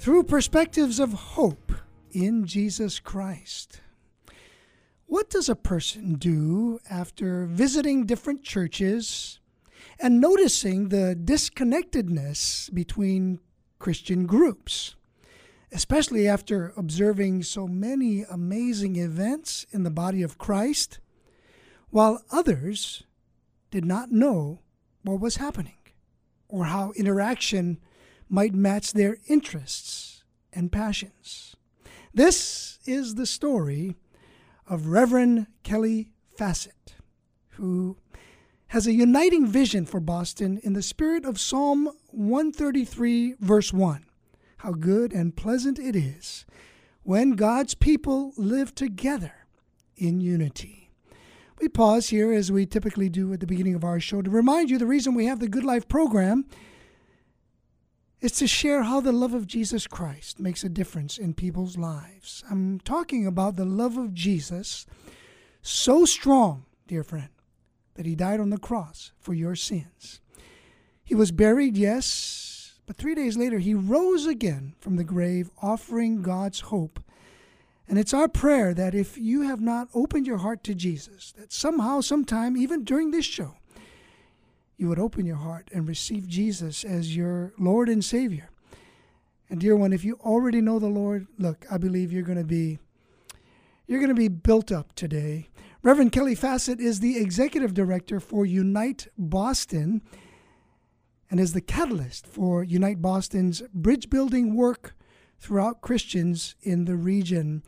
through 0.00 0.22
perspectives 0.22 0.98
of 0.98 1.12
hope 1.12 1.72
in 2.10 2.46
Jesus 2.46 2.98
Christ. 2.98 3.82
What 5.04 5.28
does 5.28 5.50
a 5.50 5.54
person 5.54 6.14
do 6.14 6.80
after 6.88 7.44
visiting 7.44 8.06
different 8.06 8.42
churches 8.42 9.40
and 9.98 10.18
noticing 10.18 10.88
the 10.88 11.14
disconnectedness 11.14 12.70
between 12.70 13.40
Christian 13.78 14.24
groups? 14.24 14.94
Especially 15.70 16.26
after 16.26 16.72
observing 16.78 17.42
so 17.42 17.68
many 17.68 18.22
amazing 18.22 18.96
events 18.96 19.66
in 19.70 19.82
the 19.82 19.90
body 19.90 20.22
of 20.22 20.38
Christ, 20.38 20.98
while 21.90 22.24
others 22.32 23.02
did 23.70 23.84
not 23.84 24.10
know 24.10 24.60
what 25.02 25.20
was 25.20 25.36
happening 25.36 25.76
or 26.48 26.64
how 26.64 26.92
interaction 26.96 27.78
might 28.30 28.54
match 28.54 28.92
their 28.92 29.18
interests 29.26 30.22
and 30.52 30.72
passions. 30.72 31.56
This 32.14 32.78
is 32.86 33.16
the 33.16 33.26
story 33.26 33.96
of 34.66 34.86
Reverend 34.86 35.48
Kelly 35.64 36.12
Fassett, 36.38 36.94
who 37.50 37.96
has 38.68 38.86
a 38.86 38.92
uniting 38.92 39.46
vision 39.46 39.84
for 39.84 39.98
Boston 39.98 40.60
in 40.62 40.74
the 40.74 40.82
spirit 40.82 41.24
of 41.24 41.40
Psalm 41.40 41.90
133, 42.10 43.34
verse 43.40 43.72
1. 43.72 44.06
How 44.58 44.72
good 44.72 45.12
and 45.12 45.36
pleasant 45.36 45.78
it 45.78 45.96
is 45.96 46.46
when 47.02 47.32
God's 47.32 47.74
people 47.74 48.32
live 48.36 48.74
together 48.74 49.32
in 49.96 50.20
unity. 50.20 50.90
We 51.60 51.68
pause 51.68 52.08
here, 52.08 52.32
as 52.32 52.52
we 52.52 52.64
typically 52.64 53.08
do 53.08 53.32
at 53.32 53.40
the 53.40 53.46
beginning 53.46 53.74
of 53.74 53.84
our 53.84 54.00
show, 54.00 54.22
to 54.22 54.30
remind 54.30 54.70
you 54.70 54.78
the 54.78 54.86
reason 54.86 55.14
we 55.14 55.26
have 55.26 55.40
the 55.40 55.48
Good 55.48 55.64
Life 55.64 55.88
program 55.88 56.46
is 58.20 58.32
to 58.32 58.46
share 58.46 58.82
how 58.82 59.00
the 59.00 59.12
love 59.12 59.32
of 59.32 59.46
Jesus 59.46 59.86
Christ 59.86 60.38
makes 60.38 60.62
a 60.62 60.68
difference 60.68 61.16
in 61.16 61.32
people's 61.32 61.78
lives. 61.78 62.44
I'm 62.50 62.80
talking 62.80 63.26
about 63.26 63.56
the 63.56 63.64
love 63.64 63.96
of 63.96 64.12
Jesus 64.12 64.86
so 65.62 66.04
strong, 66.04 66.66
dear 66.86 67.02
friend, 67.02 67.30
that 67.94 68.06
he 68.06 68.14
died 68.14 68.40
on 68.40 68.50
the 68.50 68.58
cross 68.58 69.12
for 69.18 69.32
your 69.32 69.54
sins. 69.54 70.20
He 71.02 71.14
was 71.14 71.32
buried, 71.32 71.76
yes, 71.76 72.78
but 72.86 72.96
three 72.96 73.14
days 73.14 73.36
later 73.36 73.58
he 73.58 73.74
rose 73.74 74.26
again 74.26 74.74
from 74.80 74.96
the 74.96 75.04
grave, 75.04 75.50
offering 75.62 76.22
God's 76.22 76.60
hope. 76.60 77.00
And 77.88 77.98
it's 77.98 78.14
our 78.14 78.28
prayer 78.28 78.72
that 78.74 78.94
if 78.94 79.18
you 79.18 79.42
have 79.42 79.60
not 79.60 79.88
opened 79.94 80.26
your 80.26 80.38
heart 80.38 80.62
to 80.64 80.74
Jesus, 80.74 81.32
that 81.38 81.52
somehow, 81.52 82.00
sometime, 82.00 82.56
even 82.56 82.84
during 82.84 83.10
this 83.10 83.24
show, 83.24 83.56
you 84.80 84.88
would 84.88 84.98
open 84.98 85.26
your 85.26 85.36
heart 85.36 85.68
and 85.74 85.86
receive 85.86 86.26
Jesus 86.26 86.84
as 86.84 87.14
your 87.14 87.52
Lord 87.58 87.90
and 87.90 88.02
Savior. 88.02 88.50
And 89.50 89.60
dear 89.60 89.76
one, 89.76 89.92
if 89.92 90.04
you 90.04 90.18
already 90.24 90.62
know 90.62 90.78
the 90.78 90.86
Lord, 90.86 91.26
look, 91.38 91.66
I 91.70 91.76
believe 91.76 92.12
you're 92.12 92.22
going 92.22 92.38
to 92.38 92.44
be 92.44 92.78
you're 93.86 93.98
going 93.98 94.08
to 94.08 94.14
be 94.14 94.28
built 94.28 94.70
up 94.70 94.94
today. 94.94 95.48
Reverend 95.82 96.12
Kelly 96.12 96.36
Fassett 96.36 96.80
is 96.80 97.00
the 97.00 97.18
executive 97.18 97.74
director 97.74 98.20
for 98.20 98.46
Unite 98.46 99.08
Boston 99.18 100.00
and 101.28 101.40
is 101.40 101.52
the 101.52 101.60
catalyst 101.60 102.26
for 102.26 102.62
Unite 102.62 103.02
Boston's 103.02 103.62
bridge 103.74 104.08
building 104.08 104.54
work 104.54 104.94
throughout 105.40 105.80
Christians 105.80 106.54
in 106.62 106.84
the 106.84 106.96
region. 106.96 107.64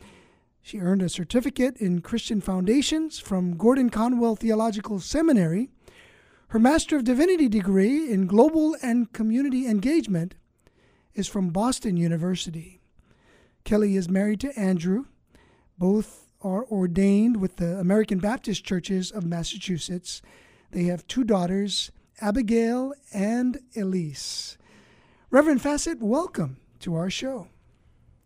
She 0.61 0.79
earned 0.79 1.01
a 1.01 1.09
certificate 1.09 1.75
in 1.77 2.01
Christian 2.01 2.39
Foundations 2.39 3.19
from 3.19 3.57
Gordon 3.57 3.89
Conwell 3.89 4.37
Theological 4.37 4.99
Seminary 5.01 5.69
her 6.53 6.59
Master 6.59 6.95
of 6.95 7.03
Divinity 7.03 7.49
degree 7.49 8.11
in 8.11 8.27
Global 8.27 8.77
and 8.83 9.11
Community 9.11 9.65
Engagement 9.65 10.35
is 11.15 11.27
from 11.27 11.49
Boston 11.49 11.97
University. 11.97 12.79
Kelly 13.63 13.95
is 13.95 14.07
married 14.07 14.39
to 14.41 14.55
Andrew. 14.55 15.05
Both 15.79 16.27
are 16.43 16.63
ordained 16.65 17.37
with 17.37 17.55
the 17.55 17.79
American 17.79 18.19
Baptist 18.19 18.63
Churches 18.63 19.09
of 19.09 19.25
Massachusetts. 19.25 20.21
They 20.69 20.83
have 20.83 21.07
two 21.07 21.23
daughters, 21.23 21.91
Abigail 22.21 22.93
and 23.11 23.59
Elyse. 23.75 24.57
Reverend 25.31 25.63
Fassett, 25.63 26.01
welcome 26.01 26.57
to 26.81 26.93
our 26.93 27.09
show. 27.09 27.47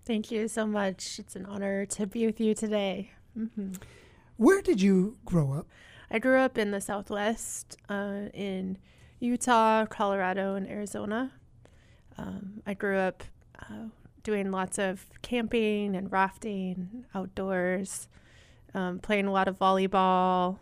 Thank 0.04 0.32
you 0.32 0.50
so 0.50 0.68
much. 0.68 1.18
It's 1.18 1.38
an 1.38 1.46
honor 1.46 1.86
to 1.86 2.06
be 2.06 2.26
with 2.26 2.42
you 2.42 2.54
today. 2.54 3.10
Mm-hmm. 3.40 3.76
Where 4.36 4.62
did 4.62 4.82
you 4.82 5.16
grow 5.24 5.54
up? 5.54 5.68
I 6.10 6.20
grew 6.20 6.40
up 6.40 6.58
in 6.58 6.72
the 6.72 6.82
Southwest, 6.82 7.78
uh, 7.90 8.30
in 8.34 8.78
Utah, 9.20 9.86
Colorado, 9.86 10.56
and 10.56 10.68
Arizona. 10.68 11.32
Um, 12.18 12.62
I 12.66 12.74
grew 12.74 12.98
up 12.98 13.24
uh, 13.62 13.90
doing 14.24 14.52
lots 14.52 14.78
of 14.78 15.06
camping 15.22 15.96
and 15.96 16.12
rafting 16.12 17.06
outdoors, 17.14 18.08
um, 18.74 19.00
playing 19.00 19.28
a 19.28 19.32
lot 19.32 19.48
of 19.48 19.58
volleyball, 19.60 20.60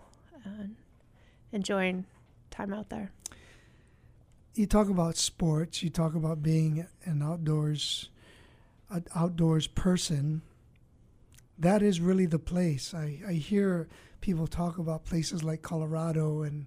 enjoying 1.52 2.06
time 2.52 2.74
out 2.74 2.90
there. 2.90 3.12
You 4.54 4.68
talk 4.68 4.90
about 4.90 5.18
sports. 5.18 5.84
You 5.84 5.90
talk 5.90 6.16
about 6.16 6.44
being 6.44 6.88
an 7.04 7.22
outdoors, 7.24 8.10
an 8.90 9.06
outdoors 9.16 9.68
person. 9.68 10.42
That 11.58 11.82
is 11.82 12.00
really 12.00 12.26
the 12.26 12.40
place. 12.40 12.94
I, 12.94 13.20
I 13.28 13.34
hear 13.34 13.88
people 14.26 14.48
talk 14.48 14.80
about 14.80 15.06
places 15.06 15.44
like 15.44 15.62
Colorado 15.62 16.42
and 16.42 16.66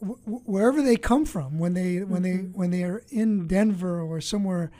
w- 0.00 0.18
wherever 0.44 0.82
they 0.82 0.96
come 0.96 1.24
from 1.24 1.56
when 1.56 1.74
they 1.74 1.94
mm-hmm. 1.96 2.12
when 2.12 2.22
they 2.22 2.32
mm-hmm. 2.32 2.58
when 2.58 2.70
they 2.72 2.82
are 2.82 3.04
in 3.10 3.46
Denver 3.46 4.02
or 4.02 4.20
somewhere 4.20 4.72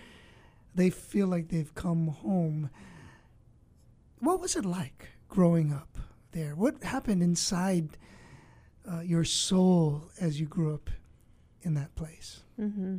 they 0.75 0.91
feel 0.91 1.29
like 1.29 1.51
they've 1.51 1.73
come 1.77 2.09
home 2.09 2.69
what 4.19 4.41
was 4.41 4.57
it 4.57 4.65
like 4.65 5.11
growing 5.29 5.73
up 5.73 5.99
there 6.33 6.57
what 6.57 6.83
happened 6.83 7.23
inside 7.23 7.97
uh, 8.91 9.01
your 9.01 9.23
soul 9.23 10.11
as 10.21 10.41
you 10.41 10.47
grew 10.47 10.75
up 10.75 10.91
in 11.63 11.75
that 11.75 11.95
place 11.95 12.41
mm-hmm. 12.61 12.97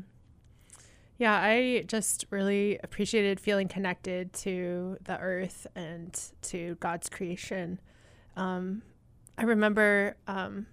yeah 1.17 1.35
i 1.41 1.83
just 1.85 2.25
really 2.29 2.79
appreciated 2.83 3.39
feeling 3.39 3.67
connected 3.67 4.31
to 4.31 4.97
the 5.03 5.17
earth 5.19 5.67
and 5.75 6.31
to 6.41 6.75
god's 6.79 7.09
creation 7.09 7.79
um, 8.35 8.81
I 9.37 9.43
remember 9.43 10.15
um, 10.27 10.67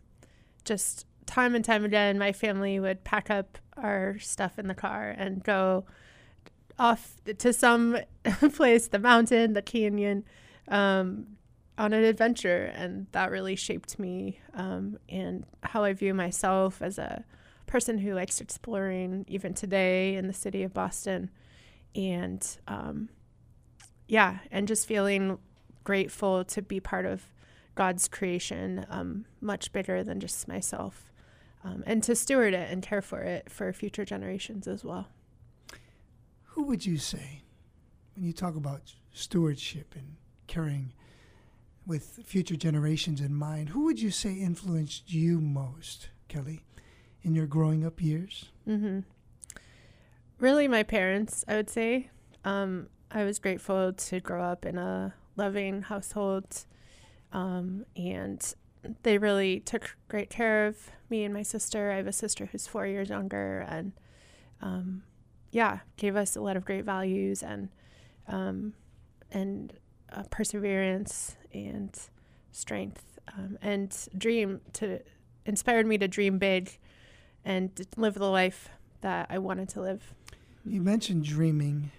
just 0.64 1.06
time 1.26 1.54
and 1.54 1.64
time 1.64 1.84
again, 1.84 2.18
my 2.18 2.32
family 2.32 2.80
would 2.80 3.04
pack 3.04 3.30
up 3.30 3.58
our 3.76 4.18
stuff 4.18 4.58
in 4.58 4.68
the 4.68 4.74
car 4.74 5.14
and 5.16 5.42
go 5.42 5.84
off 6.78 7.16
to 7.38 7.52
some 7.52 7.96
place, 8.54 8.88
the 8.88 8.98
mountain, 8.98 9.52
the 9.52 9.62
canyon, 9.62 10.24
um, 10.68 11.26
on 11.78 11.92
an 11.92 12.04
adventure. 12.04 12.72
And 12.74 13.06
that 13.12 13.30
really 13.30 13.56
shaped 13.56 13.98
me 13.98 14.41
um, 14.54 14.98
and 15.09 15.44
how 15.62 15.84
I 15.84 15.92
view 15.92 16.14
myself 16.14 16.80
as 16.80 16.98
a 16.98 17.24
person 17.66 17.98
who 17.98 18.14
likes 18.14 18.41
exploring 18.41 19.24
even 19.28 19.52
today 19.52 20.14
in 20.14 20.26
the 20.26 20.32
city 20.32 20.62
of 20.62 20.72
Boston. 20.72 21.30
And 21.94 22.47
um, 22.68 23.09
yeah, 24.09 24.38
and 24.50 24.68
just 24.68 24.86
feeling 24.86 25.38
grateful 25.84 26.44
to 26.44 26.62
be 26.62 26.80
part 26.80 27.06
of 27.06 27.22
God's 27.76 28.08
creation 28.08 28.84
um, 28.90 29.26
much 29.40 29.72
bigger 29.72 30.02
than 30.02 30.18
just 30.18 30.48
myself, 30.48 31.12
um, 31.62 31.84
and 31.86 32.02
to 32.02 32.16
steward 32.16 32.54
it 32.54 32.70
and 32.70 32.82
care 32.82 33.02
for 33.02 33.20
it 33.20 33.48
for 33.48 33.72
future 33.72 34.04
generations 34.04 34.66
as 34.66 34.84
well. 34.84 35.06
Who 36.50 36.64
would 36.64 36.84
you 36.84 36.98
say, 36.98 37.42
when 38.16 38.24
you 38.24 38.32
talk 38.32 38.56
about 38.56 38.94
stewardship 39.12 39.94
and 39.94 40.16
caring 40.46 40.92
with 41.86 42.20
future 42.24 42.56
generations 42.56 43.20
in 43.20 43.34
mind, 43.34 43.68
who 43.68 43.84
would 43.84 44.00
you 44.00 44.10
say 44.10 44.32
influenced 44.32 45.12
you 45.12 45.40
most, 45.40 46.08
Kelly, 46.28 46.64
in 47.22 47.34
your 47.34 47.46
growing 47.46 47.84
up 47.84 48.02
years? 48.02 48.46
Mm-hmm. 48.66 49.00
Really, 50.38 50.66
my 50.66 50.82
parents, 50.82 51.44
I 51.46 51.56
would 51.56 51.70
say. 51.70 52.10
Um, 52.44 52.88
I 53.10 53.24
was 53.24 53.38
grateful 53.38 53.92
to 53.92 54.20
grow 54.20 54.42
up 54.42 54.64
in 54.64 54.78
a 54.78 55.14
loving 55.36 55.82
household 55.82 56.64
um, 57.36 57.84
and 57.94 58.54
they 59.03 59.18
really 59.18 59.60
took 59.60 59.94
great 60.09 60.30
care 60.30 60.66
of 60.66 60.91
me 61.10 61.22
and 61.22 61.34
my 61.34 61.42
sister. 61.42 61.92
I 61.92 61.97
have 61.97 62.06
a 62.06 62.12
sister 62.12 62.47
who's 62.47 62.66
four 62.66 62.86
years 62.86 63.10
younger, 63.10 63.66
and 63.68 63.92
um, 64.62 65.03
yeah, 65.50 65.80
gave 65.98 66.16
us 66.16 66.34
a 66.34 66.41
lot 66.41 66.56
of 66.56 66.65
great 66.65 66.84
values 66.84 67.42
and 67.42 67.68
um, 68.27 68.72
and 69.30 69.74
uh, 70.10 70.22
perseverance 70.30 71.36
and 71.53 71.97
strength 72.53 73.04
um, 73.36 73.59
and 73.60 74.09
dream 74.16 74.62
to 74.72 75.00
inspired 75.44 75.86
me 75.86 75.98
to 75.98 76.09
dream 76.09 76.38
big 76.38 76.78
and 77.44 77.86
live 77.98 78.15
the 78.15 78.30
life 78.30 78.71
that 79.03 79.27
I 79.28 79.38
wanted 79.38 79.68
to 79.71 79.83
live. 79.83 80.15
You 80.65 80.80
mentioned 80.80 81.24
dreaming, 81.24 81.91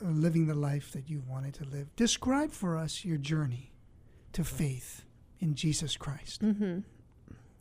living 0.00 0.46
the 0.46 0.54
life 0.54 0.92
that 0.92 1.08
you 1.08 1.22
wanted 1.28 1.54
to 1.54 1.64
live. 1.64 1.94
Describe 1.96 2.50
for 2.50 2.76
us 2.76 3.04
your 3.04 3.18
journey 3.18 3.72
to 4.32 4.44
faith 4.44 5.04
in 5.40 5.54
Jesus 5.54 5.96
Christ. 5.96 6.42
Mm-hmm. 6.42 6.80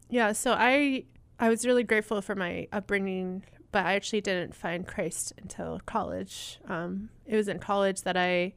Yeah, 0.09 0.31
so 0.31 0.53
I 0.57 1.05
I 1.39 1.49
was 1.49 1.65
really 1.65 1.83
grateful 1.83 2.21
for 2.21 2.35
my 2.35 2.67
upbringing, 2.71 3.43
but 3.71 3.85
I 3.85 3.95
actually 3.95 4.21
didn't 4.21 4.55
find 4.55 4.87
Christ 4.87 5.33
until 5.37 5.79
college. 5.85 6.59
Um, 6.67 7.09
it 7.25 7.35
was 7.35 7.47
in 7.47 7.59
college 7.59 8.03
that 8.03 8.15
I 8.15 8.53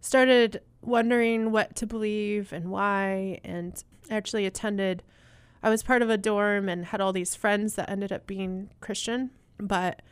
started 0.00 0.60
wondering 0.80 1.50
what 1.52 1.76
to 1.76 1.86
believe 1.86 2.52
and 2.52 2.70
why, 2.70 3.40
and 3.44 3.82
I 4.10 4.16
actually 4.16 4.46
attended. 4.46 5.02
I 5.62 5.70
was 5.70 5.82
part 5.82 6.02
of 6.02 6.10
a 6.10 6.16
dorm 6.16 6.68
and 6.68 6.86
had 6.86 7.00
all 7.00 7.12
these 7.12 7.34
friends 7.34 7.74
that 7.74 7.90
ended 7.90 8.12
up 8.12 8.26
being 8.26 8.70
Christian, 8.80 9.30
but 9.58 10.02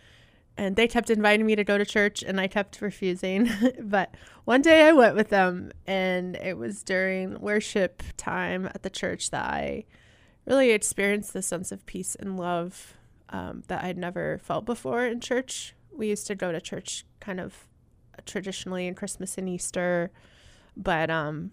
and 0.59 0.77
they 0.77 0.89
kept 0.89 1.11
inviting 1.11 1.47
me 1.47 1.55
to 1.57 1.65
go 1.65 1.77
to 1.77 1.85
church 1.85 2.23
and 2.23 2.41
I 2.41 2.49
kept 2.49 2.81
refusing. 2.81 3.51
but 3.81 4.15
one 4.45 4.63
day 4.63 4.89
I 4.89 4.93
went 4.93 5.15
with 5.15 5.29
them 5.29 5.73
and 5.87 6.37
it 6.37 6.57
was 6.57 6.83
during 6.83 7.41
worship 7.41 8.03
time 8.17 8.67
at 8.67 8.83
the 8.83 8.91
church 8.91 9.31
that 9.31 9.45
I 9.45 9.85
really 10.47 10.71
experienced 10.71 11.33
the 11.33 11.43
sense 11.43 11.73
of 11.73 11.85
peace 11.87 12.15
and 12.15 12.39
love 12.39 12.95
um, 13.29 13.65
that 13.67 13.85
I'd 13.85 13.99
never 13.99 14.39
felt 14.39 14.65
before 14.65 15.05
in 15.05 15.21
church. 15.21 15.75
We 15.93 16.09
used 16.09 16.27
to 16.29 16.35
go 16.35 16.53
to 16.53 16.61
church 16.61 17.05
kind 17.21 17.41
of 17.41 17.67
traditionally 18.25 18.87
in 18.87 18.95
Christmas 18.95 19.37
and 19.37 19.49
Easter, 19.49 20.11
but 20.77 21.11
um, 21.11 21.51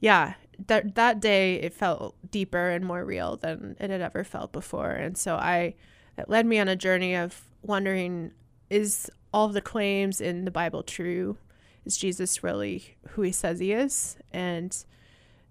yeah, 0.00 0.34
that 0.66 0.94
that 0.94 1.20
day 1.20 1.56
it 1.56 1.74
felt 1.74 2.16
deeper 2.30 2.70
and 2.70 2.84
more 2.84 3.04
real 3.04 3.36
than 3.36 3.76
it 3.78 3.90
had 3.90 4.00
ever 4.00 4.24
felt 4.24 4.52
before, 4.52 4.90
and 4.90 5.16
so 5.16 5.36
I 5.36 5.74
it 6.16 6.28
led 6.28 6.46
me 6.46 6.58
on 6.58 6.68
a 6.68 6.76
journey 6.76 7.14
of 7.14 7.47
wondering 7.62 8.32
is 8.70 9.10
all 9.32 9.48
the 9.48 9.60
claims 9.60 10.20
in 10.20 10.44
the 10.44 10.50
Bible 10.50 10.82
true? 10.82 11.38
Is 11.84 11.96
Jesus 11.96 12.42
really 12.42 12.96
who 13.10 13.22
he 13.22 13.32
says 13.32 13.58
he 13.58 13.72
is? 13.72 14.16
And 14.32 14.76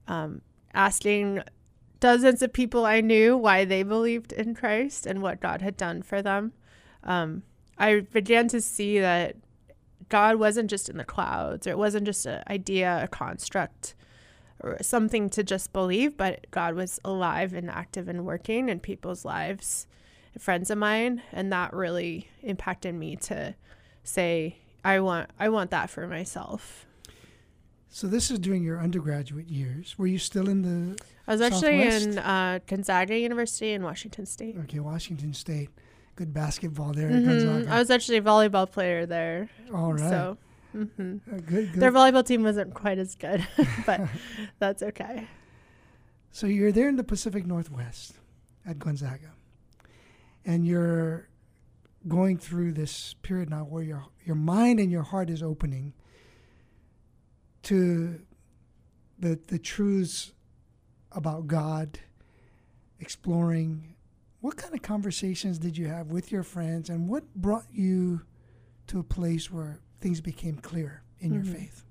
um, 0.08 0.42
asking 0.74 1.42
dozens 2.00 2.42
of 2.42 2.54
people 2.54 2.86
I 2.86 3.02
knew 3.02 3.36
why 3.36 3.66
they 3.66 3.84
believed 3.84 4.32
in 4.32 4.54
Christ 4.54 5.06
and 5.06 5.22
what 5.22 5.40
God 5.40 5.62
had 5.62 5.78
done 5.78 6.02
for 6.02 6.22
them. 6.22 6.54
Um, 7.04 7.44
I 7.78 8.02
began 8.02 8.48
to 8.50 8.62
see 8.62 9.00
that 9.00 9.36
God 10.10 10.38
wasn't 10.38 10.70
just 10.70 10.90
in 10.90 10.98
the 10.98 11.04
clouds, 11.04 11.68
or 11.68 11.72
it 11.72 11.78
wasn't 11.78 12.06
just 12.06 12.26
an 12.26 12.44
idea, 12.50 13.02
a 13.04 13.08
construct, 13.08 13.96
or 14.62 14.78
something 14.82 15.30
to 15.32 15.44
just 15.44 15.74
believe, 15.74 16.18
but 16.18 16.48
God 16.52 16.76
was 16.76 17.00
alive 17.04 17.54
and 17.54 17.70
active 17.70 18.08
and 18.08 18.26
working 18.26 18.70
in 18.70 18.80
people's 18.80 19.26
lives, 19.26 19.88
friends 20.40 20.70
of 20.70 20.78
mine, 20.78 21.22
and 21.32 21.52
that 21.52 21.74
really 21.74 22.28
impacted 22.44 22.94
me 22.96 23.16
to 23.18 23.56
say, 24.04 24.58
I 24.84 25.00
want, 25.00 25.30
I 25.40 25.50
want 25.50 25.72
that 25.72 25.90
for 25.90 26.08
myself. 26.08 26.86
So 27.90 28.08
this 28.08 28.30
is 28.30 28.40
during 28.40 28.64
your 28.64 28.80
undergraduate 28.80 29.48
years. 29.50 29.98
Were 29.98 30.08
you 30.08 30.20
still 30.20 30.48
in 30.50 30.62
the? 30.62 31.02
I 31.28 31.32
was 31.32 31.42
actually 31.42 31.90
Southwest? 31.90 32.08
in 32.08 32.18
uh, 32.20 32.60
Gonzaga 32.68 33.18
University 33.18 33.72
in 33.74 33.82
Washington 33.84 34.26
State. 34.26 34.56
Okay, 34.64 34.80
Washington 34.80 35.34
State. 35.34 35.70
Good 36.16 36.34
basketball 36.34 36.94
there 36.94 37.08
at 37.10 37.14
Mhm. 37.14 37.26
Gonzaga. 37.26 37.72
I 37.76 37.80
was 37.80 37.90
actually 37.90 38.18
a 38.18 38.22
volleyball 38.22 38.70
player 38.70 39.06
there. 39.06 39.50
All 39.74 39.94
right. 39.94 40.00
So, 40.10 40.38
hmm 40.74 40.88
Uh, 41.32 41.38
good, 41.38 41.72
good. 41.72 41.74
their 41.76 41.92
volleyball 41.92 42.26
team 42.26 42.44
wasn't 42.44 42.74
quite 42.74 42.98
as 43.00 43.16
good, 43.16 43.46
but 43.86 44.02
that's 44.60 44.84
okay. 44.84 45.28
So 46.32 46.46
you're 46.46 46.72
there 46.72 46.90
in 46.90 46.98
the 46.98 47.04
Pacific 47.04 47.46
Northwest 47.48 48.14
at 48.66 48.78
Gonzaga, 48.80 49.32
and 50.48 50.66
you're 50.66 51.28
going 52.08 52.38
through 52.38 52.72
this 52.72 53.14
period 53.22 53.50
now 53.52 53.66
where 53.66 53.84
your 53.84 54.06
your 54.26 54.36
mind 54.36 54.80
and 54.80 54.90
your 54.90 55.04
heart 55.04 55.30
is 55.30 55.44
opening 55.44 55.94
to 57.64 58.22
the 59.20 59.40
the 59.48 59.60
truths 59.60 60.32
about 61.12 61.48
God, 61.48 62.00
exploring. 63.00 63.96
What 64.40 64.56
kind 64.56 64.74
of 64.74 64.82
conversations 64.82 65.58
did 65.58 65.78
you 65.78 65.88
have 65.88 66.08
with 66.08 66.32
your 66.32 66.44
friends, 66.44 66.90
and 66.90 67.10
what 67.10 67.34
brought 67.36 67.66
you 67.72 68.22
to 68.88 69.00
a 69.00 69.04
place 69.04 69.52
where 69.52 69.80
things 70.00 70.22
became 70.22 70.58
clear 70.58 71.02
in 71.20 71.34
your 71.34 71.44
Mhm. 71.44 71.54
faith? 71.54 71.84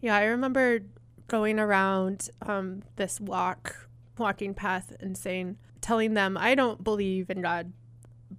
Yeah, 0.00 0.16
I 0.16 0.24
remember 0.24 0.80
going 1.26 1.58
around 1.58 2.30
um, 2.42 2.82
this 2.94 3.20
walk, 3.20 3.88
walking 4.16 4.54
path, 4.54 4.92
and 5.00 5.18
saying, 5.18 5.58
telling 5.86 6.14
them, 6.14 6.36
I 6.36 6.56
don't 6.56 6.82
believe 6.82 7.30
in 7.30 7.40
God, 7.40 7.72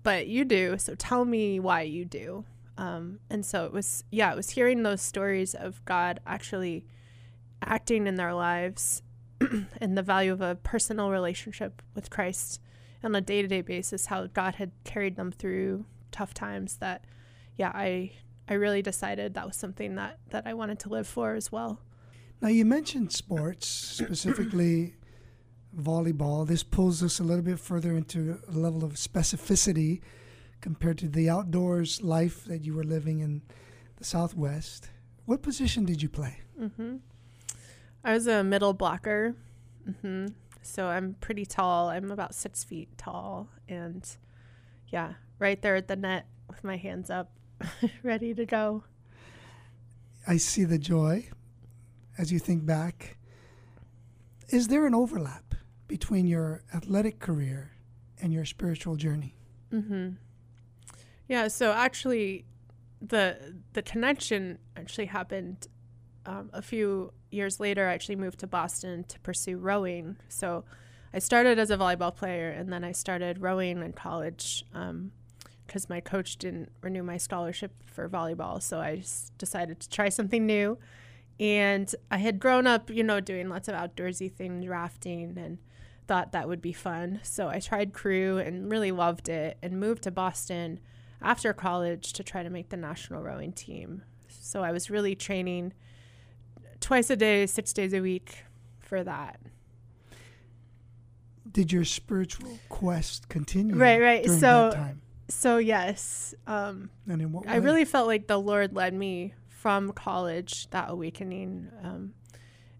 but 0.03 0.27
you 0.27 0.43
do. 0.43 0.77
So 0.77 0.95
tell 0.95 1.23
me 1.23 1.61
why 1.61 1.83
you 1.83 2.03
do. 2.03 2.43
Um, 2.77 3.19
and 3.29 3.45
so 3.45 3.63
it 3.63 3.71
was, 3.71 4.03
yeah, 4.11 4.33
it 4.33 4.35
was 4.35 4.49
hearing 4.49 4.83
those 4.83 5.01
stories 5.01 5.55
of 5.55 5.83
God 5.85 6.19
actually 6.27 6.85
acting 7.63 8.05
in 8.05 8.15
their 8.15 8.33
lives 8.33 9.01
and 9.79 9.97
the 9.97 10.03
value 10.03 10.33
of 10.33 10.41
a 10.41 10.55
personal 10.55 11.09
relationship 11.09 11.81
with 11.95 12.09
Christ 12.09 12.59
on 13.01 13.15
a 13.15 13.21
day 13.21 13.41
to 13.41 13.47
day 13.47 13.61
basis, 13.61 14.07
how 14.07 14.27
God 14.27 14.55
had 14.55 14.73
carried 14.83 15.15
them 15.15 15.31
through 15.31 15.85
tough 16.11 16.33
times 16.33 16.77
that, 16.77 17.05
yeah, 17.55 17.71
I. 17.73 18.11
I 18.49 18.53
really 18.53 18.81
decided 18.81 19.33
that 19.33 19.45
was 19.45 19.57
something 19.57 19.95
that, 19.95 20.19
that 20.29 20.47
I 20.47 20.53
wanted 20.53 20.79
to 20.79 20.89
live 20.89 21.05
for 21.05 21.35
as 21.35 21.51
well. 21.51 21.81
Now, 22.41 22.47
you 22.47 22.63
mentioned 22.63 23.11
sports, 23.11 23.67
specifically 23.67 24.95
volleyball. 25.77 26.47
This 26.47 26.63
pulls 26.63 27.03
us 27.03 27.19
a 27.19 27.23
little 27.23 27.43
bit 27.43 27.59
further 27.59 27.91
into 27.91 28.39
a 28.47 28.51
level 28.51 28.83
of 28.83 28.93
specificity 28.93 30.01
compared 30.61 30.97
to 30.99 31.07
the 31.07 31.29
outdoors 31.29 32.01
life 32.01 32.43
that 32.45 32.63
you 32.63 32.73
were 32.73 32.83
living 32.83 33.19
in 33.19 33.41
the 33.97 34.03
Southwest. 34.03 34.89
What 35.25 35.41
position 35.41 35.85
did 35.85 36.01
you 36.01 36.09
play? 36.09 36.37
hmm 36.57 36.97
I 38.03 38.13
was 38.13 38.27
a 38.27 38.43
middle 38.43 38.73
blocker. 38.73 39.35
hmm 40.01 40.27
So 40.61 40.87
I'm 40.87 41.15
pretty 41.19 41.45
tall. 41.45 41.89
I'm 41.89 42.11
about 42.11 42.33
six 42.33 42.63
feet 42.63 42.97
tall. 42.97 43.49
And 43.67 44.07
yeah, 44.87 45.13
right 45.39 45.61
there 45.61 45.75
at 45.75 45.87
the 45.87 45.95
net 45.95 46.25
with 46.47 46.63
my 46.63 46.77
hands 46.77 47.09
up, 47.09 47.31
ready 48.03 48.33
to 48.33 48.45
go. 48.45 48.83
I 50.27 50.37
see 50.37 50.63
the 50.63 50.77
joy 50.77 51.29
as 52.17 52.31
you 52.31 52.39
think 52.39 52.65
back. 52.65 53.17
Is 54.49 54.69
there 54.69 54.85
an 54.85 54.95
overlap 54.95 55.46
between 55.87 56.27
your 56.27 56.61
athletic 56.73 57.19
career 57.19 57.71
and 58.21 58.33
your 58.33 58.45
spiritual 58.45 58.95
journey? 58.95 59.35
Mm-hmm. 59.71 60.09
Yeah. 61.27 61.47
So 61.47 61.71
actually, 61.71 62.45
the 63.01 63.55
the 63.73 63.81
connection 63.81 64.59
actually 64.75 65.05
happened 65.05 65.67
um, 66.25 66.49
a 66.53 66.61
few 66.61 67.13
years 67.31 67.59
later. 67.59 67.87
I 67.87 67.93
actually 67.93 68.15
moved 68.15 68.39
to 68.39 68.47
Boston 68.47 69.03
to 69.05 69.19
pursue 69.19 69.57
rowing. 69.57 70.17
So 70.29 70.63
I 71.13 71.19
started 71.19 71.59
as 71.59 71.71
a 71.71 71.77
volleyball 71.77 72.15
player, 72.15 72.49
and 72.49 72.71
then 72.71 72.83
I 72.83 72.91
started 72.91 73.41
rowing 73.41 73.81
in 73.81 73.93
college 73.93 74.65
because 75.65 75.89
my 75.89 75.99
coach 75.99 76.37
didn't 76.37 76.71
renew 76.81 77.03
my 77.03 77.17
scholarship 77.17 77.71
for 77.85 78.07
volleyball. 78.09 78.61
So 78.61 78.79
I 78.79 79.03
decided 79.37 79.79
to 79.81 79.89
try 79.89 80.09
something 80.09 80.45
new. 80.45 80.77
And 81.39 81.93
I 82.09 82.17
had 82.17 82.39
grown 82.39 82.65
up, 82.65 82.89
you 82.89 83.03
know, 83.03 83.19
doing 83.19 83.47
lots 83.47 83.67
of 83.67 83.75
outdoorsy 83.75 84.31
things, 84.31 84.67
rafting, 84.67 85.37
and 85.37 85.59
thought 86.07 86.31
that 86.31 86.47
would 86.47 86.61
be 86.61 86.73
fun. 86.73 87.19
So 87.23 87.47
I 87.49 87.59
tried 87.59 87.93
crew 87.93 88.37
and 88.37 88.71
really 88.71 88.91
loved 88.91 89.29
it 89.29 89.57
and 89.61 89.79
moved 89.79 90.03
to 90.03 90.11
Boston 90.11 90.79
after 91.21 91.53
college 91.53 92.13
to 92.13 92.23
try 92.23 92.43
to 92.43 92.49
make 92.49 92.69
the 92.69 92.77
national 92.77 93.23
rowing 93.23 93.51
team. 93.51 94.03
So 94.27 94.63
I 94.63 94.71
was 94.71 94.89
really 94.89 95.15
training 95.15 95.73
twice 96.79 97.09
a 97.09 97.15
day, 97.15 97.45
six 97.45 97.73
days 97.73 97.93
a 97.93 98.01
week 98.01 98.43
for 98.79 99.03
that. 99.03 99.39
Did 101.51 101.71
your 101.71 101.85
spiritual 101.85 102.59
quest 102.69 103.29
continue? 103.29 103.75
Right, 103.75 104.01
right. 104.01 104.29
So-? 104.29 104.73
So, 105.29 105.57
yes, 105.57 106.33
um, 106.45 106.89
And 107.05 107.21
in 107.21 107.33
what 107.33 107.49
I 107.49 107.57
really 107.57 107.83
felt 107.83 108.07
like 108.07 108.27
the 108.27 108.39
Lord 108.39 108.73
led 108.73 108.93
me 108.93 109.33
from 109.49 109.91
college, 109.91 110.69
that 110.69 110.89
awakening, 110.89 111.69
um, 111.83 112.13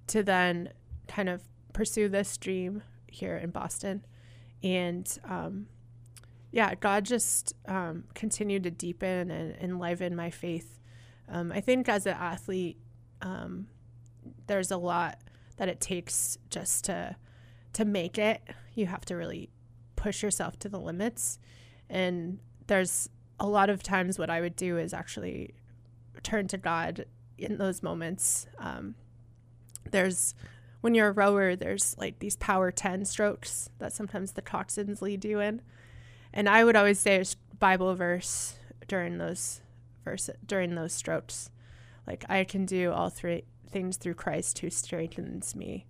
to 0.08 0.24
then 0.24 0.72
kind 1.10 1.28
of 1.28 1.42
pursue 1.74 2.08
this 2.08 2.38
dream 2.38 2.84
here 3.18 3.38
in 3.38 3.50
Boston. 3.50 4.06
And 4.64 5.08
um, 5.24 5.68
yeah, 6.52 6.76
God 6.76 7.06
just 7.06 7.54
um, 7.68 8.06
continued 8.14 8.64
to 8.64 8.72
deepen 8.72 9.30
and 9.32 9.56
enliven 9.62 10.16
my 10.16 10.30
faith. 10.30 10.80
Um, 11.30 11.52
I 11.52 11.62
think 11.62 11.90
as 11.90 12.06
an 12.06 12.16
athlete, 12.18 12.78
um, 13.22 13.68
there's 14.48 14.72
a 14.72 14.78
lot 14.78 15.20
that 15.58 15.68
it 15.68 15.82
takes 15.82 16.38
just 16.50 16.86
to 16.86 17.16
to 17.74 17.86
make 17.86 18.18
it. 18.18 18.42
You 18.74 18.88
have 18.88 19.06
to 19.06 19.16
really 19.16 19.50
push 19.96 20.24
yourself 20.24 20.58
to 20.60 20.70
the 20.70 20.80
limits. 20.80 21.38
And 21.90 22.40
there's 22.68 23.10
a 23.40 23.48
lot 23.48 23.70
of 23.70 23.84
times 23.84 24.18
what 24.18 24.30
I 24.30 24.42
would 24.42 24.56
do 24.56 24.78
is 24.78 24.94
actually 24.94 25.54
turn 26.24 26.48
to 26.48 26.58
God 26.58 27.06
in 27.38 27.58
those 27.58 27.84
moments. 27.84 28.48
Um, 28.58 28.96
there's 29.92 30.34
when 30.88 30.96
you're 30.96 31.10
a 31.10 31.12
rower, 31.12 31.54
there's 31.54 31.98
like 31.98 32.20
these 32.20 32.38
power 32.38 32.72
10 32.72 33.04
strokes 33.04 33.70
that 33.78 33.92
sometimes 33.92 34.32
the 34.32 34.42
coxswains 34.42 35.02
lead 35.02 35.26
you 35.26 35.42
in. 35.42 35.62
And 36.34 36.48
I 36.48 36.64
would 36.64 36.78
always 36.78 36.98
say 36.98 37.20
a 37.20 37.26
Bible 37.60 37.94
verse 37.94 38.56
during 38.88 39.18
those 39.18 39.60
verse 40.06 40.30
during 40.46 40.76
those 40.76 40.94
strokes. 40.94 41.52
Like 42.08 42.24
I 42.30 42.46
can 42.46 42.66
do 42.66 42.94
all 42.94 43.10
three 43.10 43.44
things 43.70 43.98
through 43.98 44.14
Christ 44.14 44.60
who 44.60 44.70
strengthens 44.70 45.58
me. 45.58 45.88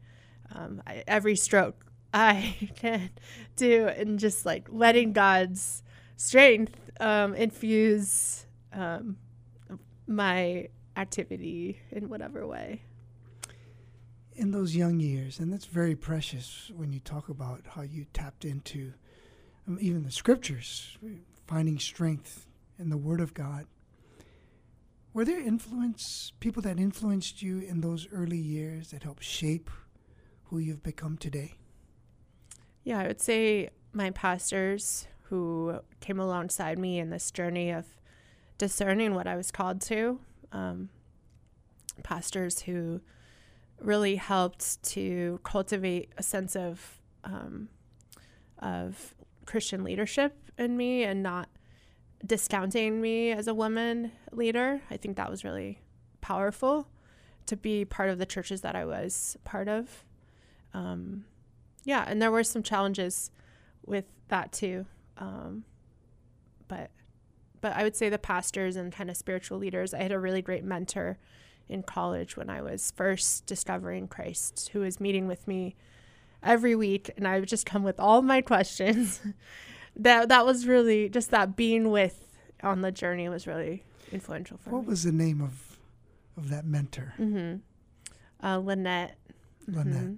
Um, 0.56 0.82
I, 0.88 1.04
every 1.08 1.36
stroke 1.36 1.86
I 2.12 2.56
can 2.76 3.12
do, 3.56 3.88
and 3.88 4.18
just 4.18 4.48
like 4.48 4.66
letting 4.72 5.14
God's 5.14 5.84
strength 6.16 6.90
um, 7.00 7.36
infuse 7.36 8.48
um, 8.74 9.18
my 10.08 10.70
activity 10.96 11.82
in 11.92 12.10
whatever 12.10 12.48
way. 12.48 12.82
In 14.38 14.52
those 14.52 14.76
young 14.76 15.00
years, 15.00 15.40
and 15.40 15.52
that's 15.52 15.66
very 15.66 15.96
precious 15.96 16.72
when 16.76 16.94
you 16.94 17.00
talk 17.00 17.28
about 17.28 17.62
how 17.70 17.82
you 17.82 18.06
tapped 18.14 18.46
into 18.46 18.94
um, 19.68 19.80
even 19.82 20.04
the 20.04 20.12
scriptures, 20.12 20.96
finding 21.48 21.80
strength 21.80 22.46
in 22.78 22.90
the 22.90 22.98
Word 22.98 23.20
of 23.20 23.34
God. 23.34 23.66
Were 25.12 25.26
there 25.26 25.42
influence 25.42 26.34
people 26.40 26.62
that 26.62 26.80
influenced 26.80 27.42
you 27.42 27.58
in 27.58 27.82
those 27.82 28.08
early 28.14 28.38
years 28.38 28.92
that 28.92 29.02
helped 29.02 29.24
shape 29.24 29.72
who 30.44 30.60
you've 30.60 30.84
become 30.84 31.18
today? 31.18 31.56
Yeah, 32.84 33.00
I 33.00 33.08
would 33.08 33.22
say 33.22 33.72
my 33.92 34.12
pastors 34.12 35.08
who 35.24 35.80
came 36.00 36.20
alongside 36.20 36.78
me 36.78 37.00
in 37.00 37.10
this 37.10 37.32
journey 37.32 37.72
of 37.72 37.88
discerning 38.60 39.16
what 39.16 39.26
I 39.26 39.36
was 39.36 39.50
called 39.50 39.82
to. 39.82 40.20
Um, 40.52 40.90
pastors 42.04 42.62
who 42.62 43.02
really 43.82 44.16
helped 44.16 44.82
to 44.84 45.40
cultivate 45.44 46.12
a 46.18 46.24
sense 46.24 46.56
of 46.56 47.00
um, 47.24 47.70
of 48.60 49.16
Christian 49.46 49.84
leadership 49.84 50.36
in 50.58 50.78
me 50.78 51.04
and 51.04 51.22
not 51.22 51.50
discounting 52.26 53.00
me 53.02 53.32
as 53.32 53.48
a 53.48 53.54
woman 53.54 54.12
leader. 54.32 54.82
I 54.90 54.98
think 54.98 55.18
that 55.18 55.30
was 55.30 55.44
really 55.44 55.82
powerful 56.22 56.88
to 57.46 57.56
be 57.56 57.86
part 57.86 58.10
of 58.10 58.18
the 58.18 58.26
churches 58.26 58.62
that 58.62 58.76
I 58.76 58.86
was 58.86 59.38
part 59.44 59.68
of. 59.68 60.04
Um, 60.74 61.26
yeah, 61.84 62.04
and 62.08 62.22
there 62.22 62.32
were 62.32 62.44
some 62.44 62.64
challenges 62.64 63.32
with 63.86 64.06
that 64.28 64.52
too. 64.52 64.86
Um, 65.18 65.64
but 66.68 66.92
but 67.62 67.74
I 67.76 67.84
would 67.84 67.96
say 67.96 68.10
the 68.10 68.20
pastors 68.20 68.76
and 68.76 68.92
kind 68.92 69.10
of 69.10 69.18
spiritual 69.18 69.58
leaders. 69.58 69.94
I 69.94 70.04
had 70.04 70.12
a 70.12 70.20
really 70.20 70.42
great 70.42 70.64
mentor 70.64 71.18
in 71.70 71.84
college 71.84 72.38
when 72.38 72.50
I 72.50 72.62
was 72.62 72.92
first 72.92 73.46
discovering 73.46 74.08
Christ, 74.08 74.70
who 74.74 74.80
was 74.82 75.00
meeting 75.00 75.28
with 75.28 75.48
me 75.48 75.76
every 76.44 76.76
week, 76.76 77.12
and 77.18 77.28
I 77.28 77.40
would 77.40 77.50
just 77.50 77.66
come 77.66 77.84
with 77.84 78.00
all 78.00 78.22
my 78.22 78.42
questions. 78.42 79.22
that 79.96 80.30
that 80.30 80.46
was 80.46 80.68
really 80.68 81.10
just 81.10 81.32
that 81.32 81.56
being 81.56 81.92
with 81.92 82.38
on 82.64 82.82
the 82.82 82.92
journey 82.92 83.30
was 83.30 83.48
really 83.48 83.84
influential 84.12 84.58
for 84.58 84.70
what 84.70 84.80
me. 84.80 84.86
What 84.86 84.90
was 84.90 85.04
the 85.04 85.12
name 85.12 85.42
of 85.42 85.78
of 86.38 86.50
that 86.50 86.66
mentor? 86.66 87.14
Mm-hmm. 87.20 88.46
Uh, 88.46 88.58
Lynette. 88.60 89.18
Lynette. 89.68 89.96
Mm-hmm. 89.96 90.14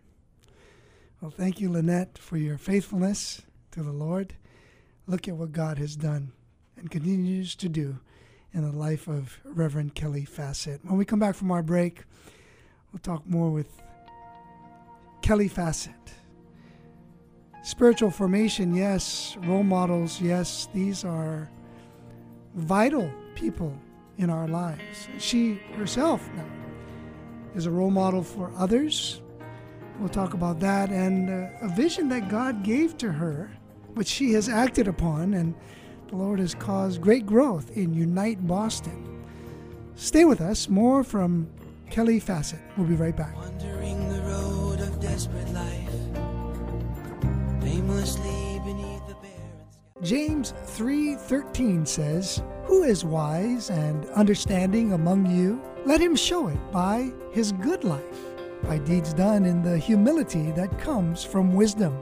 Well, 1.21 1.31
thank 1.31 1.59
you, 1.59 1.69
Lynette, 1.69 2.17
for 2.17 2.37
your 2.37 2.57
faithfulness 2.57 3.41
to 3.71 3.83
the 3.83 3.91
Lord. 3.91 4.35
Look 5.07 5.27
at 5.27 5.35
what 5.35 5.51
God 5.51 5.77
has 5.77 5.95
done 5.95 6.31
and 6.77 6.89
continues 6.89 7.55
to 7.55 7.67
do 7.67 7.99
in 8.53 8.61
the 8.63 8.75
life 8.75 9.07
of 9.07 9.39
Reverend 9.43 9.95
Kelly 9.95 10.25
Fassett. 10.25 10.79
When 10.83 10.97
we 10.97 11.05
come 11.05 11.19
back 11.19 11.35
from 11.35 11.51
our 11.51 11.61
break, 11.63 12.03
we'll 12.91 12.99
talk 12.99 13.25
more 13.27 13.49
with 13.51 13.81
Kelly 15.21 15.49
Fassett. 15.49 15.93
Spiritual 17.63 18.09
formation, 18.11 18.73
yes. 18.73 19.37
Role 19.41 19.63
models, 19.63 20.21
yes. 20.21 20.67
These 20.73 21.03
are 21.03 21.49
vital 22.55 23.11
people 23.35 23.77
in 24.17 24.29
our 24.29 24.47
lives. 24.47 25.07
She 25.17 25.55
herself 25.75 26.27
now 26.35 26.45
is 27.55 27.65
a 27.65 27.71
role 27.71 27.91
model 27.91 28.23
for 28.23 28.51
others 28.57 29.21
We'll 29.99 30.07
talk 30.07 30.33
about 30.33 30.61
that 30.61 30.91
and 30.91 31.29
uh, 31.29 31.49
a 31.61 31.67
vision 31.67 32.07
that 32.09 32.29
God 32.29 32.63
gave 32.63 32.97
to 32.99 33.11
her, 33.11 33.51
which 33.95 34.07
she 34.07 34.31
has 34.31 34.47
acted 34.47 34.87
upon, 34.87 35.33
and 35.33 35.53
the 36.09 36.15
Lord 36.15 36.39
has 36.39 36.55
caused 36.55 37.01
great 37.01 37.25
growth 37.25 37.69
in 37.77 37.93
Unite 37.93 38.45
Boston. 38.47 39.23
Stay 39.95 40.25
with 40.25 40.41
us. 40.41 40.67
More 40.67 41.03
from 41.03 41.47
Kelly 41.91 42.19
Fassett. 42.19 42.59
We'll 42.77 42.87
be 42.87 42.95
right 42.95 43.15
back. 43.15 43.35
Wandering 43.35 44.09
the 44.09 44.21
road 44.21 44.79
of 44.79 44.99
desperate 44.99 45.49
life, 45.53 45.93
aimlessly 47.63 48.59
beneath 48.65 49.07
the 49.07 49.15
barren 49.21 49.69
sky. 49.69 50.01
James 50.01 50.53
3:13 50.65 51.85
says, 51.85 52.41
"Who 52.65 52.83
is 52.83 53.05
wise 53.05 53.69
and 53.69 54.05
understanding 54.15 54.93
among 54.93 55.27
you? 55.27 55.61
Let 55.85 56.01
him 56.01 56.15
show 56.15 56.47
it 56.47 56.59
by 56.71 57.11
his 57.31 57.51
good 57.51 57.83
life." 57.83 58.25
by 58.63 58.77
deeds 58.79 59.13
done 59.13 59.45
in 59.45 59.61
the 59.61 59.77
humility 59.77 60.51
that 60.51 60.77
comes 60.79 61.23
from 61.23 61.53
wisdom. 61.53 61.95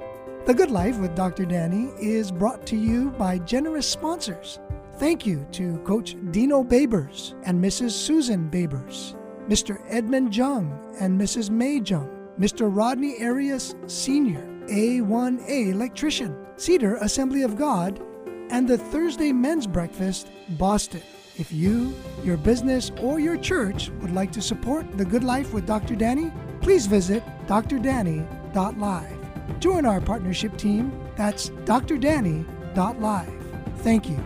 The 0.47 0.53
Good 0.53 0.71
Life 0.71 0.97
with 0.99 1.13
Dr. 1.13 1.43
Danny 1.43 1.91
is 1.99 2.31
brought 2.31 2.65
to 2.67 2.77
you 2.77 3.09
by 3.11 3.37
generous 3.39 3.85
sponsors. 3.85 4.59
Thank 4.93 5.25
you 5.25 5.45
to 5.51 5.77
Coach 5.79 6.15
Dino 6.31 6.63
Babers 6.63 7.33
and 7.43 7.61
Mrs. 7.61 7.91
Susan 7.91 8.49
Babers, 8.49 9.17
Mr. 9.49 9.81
Edmund 9.89 10.33
Jung 10.33 10.95
and 11.01 11.19
Mrs. 11.19 11.49
May 11.49 11.81
Jung, 11.81 12.29
Mr. 12.39 12.73
Rodney 12.73 13.21
Arias 13.21 13.75
Sr., 13.87 14.41
A1A 14.69 15.73
electrician, 15.73 16.33
Cedar 16.55 16.95
Assembly 17.01 17.41
of 17.41 17.57
God, 17.57 18.01
and 18.49 18.65
the 18.65 18.77
Thursday 18.77 19.33
Men's 19.33 19.67
Breakfast, 19.67 20.29
Boston. 20.51 21.03
If 21.35 21.51
you, 21.51 21.93
your 22.23 22.37
business, 22.37 22.89
or 23.01 23.19
your 23.19 23.35
church 23.35 23.89
would 23.99 24.13
like 24.13 24.31
to 24.31 24.41
support 24.41 24.97
The 24.97 25.03
Good 25.03 25.25
Life 25.25 25.51
with 25.51 25.67
Dr. 25.67 25.97
Danny, 25.97 26.31
please 26.61 26.85
visit 26.85 27.21
drdanny.live. 27.47 29.16
Join 29.59 29.85
our 29.85 30.01
partnership 30.01 30.57
team. 30.57 30.91
That's 31.15 31.49
drdanny.live. 31.49 33.33
Thank 33.79 34.09
you. 34.09 34.17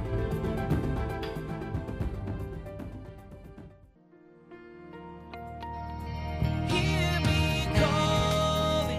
Hear 6.67 7.19
me 7.21 7.67
calling, 7.75 8.97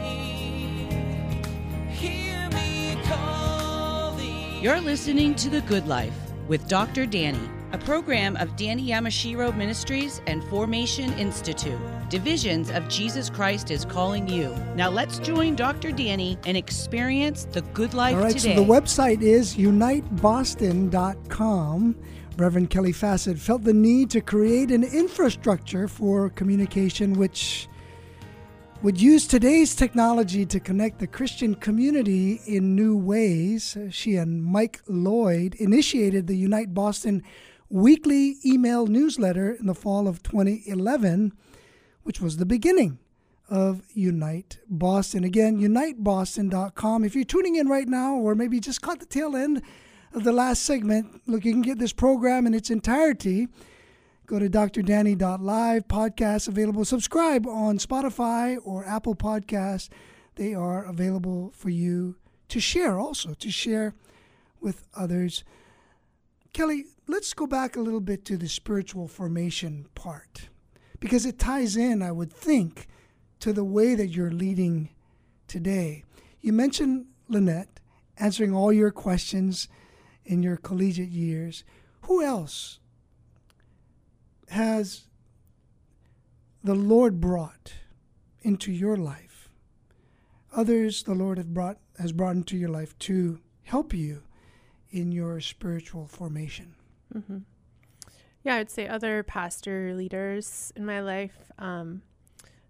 hear 1.91 2.49
me 2.51 2.97
calling. 3.05 4.63
You're 4.63 4.81
listening 4.81 5.35
to 5.37 5.49
The 5.51 5.63
Good 5.63 5.87
Life 5.89 6.15
with 6.49 6.69
Dr. 6.69 7.07
Danny, 7.07 7.49
a 7.73 7.79
program 7.79 8.37
of 8.37 8.55
Danny 8.57 8.89
Yamashiro 8.89 9.57
Ministries 9.57 10.21
and 10.27 10.45
Formation 10.45 11.11
Institute. 11.15 11.81
Divisions 12.11 12.71
of 12.71 12.87
Jesus 12.89 13.31
Christ 13.31 13.71
is 13.71 13.87
calling 13.87 14.29
you. 14.29 14.55
Now 14.77 14.91
let's 14.91 15.19
join 15.19 15.57
Dr. 15.57 15.91
Danny 15.91 16.39
and 16.45 16.55
experience 16.57 17.47
the 17.51 17.63
good 17.73 17.95
life 17.95 18.17
All 18.17 18.25
right, 18.25 18.37
today. 18.37 18.57
so 18.57 18.63
the 18.63 18.71
website 18.71 19.23
is 19.23 19.57
uniteboston.com. 19.57 21.97
Reverend 22.37 22.69
Kelly 22.71 22.93
Fassett 22.93 23.39
felt 23.39 23.63
the 23.63 23.73
need 23.73 24.11
to 24.11 24.21
create 24.21 24.71
an 24.71 24.85
infrastructure 24.85 25.89
for 25.89 26.29
communication 26.31 27.15
which 27.15 27.69
would 28.83 29.01
use 29.01 29.27
today's 29.27 29.75
technology 29.77 30.45
to 30.45 30.59
connect 30.59 30.99
the 30.99 31.07
Christian 31.07 31.55
community 31.55 32.41
in 32.47 32.75
new 32.75 32.97
ways. 32.97 33.77
She 33.91 34.17
and 34.17 34.43
Mike 34.45 34.81
Lloyd 34.89 35.55
initiated 35.55 36.27
the 36.27 36.37
Unite 36.37 36.75
Boston 36.75 37.23
weekly 37.73 38.37
email 38.45 38.87
newsletter 38.87 39.51
in 39.51 39.67
the 39.67 39.75
fall 39.75 40.07
of 40.07 40.23
2011, 40.23 41.33
which 42.03 42.21
was 42.21 42.37
the 42.37 42.45
beginning 42.45 42.99
of 43.49 43.83
Unite 43.95 44.59
Boston. 44.69 45.25
Again, 45.25 45.59
uniteboston.com. 45.59 47.03
If 47.03 47.15
you're 47.15 47.25
tuning 47.25 47.57
in 47.57 47.69
right 47.69 47.89
now, 47.89 48.15
or 48.15 48.35
maybe 48.35 48.61
just 48.61 48.83
caught 48.83 49.01
the 49.01 49.07
tail 49.07 49.35
end 49.35 49.63
of 50.13 50.23
the 50.23 50.33
last 50.33 50.63
segment, 50.63 51.23
look, 51.27 51.47
you 51.47 51.53
can 51.53 51.63
get 51.63 51.79
this 51.79 51.95
program 51.95 52.47
in 52.47 52.53
its 52.53 52.71
entirety. 52.71 53.49
Go 54.27 54.39
to 54.39 54.51
drdanny.live, 54.51 55.89
podcast 55.89 56.49
available. 56.49 56.85
Subscribe 56.85 57.47
on 57.47 57.79
Spotify 57.79 58.59
or 58.63 58.85
Apple 58.85 59.15
Podcasts. 59.15 59.89
They 60.35 60.53
are 60.53 60.85
available 60.85 61.53
for 61.57 61.71
you 61.71 62.17
to 62.49 62.61
share 62.61 63.01
also, 63.01 63.33
to 63.33 63.51
share 63.51 63.95
with 64.61 64.85
others. 64.95 65.43
Kelly, 66.53 66.85
let's 67.09 67.33
go 67.33 67.47
back 67.47 67.77
a 67.77 67.81
little 67.81 68.01
bit 68.01 68.27
to 68.27 68.37
the 68.37 68.49
spiritual 68.49 69.09
formation 69.09 69.87
part 69.95 70.51
because 71.01 71.25
it 71.25 71.39
ties 71.39 71.79
in, 71.79 72.03
I 72.03 72.13
would 72.13 72.31
think, 72.31 72.89
to 73.41 73.55
the 73.55 73.65
way 73.65 73.95
that 73.95 74.09
you're 74.09 74.31
leading 74.31 74.91
today. 75.49 76.05
You 76.43 76.53
mentioned 76.53 77.07
Lynette 77.29 77.81
answering 78.19 78.55
all 78.55 78.71
your 78.71 78.91
questions 78.91 79.67
in 80.27 80.43
your 80.43 80.59
collegiate 80.59 81.09
years. 81.09 81.65
Who 82.03 82.23
else 82.23 82.81
has 84.49 85.07
the 86.63 86.75
Lord 86.75 87.19
brought 87.19 87.73
into 88.43 88.71
your 88.71 88.99
life? 88.99 89.49
Others 90.55 91.05
the 91.05 91.15
Lord 91.15 91.39
have 91.39 91.55
brought 91.55 91.79
has 91.99 92.13
brought 92.13 92.37
into 92.37 92.59
your 92.59 92.69
life 92.69 92.99
to 92.99 93.41
help 93.63 93.95
you 93.95 94.23
in 94.93 95.11
your 95.11 95.41
spiritual 95.41 96.07
formation. 96.07 96.75
hmm 97.13 97.39
Yeah, 98.45 98.57
I'd 98.57 98.71
say 98.71 98.87
other 98.87 99.23
pastor 99.23 99.95
leaders 99.95 100.73
in 100.77 100.85
my 100.87 101.01
life. 101.01 101.51
Um, 101.59 102.03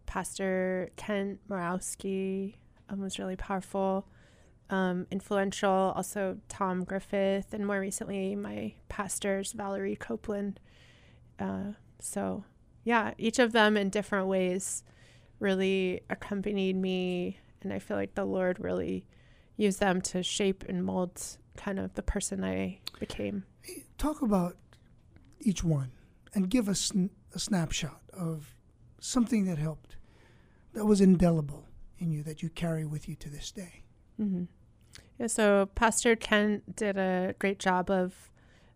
pastor 0.07 0.91
Kent 0.97 1.41
Morawski 1.49 2.55
um, 2.89 3.01
was 3.01 3.19
really 3.19 3.37
powerful, 3.37 4.07
um, 4.71 5.07
influential. 5.11 5.93
Also, 5.97 6.39
Tom 6.49 6.85
Griffith, 6.85 7.53
and 7.53 7.67
more 7.67 7.81
recently, 7.81 8.37
my 8.37 8.75
pastors, 8.89 9.53
Valerie 9.53 9.97
Copeland. 9.97 10.61
Uh, 11.39 11.73
so, 11.99 12.45
yeah, 12.85 13.13
each 13.19 13.39
of 13.39 13.53
them 13.53 13.77
in 13.77 13.91
different 13.91 14.29
ways 14.29 14.85
really 15.41 16.03
accompanied 16.09 16.77
me. 16.77 17.39
And 17.63 17.73
I 17.73 17.79
feel 17.79 17.97
like 17.97 18.15
the 18.15 18.25
Lord 18.25 18.59
really 18.61 19.07
used 19.63 19.81
them 19.81 20.01
to 20.01 20.23
shape 20.23 20.65
and 20.69 20.85
mold 20.85 21.21
kind 21.57 21.79
of 21.79 21.95
the 21.95 22.03
person 22.03 22.45
I 22.45 22.81
became. 22.99 23.45
Talk 23.99 24.23
about 24.23 24.57
each 25.41 25.63
one 25.63 25.93
and 26.35 26.49
give 26.49 26.69
us 26.69 26.81
sn- 26.81 27.11
a 27.35 27.39
snapshot 27.39 28.01
of 28.13 28.55
something 29.01 29.45
that 29.47 29.59
helped, 29.59 29.97
that 30.73 30.87
was 30.87 31.01
indelible 31.01 31.69
in 31.99 32.11
you, 32.11 32.23
that 32.23 32.43
you 32.43 32.49
carry 32.49 32.85
with 32.85 33.09
you 33.09 33.15
to 33.17 33.29
this 33.29 33.51
day. 33.53 33.85
hmm 34.17 34.45
Yeah, 35.19 35.27
so 35.27 35.67
Pastor 35.75 36.17
Ken 36.17 36.63
did 36.75 36.97
a 36.97 37.35
great 37.39 37.59
job 37.59 37.91
of 37.91 38.31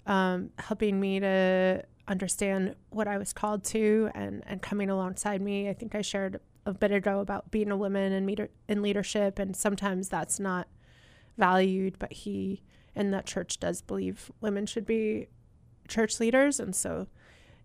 um, 0.06 0.50
helping 0.58 1.00
me 1.00 1.20
to 1.20 1.84
understand 2.08 2.76
what 2.90 3.08
I 3.08 3.18
was 3.18 3.32
called 3.32 3.64
to 3.64 4.10
and, 4.14 4.42
and 4.46 4.62
coming 4.62 4.90
alongside 4.90 5.40
me. 5.40 5.68
I 5.68 5.74
think 5.74 5.94
I 5.94 6.02
shared 6.02 6.40
a 6.64 6.72
bit 6.72 6.92
ago 6.92 7.20
about 7.20 7.50
being 7.50 7.70
a 7.70 7.76
woman 7.76 8.12
in, 8.12 8.26
meter, 8.26 8.48
in 8.68 8.82
leadership, 8.82 9.38
and 9.38 9.56
sometimes 9.56 10.08
that's 10.08 10.38
not 10.38 10.68
valued, 11.36 11.98
but 11.98 12.12
he 12.12 12.62
and 12.94 13.12
that 13.12 13.26
church 13.26 13.60
does 13.60 13.82
believe 13.82 14.30
women 14.40 14.66
should 14.66 14.86
be 14.86 15.28
church 15.86 16.18
leaders. 16.18 16.58
And 16.58 16.74
so 16.74 17.06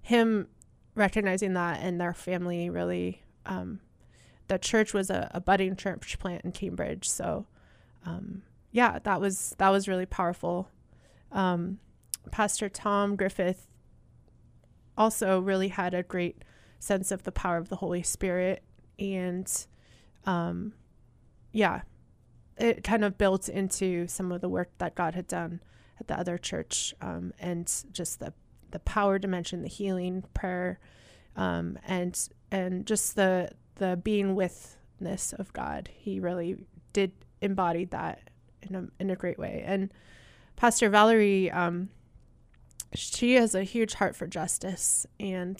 him 0.02 0.48
recognizing 0.96 1.54
that 1.54 1.80
and 1.82 2.00
their 2.00 2.14
family 2.14 2.70
really, 2.70 3.24
um, 3.46 3.80
the 4.48 4.58
church 4.58 4.94
was 4.94 5.10
a, 5.10 5.32
a 5.34 5.40
budding 5.40 5.76
church 5.76 6.20
plant 6.20 6.44
in 6.44 6.52
Cambridge. 6.52 7.08
So, 7.10 7.48
um, 8.06 8.44
yeah, 8.72 9.00
that 9.04 9.22
was 9.22 9.56
that 9.58 9.70
was 9.70 9.88
really 9.88 10.06
powerful. 10.06 10.70
Um, 11.32 11.80
Pastor 12.32 12.68
Tom 12.70 13.16
Griffith 13.16 13.68
also 14.98 15.40
really 15.40 15.70
had 15.70 15.94
a 15.94 16.04
great 16.04 16.44
sense 16.80 17.12
of 17.12 17.24
the 17.24 17.32
power 17.32 17.58
of 17.58 17.70
the 17.70 17.78
Holy 17.78 18.04
Spirit, 18.04 18.64
and 19.00 19.50
um, 20.26 20.74
yeah, 21.52 21.82
it 22.62 22.84
kind 22.84 23.04
of 23.04 23.18
built 23.18 23.50
into 23.50 24.08
some 24.08 24.32
of 24.32 24.42
the 24.42 24.50
work 24.50 24.70
that 24.78 24.96
God 24.96 25.16
had 25.16 25.28
done 25.28 25.62
at 26.00 26.08
the 26.08 26.18
other 26.18 26.38
church, 26.38 26.94
um, 27.02 27.34
and 27.40 27.72
just 27.92 28.20
the 28.20 28.34
the 28.72 28.80
power 28.80 29.20
dimension, 29.20 29.62
the 29.62 29.68
healing 29.68 30.24
prayer, 30.34 30.80
um, 31.36 31.78
and 31.86 32.30
and 32.52 32.86
just 32.86 33.16
the 33.16 33.50
the 33.76 34.00
being 34.02 34.36
withness 34.36 35.34
of 35.34 35.52
God. 35.54 35.90
He 35.94 36.20
really 36.20 36.58
did 36.94 37.12
embody 37.42 37.86
that 37.86 38.30
in 38.62 38.76
a 38.76 38.88
in 39.00 39.10
a 39.10 39.16
great 39.16 39.40
way. 39.40 39.64
And 39.66 39.92
Pastor 40.56 40.90
Valerie, 40.90 41.50
um, 41.50 41.90
she 42.94 43.34
has 43.34 43.56
a 43.56 43.64
huge 43.64 43.96
heart 43.96 44.16
for 44.16 44.28
justice. 44.28 45.08
And 45.20 45.60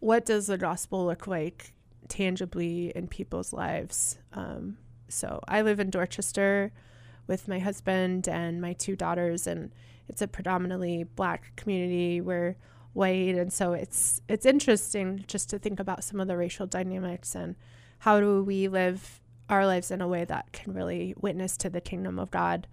what 0.00 0.26
does 0.26 0.48
the 0.48 0.58
gospel 0.58 1.06
look 1.06 1.26
like 1.26 1.74
tangibly 2.08 2.90
in 2.96 3.06
people's 3.06 3.52
lives? 3.52 4.18
Um, 4.32 4.78
so 5.08 5.40
I 5.48 5.62
live 5.62 5.80
in 5.80 5.90
Dorchester 5.90 6.72
with 7.26 7.48
my 7.48 7.58
husband 7.58 8.28
and 8.28 8.60
my 8.60 8.72
two 8.72 8.96
daughters, 8.96 9.46
and 9.46 9.72
it's 10.08 10.22
a 10.22 10.28
predominantly 10.28 11.04
black 11.04 11.54
community. 11.56 12.20
We're 12.20 12.56
white, 12.92 13.34
and 13.34 13.52
so 13.52 13.72
it's 13.72 14.20
it's 14.28 14.46
interesting 14.46 15.24
just 15.26 15.50
to 15.50 15.58
think 15.58 15.78
about 15.78 16.04
some 16.04 16.20
of 16.20 16.28
the 16.28 16.36
racial 16.36 16.66
dynamics 16.66 17.34
and 17.34 17.56
how 18.00 18.20
do 18.20 18.42
we 18.42 18.68
live 18.68 19.20
our 19.48 19.66
lives 19.66 19.90
in 19.90 20.00
a 20.00 20.08
way 20.08 20.24
that 20.24 20.52
can 20.52 20.74
really 20.74 21.14
witness 21.18 21.56
to 21.56 21.70
the 21.70 21.80
kingdom 21.80 22.18
of 22.18 22.30
God, 22.30 22.66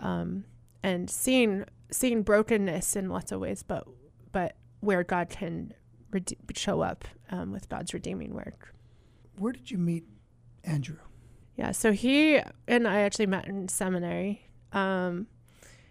um, 0.00 0.44
and 0.82 1.10
seeing 1.10 1.64
seeing 1.90 2.22
brokenness 2.22 2.96
in 2.96 3.08
lots 3.08 3.32
of 3.32 3.40
ways, 3.40 3.62
but 3.62 3.86
but 4.32 4.56
where 4.80 5.02
God 5.02 5.28
can 5.28 5.74
rede- 6.10 6.36
show 6.54 6.80
up 6.80 7.04
um, 7.30 7.52
with 7.52 7.68
God's 7.68 7.92
redeeming 7.94 8.34
work. 8.34 8.74
Where 9.36 9.52
did 9.52 9.70
you 9.70 9.78
meet 9.78 10.04
Andrew? 10.64 10.98
Yeah, 11.58 11.72
so 11.72 11.90
he 11.90 12.40
and 12.68 12.86
I 12.86 13.00
actually 13.00 13.26
met 13.26 13.48
in 13.48 13.68
seminary. 13.68 14.42
Um, 14.72 15.26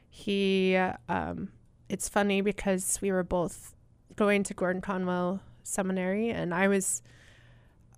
he, 0.09 0.77
um, 1.09 1.49
it's 1.89 2.07
funny 2.07 2.39
because 2.39 2.99
we 3.01 3.11
were 3.11 3.25
both 3.25 3.75
going 4.15 4.43
to 4.43 4.53
Gordon 4.53 4.81
Conwell 4.81 5.41
Seminary, 5.63 6.29
and 6.29 6.53
I 6.53 6.69
was 6.69 7.01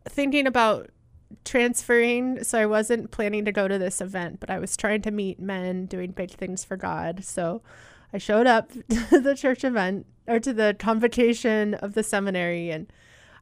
thinking 0.03 0.47
about 0.47 0.89
transferring. 1.45 2.43
So 2.43 2.59
I 2.59 2.65
wasn't 2.65 3.11
planning 3.11 3.45
to 3.45 3.51
go 3.51 3.67
to 3.67 3.77
this 3.77 4.01
event, 4.01 4.39
but 4.39 4.49
I 4.49 4.57
was 4.57 4.75
trying 4.75 5.03
to 5.03 5.11
meet 5.11 5.39
men 5.39 5.85
doing 5.85 6.09
big 6.09 6.31
things 6.31 6.63
for 6.63 6.75
God. 6.75 7.23
So 7.23 7.61
I 8.11 8.17
showed 8.17 8.47
up 8.47 8.71
to 9.11 9.19
the 9.19 9.35
church 9.35 9.63
event 9.63 10.07
or 10.27 10.39
to 10.39 10.53
the 10.53 10.75
convocation 10.79 11.75
of 11.75 11.93
the 11.93 12.01
seminary, 12.01 12.71
and 12.71 12.91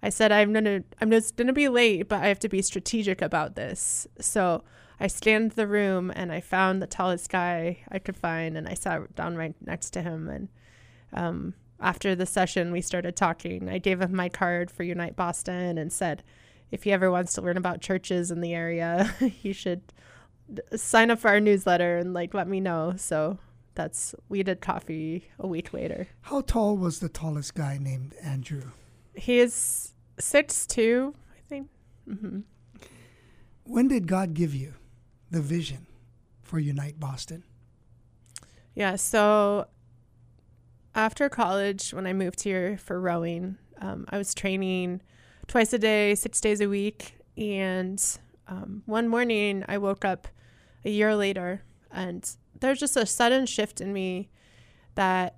I 0.02 0.10
said, 0.10 0.32
I'm 0.32 0.54
gonna, 0.54 0.84
I'm 1.02 1.12
just 1.12 1.36
gonna 1.36 1.54
be 1.54 1.70
late, 1.70 2.08
but 2.08 2.22
I 2.22 2.28
have 2.28 2.40
to 2.40 2.50
be 2.50 2.62
strategic 2.62 3.22
about 3.22 3.56
this. 3.56 4.08
So 4.20 4.64
I 5.00 5.08
scanned 5.08 5.52
the 5.52 5.68
room 5.68 6.12
and 6.16 6.32
I 6.32 6.40
found 6.40 6.82
the 6.82 6.88
tallest 6.88 7.30
guy 7.30 7.80
I 7.92 8.00
could 8.00 8.18
find, 8.18 8.58
and 8.58 8.68
I 8.68 8.74
sat 8.74 9.16
down 9.16 9.36
right 9.36 9.56
next 9.62 9.92
to 9.92 10.02
him. 10.02 10.28
And 10.30 10.50
um, 11.14 11.54
after 11.80 12.16
the 12.16 12.26
session, 12.26 12.72
we 12.72 12.82
started 12.82 13.16
talking. 13.16 13.70
I 13.70 13.78
gave 13.78 14.02
him 14.02 14.16
my 14.16 14.30
card 14.30 14.72
for 14.72 14.84
Unite 14.84 15.16
Boston 15.16 15.78
and 15.78 15.92
said, 15.92 16.24
if 16.72 16.84
he 16.84 16.92
ever 16.92 17.10
wants 17.10 17.34
to 17.34 17.42
learn 17.42 17.58
about 17.58 17.82
churches 17.82 18.32
in 18.32 18.42
the 18.42 18.54
area, 18.54 19.16
he 19.20 19.54
should 19.54 19.82
sign 20.76 21.12
up 21.12 21.20
for 21.20 21.30
our 21.30 21.40
newsletter 21.40 21.98
and 21.98 22.14
like 22.14 22.34
let 22.34 22.48
me 22.48 22.60
know. 22.60 22.94
So 22.98 23.38
that's 23.76 24.16
we 24.30 24.44
did 24.44 24.62
coffee 24.62 25.30
a 25.40 25.48
week 25.48 25.74
later. 25.74 26.08
How 26.22 26.42
tall 26.42 26.78
was 26.78 27.00
the 27.00 27.10
tallest 27.10 27.56
guy 27.56 27.78
named 27.80 28.16
Andrew? 28.22 28.72
He 29.18 29.40
is 29.40 29.94
six 30.20 30.66
two, 30.66 31.14
I 31.36 31.40
think. 31.50 31.70
hmm 32.08 32.40
When 33.64 33.88
did 33.88 34.08
God 34.08 34.34
give 34.34 34.54
you 34.56 34.74
the 35.32 35.42
vision 35.42 35.88
for 36.44 36.60
Unite 36.60 37.00
Boston? 37.00 37.44
Yeah. 38.76 38.96
So 38.96 39.68
after 40.96 41.30
college, 41.30 41.94
when 41.94 42.08
I 42.08 42.14
moved 42.14 42.42
here 42.42 42.78
for 42.78 43.02
rowing, 43.02 43.58
um, 43.82 44.06
I 44.10 44.18
was 44.18 44.34
training 44.34 45.02
twice 45.48 45.74
a 45.74 45.80
day, 45.80 46.16
six 46.16 46.40
days 46.40 46.62
a 46.62 46.70
week. 46.70 47.18
And 47.38 48.04
um, 48.48 48.84
one 48.86 49.08
morning, 49.08 49.64
I 49.68 49.78
woke 49.78 50.06
up 50.06 50.28
a 50.86 50.90
year 50.90 51.16
later, 51.16 51.62
and 51.92 52.28
there's 52.60 52.80
just 52.80 52.98
a 52.98 53.06
sudden 53.06 53.46
shift 53.46 53.82
in 53.82 53.94
me 53.94 54.30
that 54.96 55.36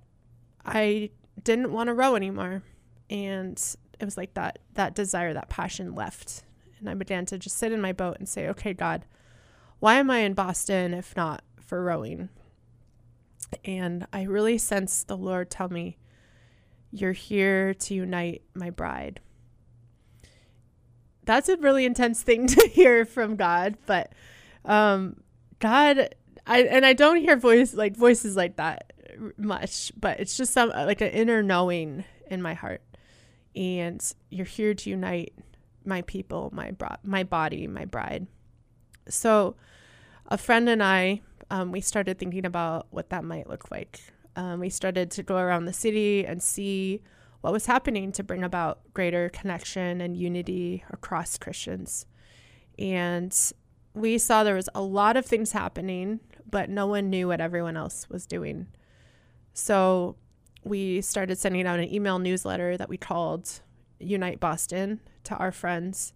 I 0.64 1.10
didn't 1.42 1.72
want 1.72 1.88
to 1.88 1.94
row 1.94 2.14
anymore. 2.14 2.62
And 3.10 3.60
it 3.98 4.04
was 4.04 4.16
like 4.16 4.34
that 4.34 4.60
that 4.74 4.94
desire, 4.94 5.34
that 5.34 5.50
passion 5.50 5.94
left. 5.94 6.44
And 6.78 6.88
I 6.88 6.94
began 6.94 7.26
to 7.26 7.38
just 7.38 7.58
sit 7.58 7.72
in 7.72 7.80
my 7.82 7.92
boat 7.92 8.16
and 8.18 8.26
say, 8.26 8.48
okay, 8.48 8.72
God, 8.72 9.04
why 9.80 9.96
am 9.96 10.10
I 10.10 10.18
in 10.18 10.32
Boston 10.32 10.94
if 10.94 11.14
not 11.16 11.42
for 11.60 11.82
rowing? 11.82 12.30
And 13.64 14.06
I 14.12 14.22
really 14.22 14.58
sensed 14.58 15.08
the 15.08 15.16
Lord 15.16 15.50
tell 15.50 15.68
me, 15.68 15.98
You're 16.92 17.12
here 17.12 17.74
to 17.74 17.94
unite 17.94 18.42
my 18.54 18.70
bride. 18.70 19.20
That's 21.24 21.48
a 21.48 21.56
really 21.56 21.84
intense 21.84 22.22
thing 22.22 22.46
to 22.48 22.68
hear 22.68 23.04
from 23.04 23.36
God, 23.36 23.76
but 23.86 24.12
um, 24.64 25.22
God, 25.58 26.14
I 26.46 26.62
and 26.62 26.84
I 26.84 26.92
don't 26.92 27.16
hear 27.16 27.36
voice 27.36 27.74
like 27.74 27.96
voices 27.96 28.36
like 28.36 28.56
that 28.56 28.92
much, 29.36 29.92
but 29.98 30.20
it's 30.20 30.36
just 30.36 30.52
some 30.52 30.70
like 30.70 31.00
an 31.00 31.10
inner 31.10 31.42
knowing 31.42 32.04
in 32.30 32.42
my 32.42 32.54
heart. 32.54 32.82
And 33.54 34.00
you're 34.30 34.46
here 34.46 34.74
to 34.74 34.90
unite 34.90 35.34
my 35.84 36.02
people, 36.02 36.50
my 36.52 36.70
bro- 36.70 36.96
my 37.02 37.24
body, 37.24 37.66
my 37.66 37.84
bride. 37.84 38.26
So, 39.08 39.56
a 40.26 40.38
friend 40.38 40.68
and 40.68 40.82
I, 40.82 41.22
um, 41.50 41.72
we 41.72 41.80
started 41.80 42.18
thinking 42.18 42.44
about 42.44 42.86
what 42.90 43.10
that 43.10 43.24
might 43.24 43.48
look 43.48 43.70
like. 43.70 44.00
Um, 44.36 44.60
we 44.60 44.70
started 44.70 45.10
to 45.12 45.22
go 45.22 45.36
around 45.36 45.64
the 45.64 45.72
city 45.72 46.24
and 46.24 46.42
see 46.42 47.02
what 47.40 47.52
was 47.52 47.66
happening 47.66 48.12
to 48.12 48.22
bring 48.22 48.44
about 48.44 48.80
greater 48.94 49.28
connection 49.30 50.00
and 50.00 50.16
unity 50.16 50.84
across 50.90 51.38
Christians. 51.38 52.06
And 52.78 53.36
we 53.94 54.18
saw 54.18 54.44
there 54.44 54.54
was 54.54 54.68
a 54.74 54.82
lot 54.82 55.16
of 55.16 55.26
things 55.26 55.52
happening, 55.52 56.20
but 56.48 56.70
no 56.70 56.86
one 56.86 57.10
knew 57.10 57.28
what 57.28 57.40
everyone 57.40 57.76
else 57.76 58.08
was 58.08 58.26
doing. 58.26 58.68
So 59.52 60.16
we 60.64 61.00
started 61.00 61.38
sending 61.38 61.66
out 61.66 61.78
an 61.78 61.92
email 61.92 62.18
newsletter 62.18 62.76
that 62.76 62.88
we 62.88 62.96
called 62.96 63.60
Unite 63.98 64.40
Boston 64.40 65.00
to 65.24 65.34
our 65.36 65.52
friends, 65.52 66.12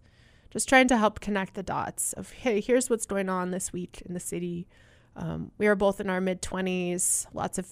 just 0.49 0.69
trying 0.69 0.87
to 0.87 0.97
help 0.97 1.19
connect 1.19 1.55
the 1.55 1.63
dots 1.63 2.13
of, 2.13 2.31
hey, 2.31 2.61
here's 2.61 2.89
what's 2.89 3.05
going 3.05 3.29
on 3.29 3.51
this 3.51 3.73
week 3.73 4.01
in 4.05 4.13
the 4.13 4.19
city. 4.19 4.67
Um, 5.15 5.51
we 5.57 5.67
were 5.67 5.75
both 5.75 5.99
in 5.99 6.09
our 6.09 6.21
mid 6.21 6.41
20s, 6.41 7.27
lots 7.33 7.57
of 7.57 7.67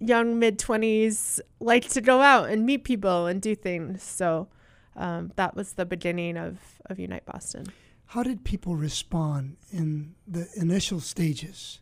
young 0.00 0.38
mid 0.38 0.58
20s 0.58 1.40
like 1.60 1.88
to 1.88 2.00
go 2.00 2.20
out 2.20 2.48
and 2.48 2.64
meet 2.64 2.84
people 2.84 3.26
and 3.26 3.42
do 3.42 3.54
things. 3.54 4.02
So 4.02 4.48
um, 4.96 5.32
that 5.36 5.54
was 5.54 5.74
the 5.74 5.86
beginning 5.86 6.36
of, 6.36 6.58
of 6.86 6.98
Unite 6.98 7.24
Boston. 7.24 7.66
How 8.06 8.22
did 8.22 8.44
people 8.44 8.74
respond 8.74 9.56
in 9.70 10.14
the 10.26 10.48
initial 10.56 11.00
stages 11.00 11.80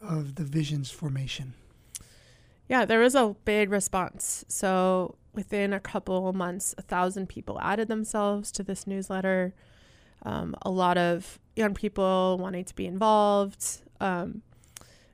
of 0.00 0.36
the 0.36 0.44
vision's 0.44 0.90
formation? 0.90 1.54
Yeah, 2.68 2.84
there 2.84 3.00
was 3.00 3.14
a 3.14 3.36
big 3.44 3.70
response. 3.70 4.44
So 4.48 5.16
within 5.34 5.72
a 5.72 5.80
couple 5.80 6.32
months, 6.32 6.74
a 6.78 6.82
thousand 6.82 7.28
people 7.28 7.60
added 7.60 7.88
themselves 7.88 8.50
to 8.52 8.62
this 8.62 8.86
newsletter. 8.86 9.54
Um, 10.22 10.56
a 10.62 10.70
lot 10.70 10.98
of 10.98 11.38
young 11.54 11.74
people 11.74 12.38
wanting 12.40 12.64
to 12.64 12.74
be 12.74 12.86
involved. 12.86 13.82
Um, 14.00 14.42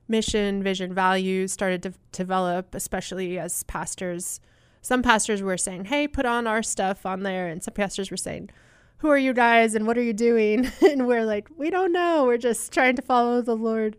mission, 0.09 0.63
vision, 0.63 0.95
values 0.95 1.53
started 1.53 1.83
to 1.83 1.93
develop, 2.13 2.75
especially 2.75 3.39
as 3.39 3.63
pastors. 3.65 4.41
Some 4.81 5.03
pastors 5.03 5.43
were 5.43 5.57
saying, 5.57 5.87
"Hey, 5.87 6.09
put 6.09 6.25
on 6.25 6.47
our 6.47 6.63
stuff 6.63 7.05
on 7.05 7.23
there," 7.23 7.49
and 7.49 7.63
some 7.63 7.75
pastors 7.75 8.11
were 8.11 8.17
saying, 8.17 8.51
"Who 8.99 9.09
are 9.09 9.19
you 9.19 9.33
guys 9.33 9.75
and 9.75 9.87
what 9.87 9.99
are 9.99 10.03
you 10.03 10.13
doing?" 10.13 10.71
and 10.83 11.07
we're 11.07 11.25
like, 11.25 11.49
"We 11.57 11.71
don't 11.71 11.93
know. 11.93 12.25
We're 12.25 12.39
just 12.39 12.73
trying 12.73 12.97
to 12.97 13.03
follow 13.03 13.43
the 13.43 13.57
Lord." 13.57 13.97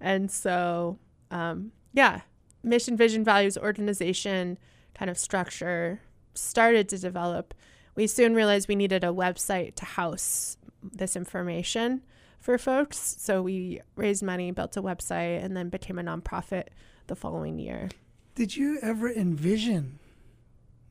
And 0.00 0.30
so, 0.30 0.98
um, 1.30 1.72
yeah, 1.92 2.22
mission, 2.64 2.96
vision, 2.96 3.24
values, 3.24 3.56
organization 3.56 4.58
kind 4.94 5.10
of 5.10 5.18
structure 5.18 6.00
started 6.34 6.88
to 6.88 6.98
develop. 6.98 7.54
We 7.94 8.06
soon 8.06 8.34
realized 8.34 8.68
we 8.68 8.74
needed 8.74 9.04
a 9.04 9.08
website 9.08 9.74
to 9.76 9.84
house 9.84 10.56
this 10.82 11.16
information 11.16 12.02
for 12.40 12.58
folks. 12.58 13.16
So 13.18 13.42
we 13.42 13.80
raised 13.96 14.22
money, 14.22 14.50
built 14.50 14.76
a 14.76 14.82
website, 14.82 15.44
and 15.44 15.56
then 15.56 15.68
became 15.68 15.98
a 15.98 16.02
nonprofit 16.02 16.68
the 17.06 17.16
following 17.16 17.58
year. 17.58 17.88
Did 18.34 18.56
you 18.56 18.78
ever 18.82 19.10
envision 19.10 19.98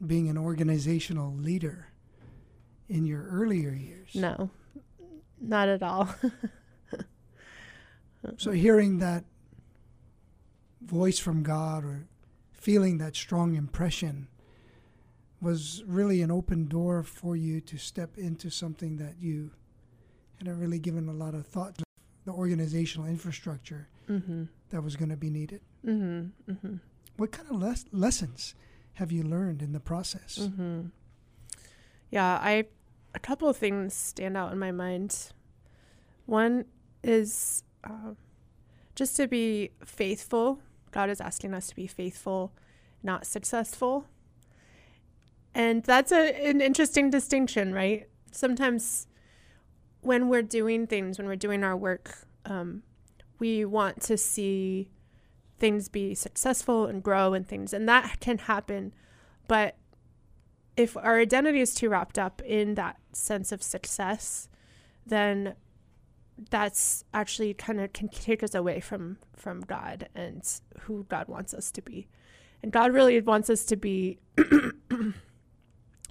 being 0.05 0.29
an 0.29 0.37
organizational 0.37 1.33
leader 1.35 1.89
in 2.87 3.05
your 3.05 3.23
earlier 3.27 3.71
years? 3.71 4.15
No, 4.15 4.49
not 5.39 5.67
at 5.67 5.83
all. 5.83 6.09
So 8.37 8.51
hearing 8.51 8.99
that 8.99 9.25
voice 10.85 11.19
from 11.19 11.43
God 11.43 11.83
or 11.83 12.07
feeling 12.51 12.97
that 12.97 13.15
strong 13.15 13.55
impression 13.55 14.27
was 15.41 15.83
really 15.85 16.21
an 16.21 16.31
open 16.31 16.67
door 16.67 17.03
for 17.03 17.35
you 17.35 17.59
to 17.61 17.77
step 17.77 18.17
into 18.17 18.49
something 18.49 18.97
that 18.97 19.15
you 19.19 19.51
hadn't 20.37 20.59
really 20.59 20.79
given 20.79 21.09
a 21.09 21.13
lot 21.13 21.33
of 21.33 21.45
thought 21.45 21.77
to 21.77 21.83
the 22.25 22.31
organizational 22.31 23.07
infrastructure 23.07 23.89
mm-hmm. 24.09 24.43
that 24.69 24.81
was 24.81 24.95
going 24.95 25.09
to 25.09 25.17
be 25.17 25.29
needed. 25.29 25.61
Mm-hmm. 25.85 26.51
Mm-hmm. 26.51 26.75
What 27.17 27.31
kind 27.31 27.49
of 27.49 27.57
les- 27.57 27.85
lessons 27.91 28.55
have 28.93 29.11
you 29.11 29.23
learned 29.23 29.61
in 29.61 29.73
the 29.73 29.79
process? 29.79 30.39
Mm-hmm. 30.41 30.87
Yeah, 32.09 32.39
I 32.41 32.65
a 33.15 33.19
couple 33.19 33.47
of 33.49 33.57
things 33.57 33.93
stand 33.93 34.37
out 34.37 34.51
in 34.51 34.59
my 34.59 34.71
mind. 34.71 35.31
One 36.25 36.65
is 37.03 37.63
uh, 37.83 38.13
just 38.95 39.15
to 39.17 39.27
be 39.27 39.71
faithful. 39.85 40.59
God 40.93 41.09
is 41.09 41.19
asking 41.19 41.53
us 41.53 41.67
to 41.67 41.75
be 41.75 41.87
faithful, 41.87 42.53
not 43.01 43.25
successful. 43.25 44.05
And 45.53 45.83
that's 45.83 46.11
a, 46.11 46.47
an 46.47 46.61
interesting 46.61 47.09
distinction, 47.09 47.73
right? 47.73 48.07
Sometimes 48.31 49.07
when 50.01 50.29
we're 50.29 50.41
doing 50.41 50.87
things, 50.87 51.17
when 51.17 51.27
we're 51.27 51.35
doing 51.35 51.63
our 51.63 51.75
work, 51.75 52.25
um, 52.45 52.83
we 53.39 53.65
want 53.65 54.01
to 54.03 54.17
see 54.17 54.89
things 55.59 55.89
be 55.89 56.15
successful 56.15 56.85
and 56.85 57.03
grow 57.03 57.33
and 57.33 57.47
things, 57.47 57.73
and 57.73 57.87
that 57.87 58.19
can 58.19 58.37
happen. 58.37 58.93
But 59.47 59.75
if 60.75 60.97
our 60.97 61.19
identity 61.19 61.59
is 61.59 61.73
too 61.73 61.89
wrapped 61.89 62.17
up 62.17 62.41
in 62.41 62.75
that 62.75 62.97
sense 63.11 63.51
of 63.51 63.61
success, 63.61 64.49
then 65.05 65.55
that's 66.49 67.03
actually 67.13 67.53
kind 67.53 67.79
of 67.79 67.93
can 67.93 68.09
take 68.09 68.43
us 68.43 68.55
away 68.55 68.79
from 68.79 69.17
from 69.35 69.61
God 69.61 70.09
and 70.15 70.43
who 70.81 71.05
God 71.09 71.27
wants 71.27 71.53
us 71.53 71.71
to 71.71 71.81
be. 71.81 72.07
And 72.61 72.71
God 72.71 72.93
really 72.93 73.19
wants 73.21 73.49
us 73.49 73.65
to 73.65 73.75
be 73.75 74.19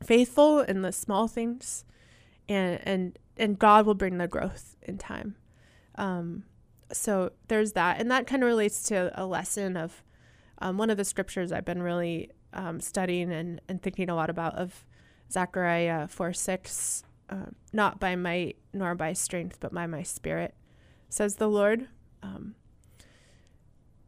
faithful 0.04 0.60
in 0.60 0.82
the 0.82 0.92
small 0.92 1.28
things 1.28 1.84
and 2.48 2.80
and 2.84 3.18
and 3.36 3.58
God 3.58 3.86
will 3.86 3.94
bring 3.94 4.18
the 4.18 4.28
growth 4.28 4.76
in 4.82 4.98
time. 4.98 5.36
Um, 5.96 6.44
so 6.92 7.32
there's 7.48 7.72
that, 7.72 8.00
and 8.00 8.10
that 8.10 8.26
kind 8.26 8.42
of 8.42 8.46
relates 8.46 8.82
to 8.84 9.10
a 9.20 9.24
lesson 9.24 9.76
of 9.76 10.02
um, 10.58 10.76
one 10.76 10.90
of 10.90 10.96
the 10.96 11.04
scriptures 11.04 11.50
I've 11.50 11.64
been 11.64 11.82
really 11.82 12.30
um, 12.52 12.80
studying 12.80 13.32
and, 13.32 13.60
and 13.68 13.82
thinking 13.82 14.10
a 14.10 14.14
lot 14.14 14.30
about 14.30 14.54
of 14.56 14.84
Zechariah 15.30 16.08
4 16.08 16.32
6. 16.32 17.04
Uh, 17.32 17.46
not 17.72 17.98
by 17.98 18.14
might 18.14 18.56
nor 18.74 18.94
by 18.94 19.14
strength, 19.14 19.56
but 19.58 19.72
by 19.72 19.86
my 19.86 20.02
spirit, 20.02 20.54
says 21.08 21.36
the 21.36 21.48
Lord. 21.48 21.88
Um, 22.22 22.56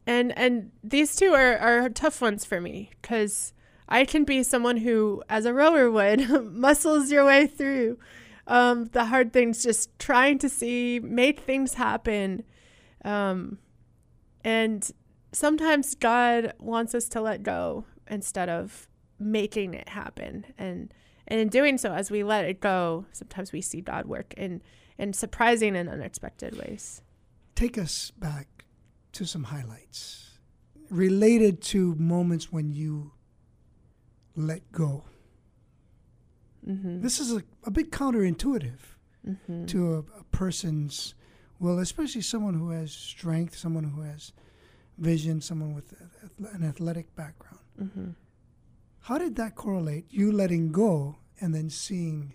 and 0.07 0.37
and 0.37 0.73
these 0.83 1.17
two 1.17 1.33
are, 1.33 1.57
are 1.57 1.89
tough 1.89 2.21
ones 2.21 2.45
for 2.45 2.61
me 2.61 2.91
because 3.01 3.55
I 3.89 4.05
can 4.05 4.25
be 4.25 4.43
someone 4.43 4.79
who, 4.79 5.23
as 5.31 5.47
a 5.47 5.55
rower 5.55 5.91
would, 5.91 6.29
muscles 6.53 7.11
your 7.11 7.25
way 7.25 7.47
through 7.47 7.99
um, 8.47 8.87
the 8.93 9.07
hard 9.07 9.33
things, 9.33 9.63
just 9.63 9.99
trying 9.99 10.39
to 10.41 10.51
see, 10.51 11.01
make 11.01 11.41
things 11.41 11.75
happen. 11.75 12.45
Um, 13.07 13.59
and 14.45 14.91
sometimes 15.33 15.95
God 15.95 16.53
wants 16.59 16.95
us 16.95 17.09
to 17.11 17.23
let 17.23 17.43
go 17.43 17.87
instead 18.07 18.51
of 18.51 18.87
making 19.19 19.73
it 19.73 19.89
happen. 19.89 20.45
And 20.59 20.93
and 21.27 21.41
in 21.41 21.49
doing 21.49 21.79
so, 21.79 21.93
as 21.93 22.11
we 22.11 22.23
let 22.23 22.45
it 22.45 22.61
go, 22.61 23.07
sometimes 23.13 23.53
we 23.53 23.61
see 23.61 23.81
God 23.81 24.07
work 24.07 24.35
in 24.37 24.63
in 24.99 25.13
surprising 25.13 25.77
and 25.77 25.89
unexpected 25.89 26.57
ways. 26.57 27.03
Take 27.55 27.79
us 27.79 28.11
back 28.13 28.65
to 29.13 29.25
some 29.25 29.45
highlights 29.45 30.39
related 30.91 31.61
to 31.63 31.95
moments 31.97 32.53
when 32.53 32.73
you 32.73 33.13
let 34.37 34.71
go. 34.73 35.05
Mm-hmm. 36.69 37.01
This 37.01 37.21
is 37.21 37.33
a, 37.33 37.43
a 37.65 37.71
bit 37.71 37.91
counterintuitive 37.91 38.79
mm-hmm. 39.27 39.67
to 39.67 39.95
a, 39.95 39.99
a 40.21 40.25
person's 40.33 41.15
will, 41.59 41.79
especially 41.79 42.23
someone 42.23 42.55
who 42.55 42.71
has 42.71 42.93
strength, 42.93 43.57
someone 43.57 43.85
who 43.85 44.03
has 44.03 44.33
vision, 44.99 45.41
someone 45.41 45.75
with 45.75 45.93
a- 45.93 46.55
an 46.55 46.65
athletic 46.65 47.15
background. 47.17 47.59
Mm-hmm. 47.81 48.11
How 49.05 49.19
did 49.19 49.37
that 49.37 49.55
correlate? 49.55 50.07
You 50.11 50.33
letting 50.33 50.73
go 50.73 51.17
and 51.41 51.55
then 51.55 51.69
seeing 51.71 52.35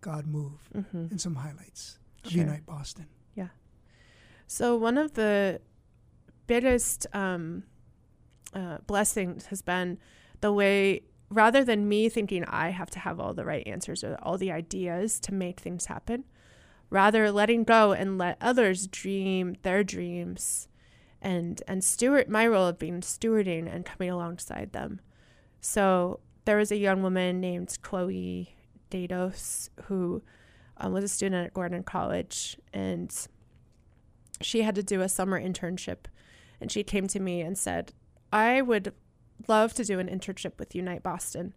God 0.00 0.26
move 0.26 0.68
Mm-hmm. 0.74 1.06
in 1.10 1.18
some 1.18 1.34
highlights 1.36 1.98
of 2.24 2.30
Sure. 2.32 2.40
Unite 2.44 2.64
Boston. 2.66 3.06
Yeah. 3.34 3.48
So 4.46 4.76
one 4.76 4.96
of 4.98 5.14
the 5.14 5.60
biggest 6.46 7.06
um, 7.12 7.64
uh, 8.54 8.78
blessings 8.86 9.46
has 9.46 9.60
been 9.62 9.98
the 10.40 10.52
way, 10.52 11.02
rather 11.30 11.62
than 11.64 11.88
me 11.88 12.08
thinking 12.08 12.44
I 12.46 12.70
have 12.70 12.88
to 12.90 12.98
have 13.00 13.20
all 13.20 13.34
the 13.34 13.44
right 13.44 13.66
answers 13.66 14.02
or 14.02 14.16
all 14.22 14.38
the 14.38 14.50
ideas 14.52 15.20
to 15.20 15.34
make 15.34 15.60
things 15.60 15.86
happen, 15.86 16.24
rather 16.90 17.30
letting 17.30 17.64
go 17.64 17.92
and 17.92 18.16
let 18.16 18.38
others 18.40 18.86
dream 18.86 19.56
their 19.62 19.84
dreams, 19.84 20.68
and 21.20 21.60
and 21.68 21.84
steward 21.84 22.28
my 22.30 22.46
role 22.46 22.66
of 22.68 22.78
being 22.78 23.00
stewarding 23.02 23.70
and 23.70 23.84
coming 23.84 24.08
alongside 24.10 24.72
them. 24.72 25.00
So 25.60 26.20
there 26.44 26.56
was 26.56 26.72
a 26.72 26.76
young 26.76 27.02
woman 27.02 27.40
named 27.40 27.76
Chloe 27.82 28.54
Dados 28.90 29.68
who 29.84 30.22
um, 30.78 30.92
was 30.92 31.04
a 31.04 31.08
student 31.08 31.46
at 31.46 31.54
Gordon 31.54 31.82
College 31.82 32.56
and 32.72 33.14
she 34.40 34.62
had 34.62 34.74
to 34.76 34.82
do 34.82 35.00
a 35.00 35.08
summer 35.08 35.40
internship. 35.40 36.06
And 36.60 36.70
she 36.70 36.82
came 36.82 37.06
to 37.08 37.20
me 37.20 37.40
and 37.40 37.56
said 37.56 37.92
i 38.32 38.60
would 38.60 38.92
love 39.46 39.72
to 39.72 39.84
do 39.84 39.98
an 39.98 40.08
internship 40.08 40.58
with 40.58 40.74
unite 40.74 41.02
boston. 41.02 41.54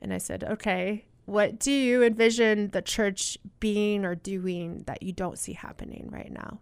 And 0.00 0.12
i 0.12 0.18
said 0.18 0.44
okay 0.44 1.06
what 1.24 1.58
do 1.58 1.70
you 1.70 2.02
envision 2.02 2.70
the 2.70 2.80
church 2.80 3.36
being 3.60 4.04
or 4.04 4.14
doing 4.14 4.84
that 4.86 5.02
you 5.02 5.12
don't 5.12 5.38
see 5.38 5.52
happening 5.52 6.08
right 6.10 6.32
now? 6.32 6.60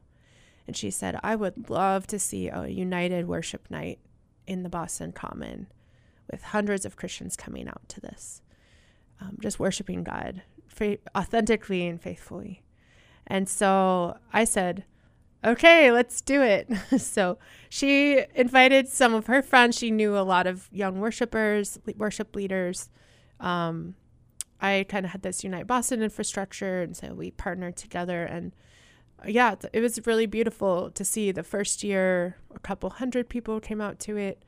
And 0.66 0.76
she 0.76 0.90
said 0.90 1.18
i 1.22 1.36
would 1.36 1.70
love 1.70 2.06
to 2.08 2.18
see 2.18 2.48
a 2.48 2.66
united 2.66 3.28
worship 3.28 3.70
night 3.70 3.98
in 4.46 4.62
the 4.62 4.68
boston 4.68 5.12
common 5.12 5.68
with 6.30 6.42
hundreds 6.42 6.84
of 6.84 6.96
christians 6.96 7.36
coming 7.36 7.68
out 7.68 7.88
to 7.88 8.00
this 8.00 8.42
um, 9.20 9.36
just 9.40 9.58
worshiping 9.58 10.02
god 10.02 10.42
fa- 10.66 10.98
authentically 11.16 11.86
and 11.86 12.00
faithfully 12.00 12.62
and 13.26 13.48
so 13.48 14.16
i 14.32 14.44
said 14.44 14.84
okay, 15.44 15.92
let's 15.92 16.20
do 16.20 16.42
it. 16.42 16.68
so 17.00 17.38
she 17.68 18.24
invited 18.34 18.88
some 18.88 19.14
of 19.14 19.26
her 19.26 19.42
friends. 19.42 19.78
She 19.78 19.90
knew 19.90 20.16
a 20.18 20.20
lot 20.20 20.46
of 20.46 20.68
young 20.72 21.00
worshipers, 21.00 21.78
worship 21.96 22.34
leaders. 22.34 22.90
Um, 23.40 23.94
I 24.60 24.86
kind 24.88 25.04
of 25.04 25.12
had 25.12 25.22
this 25.22 25.44
Unite 25.44 25.66
Boston 25.66 26.02
infrastructure, 26.02 26.82
and 26.82 26.96
so 26.96 27.14
we 27.14 27.30
partnered 27.30 27.76
together. 27.76 28.24
And 28.24 28.52
uh, 29.22 29.28
yeah, 29.28 29.54
it 29.72 29.80
was 29.80 30.04
really 30.06 30.26
beautiful 30.26 30.90
to 30.90 31.04
see. 31.04 31.30
The 31.30 31.42
first 31.42 31.84
year, 31.84 32.38
a 32.54 32.58
couple 32.58 32.90
hundred 32.90 33.28
people 33.28 33.60
came 33.60 33.80
out 33.80 33.98
to 34.00 34.16
it. 34.16 34.44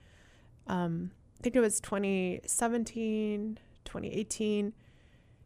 Um, 0.66 1.12
I 1.38 1.42
think 1.42 1.56
it 1.56 1.60
was 1.60 1.80
2017, 1.80 3.58
2018 3.84 4.72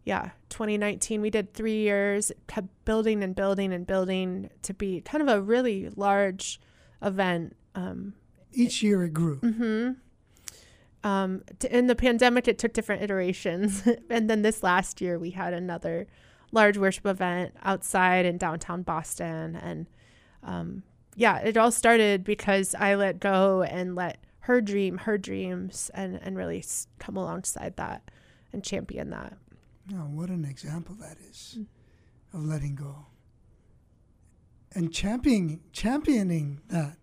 yeah, 0.05 0.31
2019, 0.49 1.21
we 1.21 1.31
did 1.31 1.55
three 1.55 1.79
years, 1.79 2.33
kept 2.49 2.69
building 2.85 3.23
and 3.23 3.35
building 3.35 3.73
and 3.73 3.87
building 3.87 4.51
to 4.63 4.75
be 4.75 5.01
kind 5.01 5.23
of 5.23 5.29
a 5.29 5.41
really 5.41 5.91
large 5.95 6.61
event. 7.01 7.57
Um, 7.75 8.15
Each 8.53 8.83
year 8.83 9.05
it 9.05 9.13
grew. 9.13 9.37
hmm 9.37 9.91
Um, 11.05 11.43
t- 11.59 11.69
in 11.69 11.87
the 11.87 11.95
pandemic, 11.95 12.49
it 12.49 12.59
took 12.59 12.73
different 12.73 13.03
iterations. 13.03 13.87
and 14.11 14.29
then 14.29 14.43
this 14.43 14.63
last 14.63 15.01
year, 15.01 15.19
we 15.19 15.31
had 15.31 15.55
another 15.55 16.09
large 16.51 16.77
worship 16.77 17.07
event 17.07 17.55
outside 17.63 18.27
in 18.27 18.39
downtown 18.39 18.83
Boston. 18.83 19.55
And 19.55 19.87
um, 20.43 20.83
yeah, 21.15 21.39
it 21.39 21.57
all 21.57 21.71
started 21.71 22.25
because 22.25 22.75
I 22.75 22.97
let 22.97 23.21
go 23.21 23.63
and 23.63 23.95
let 23.95 24.19
her 24.43 24.61
dream 24.61 24.99
her 24.99 25.19
dreams 25.19 25.91
and, 25.95 26.19
and 26.23 26.37
really 26.37 26.65
come 26.99 27.17
alongside 27.17 27.77
that 27.77 28.11
and 28.53 28.63
champion 28.63 29.11
that. 29.11 29.37
Oh, 29.93 30.09
what 30.09 30.29
an 30.31 30.45
example 30.45 30.95
that 31.01 31.17
is 31.31 31.59
of 32.33 32.45
letting 32.45 32.75
go 32.75 33.07
and 34.75 34.93
championing 34.93 35.61
championing 35.73 36.61
that. 36.69 36.97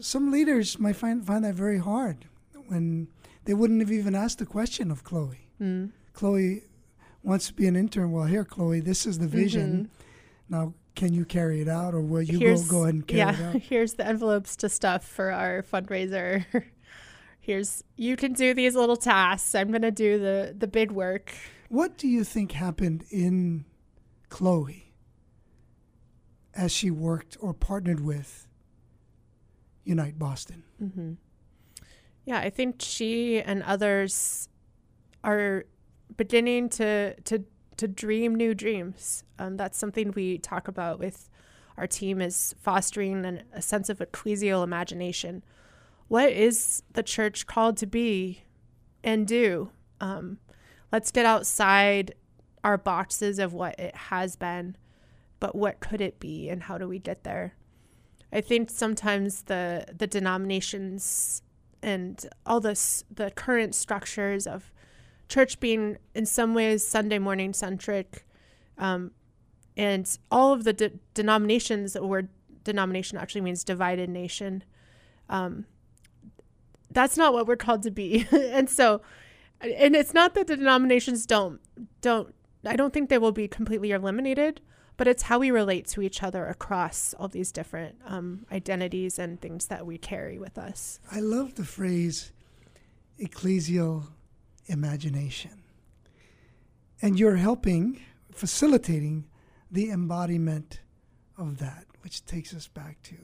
Some 0.00 0.30
leaders 0.32 0.78
might 0.78 0.96
find 0.96 1.24
find 1.24 1.44
that 1.44 1.54
very 1.54 1.78
hard 1.78 2.26
when 2.66 3.08
they 3.44 3.54
wouldn't 3.54 3.80
have 3.80 3.92
even 3.92 4.14
asked 4.14 4.38
the 4.38 4.46
question 4.46 4.90
of 4.90 5.04
Chloe. 5.04 5.50
Mm. 5.60 5.92
Chloe 6.12 6.62
wants 7.22 7.48
to 7.48 7.54
be 7.54 7.66
an 7.66 7.76
intern. 7.76 8.10
Well, 8.10 8.24
here, 8.24 8.44
Chloe, 8.44 8.80
this 8.80 9.06
is 9.06 9.18
the 9.18 9.26
vision. 9.26 9.90
Now, 10.48 10.74
can 10.96 11.12
you 11.12 11.24
carry 11.24 11.60
it 11.60 11.68
out, 11.68 11.94
or 11.94 12.00
will 12.00 12.22
you 12.22 12.40
go 12.40 12.62
go 12.62 12.82
ahead 12.82 12.94
and 12.94 13.06
carry 13.06 13.18
yeah, 13.18 13.34
it 13.34 13.40
out? 13.40 13.54
Yeah, 13.54 13.60
here's 13.68 13.94
the 13.94 14.06
envelopes 14.06 14.56
to 14.56 14.68
stuff 14.68 15.06
for 15.06 15.30
our 15.30 15.62
fundraiser. 15.62 16.44
here's 17.40 17.84
you 17.96 18.16
can 18.16 18.32
do 18.32 18.54
these 18.54 18.74
little 18.74 18.96
tasks. 18.96 19.54
I'm 19.54 19.70
gonna 19.70 19.92
do 19.92 20.18
the 20.18 20.54
the 20.58 20.66
big 20.66 20.90
work. 20.90 21.32
What 21.68 21.98
do 21.98 22.08
you 22.08 22.24
think 22.24 22.52
happened 22.52 23.04
in 23.10 23.66
Chloe 24.28 24.92
as 26.54 26.72
she 26.72 26.90
worked 26.90 27.36
or 27.40 27.52
partnered 27.52 28.00
with 28.00 28.48
Unite 29.84 30.18
Boston? 30.18 30.64
hmm 30.78 31.12
Yeah, 32.24 32.38
I 32.38 32.50
think 32.50 32.76
she 32.80 33.40
and 33.40 33.62
others 33.62 34.48
are 35.22 35.66
beginning 36.16 36.70
to 36.70 37.14
to 37.20 37.44
to 37.76 37.88
dream 37.88 38.34
new 38.34 38.54
dreams. 38.54 39.24
Um, 39.38 39.56
that's 39.56 39.78
something 39.78 40.12
we 40.12 40.38
talk 40.38 40.68
about 40.68 40.98
with 40.98 41.28
our 41.76 41.86
team 41.86 42.20
is 42.20 42.54
fostering 42.58 43.24
an, 43.26 43.42
a 43.52 43.60
sense 43.60 43.88
of 43.88 43.98
ecclesial 43.98 44.64
imagination. 44.64 45.44
What 46.08 46.30
is 46.32 46.82
the 46.92 47.02
church 47.02 47.46
called 47.46 47.76
to 47.78 47.86
be 47.86 48.42
and 49.04 49.26
do? 49.26 49.70
Um, 50.00 50.38
let's 50.92 51.10
get 51.10 51.26
outside 51.26 52.14
our 52.64 52.78
boxes 52.78 53.38
of 53.38 53.52
what 53.52 53.78
it 53.78 53.94
has 53.94 54.36
been, 54.36 54.76
but 55.38 55.54
what 55.54 55.80
could 55.80 56.00
it 56.00 56.18
be, 56.18 56.48
and 56.48 56.64
how 56.64 56.78
do 56.78 56.88
we 56.88 56.98
get 56.98 57.24
there? 57.24 57.54
I 58.32 58.40
think 58.40 58.70
sometimes 58.70 59.42
the 59.42 59.86
the 59.96 60.06
denominations 60.06 61.42
and 61.82 62.26
all 62.44 62.60
this 62.60 63.04
the 63.14 63.30
current 63.30 63.74
structures 63.74 64.46
of 64.46 64.72
church 65.28 65.60
being 65.60 65.98
in 66.14 66.26
some 66.26 66.54
ways 66.54 66.86
Sunday 66.86 67.18
morning 67.18 67.52
centric, 67.52 68.26
um, 68.78 69.12
and 69.76 70.18
all 70.30 70.52
of 70.52 70.64
the 70.64 70.72
de- 70.72 70.92
denominations. 71.14 71.94
The 71.94 72.06
word 72.06 72.28
denomination 72.64 73.18
actually 73.18 73.42
means 73.42 73.64
divided 73.64 74.08
nation. 74.08 74.64
Um, 75.28 75.66
that's 76.90 77.16
not 77.16 77.32
what 77.32 77.46
we're 77.46 77.56
called 77.56 77.82
to 77.82 77.90
be, 77.90 78.26
and 78.32 78.70
so, 78.70 79.02
and 79.60 79.96
it's 79.96 80.14
not 80.14 80.34
that 80.34 80.46
the 80.46 80.56
denominations 80.56 81.26
don't 81.26 81.60
don't. 82.00 82.34
I 82.64 82.74
don't 82.76 82.92
think 82.92 83.10
they 83.10 83.18
will 83.18 83.32
be 83.32 83.46
completely 83.46 83.92
eliminated, 83.92 84.60
but 84.96 85.06
it's 85.06 85.24
how 85.24 85.38
we 85.38 85.50
relate 85.50 85.86
to 85.88 86.02
each 86.02 86.22
other 86.22 86.46
across 86.46 87.14
all 87.14 87.28
these 87.28 87.52
different 87.52 87.96
um, 88.04 88.46
identities 88.50 89.18
and 89.18 89.40
things 89.40 89.66
that 89.66 89.86
we 89.86 89.98
carry 89.98 90.38
with 90.38 90.58
us. 90.58 90.98
I 91.12 91.20
love 91.20 91.54
the 91.54 91.64
phrase 91.64 92.32
ecclesial 93.20 94.08
imagination. 94.66 95.62
And 97.02 97.18
you're 97.18 97.36
helping, 97.36 98.00
facilitating 98.32 99.26
the 99.70 99.90
embodiment 99.90 100.80
of 101.36 101.58
that, 101.58 101.86
which 102.02 102.24
takes 102.24 102.54
us 102.54 102.68
back 102.68 103.02
to 103.02 103.16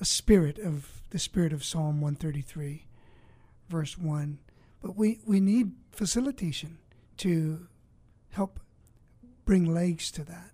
a 0.00 0.04
spirit 0.04 0.58
of 0.58 1.02
the 1.10 1.18
spirit 1.18 1.52
of 1.52 1.62
Psalm 1.62 2.00
133, 2.00 2.86
verse 3.68 3.98
1. 3.98 4.38
But 4.80 4.96
we, 4.96 5.20
we 5.26 5.40
need 5.40 5.72
facilitation 5.92 6.78
to 7.18 7.66
help 8.30 8.60
bring 9.44 9.66
legs 9.72 10.10
to 10.12 10.24
that. 10.24 10.52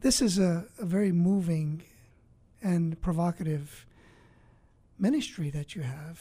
This 0.00 0.20
is 0.20 0.38
a, 0.38 0.66
a 0.78 0.84
very 0.84 1.12
moving 1.12 1.82
and 2.62 3.00
provocative 3.00 3.86
ministry 5.00 5.50
that 5.50 5.74
you 5.74 5.82
have 5.82 6.20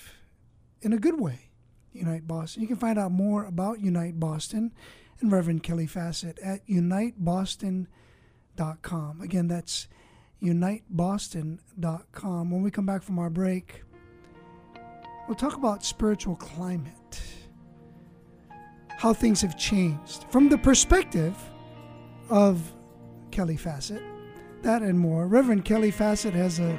in 0.82 0.94
a 0.94 0.98
good 0.98 1.20
way, 1.20 1.50
Unite 1.92 2.26
Boston. 2.28 2.62
You 2.62 2.68
can 2.68 2.78
find 2.78 2.98
out 2.98 3.12
more 3.12 3.46
about 3.46 3.82
Unite 3.82 4.20
Boston 4.20 4.72
and 5.20 5.32
Reverend 5.32 5.62
Kelly 5.64 5.86
Fassett 5.86 6.40
at 6.44 6.66
uniteboston.com. 6.68 9.22
Again, 9.22 9.48
that's 9.48 9.88
uniteboston.com. 10.42 12.52
When 12.52 12.62
we 12.62 12.72
come 12.72 12.86
back 12.86 13.04
from 13.04 13.20
our 13.20 13.30
break, 13.30 13.84
we'll 15.28 15.36
talk 15.36 15.56
about 15.56 15.84
spiritual 15.84 16.38
climate, 16.38 17.22
how 18.98 19.14
things 19.14 19.42
have 19.42 19.58
changed 19.58 20.24
from 20.30 20.48
the 20.48 20.58
perspective 20.58 21.36
of 22.30 22.62
Kelly 23.32 23.58
Fassett. 23.58 24.02
That 24.62 24.82
and 24.82 25.00
more. 25.00 25.28
Reverend 25.28 25.66
Kelly 25.66 25.92
Fassett 25.92 26.34
has 26.34 26.60
a 26.60 26.78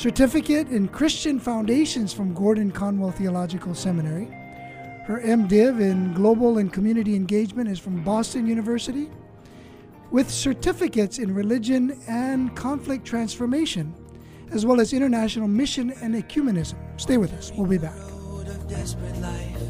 certificate 0.00 0.68
in 0.68 0.88
Christian 0.88 1.38
Foundations 1.38 2.10
from 2.10 2.32
Gordon 2.32 2.70
Conwell 2.70 3.10
Theological 3.10 3.74
Seminary. 3.74 4.28
Her 5.04 5.20
MDiv 5.20 5.78
in 5.78 6.14
Global 6.14 6.56
and 6.56 6.72
Community 6.72 7.14
Engagement 7.14 7.68
is 7.68 7.78
from 7.78 8.02
Boston 8.02 8.46
University, 8.46 9.10
with 10.10 10.30
certificates 10.30 11.18
in 11.18 11.34
Religion 11.34 12.00
and 12.08 12.56
Conflict 12.56 13.04
Transformation, 13.04 13.94
as 14.52 14.64
well 14.64 14.80
as 14.80 14.94
International 14.94 15.46
Mission 15.46 15.90
and 16.00 16.14
Ecumenism. 16.14 16.76
Stay 16.98 17.18
with 17.18 17.34
us. 17.34 17.52
We'll 17.54 17.66
be 17.66 17.76
back. 17.76 17.94
road 18.22 18.48
of 18.48 18.66
desperate 18.70 19.18
life, 19.18 19.62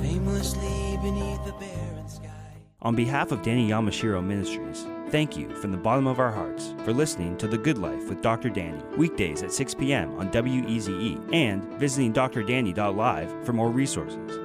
aimlessly 0.00 0.96
beneath 1.02 1.44
the 1.44 1.54
barren 1.58 2.08
sky. 2.08 2.54
On 2.82 2.94
behalf 2.94 3.32
of 3.32 3.42
Danny 3.42 3.68
Yamashiro 3.68 4.24
Ministries, 4.24 4.86
thank 5.10 5.36
you 5.36 5.50
from 5.56 5.72
the 5.72 5.76
bottom 5.76 6.06
of 6.06 6.20
our 6.20 6.30
hearts 6.30 6.72
for 6.84 6.92
listening 6.92 7.36
to 7.38 7.48
The 7.48 7.58
Good 7.58 7.78
Life 7.78 8.08
with 8.08 8.22
Dr. 8.22 8.48
Danny, 8.48 8.80
weekdays 8.96 9.42
at 9.42 9.52
6 9.52 9.74
p.m. 9.74 10.16
on 10.18 10.30
WEZE, 10.30 11.18
and 11.32 11.64
visiting 11.74 12.12
drdanny.live 12.12 13.44
for 13.44 13.52
more 13.52 13.70
resources. 13.70 14.38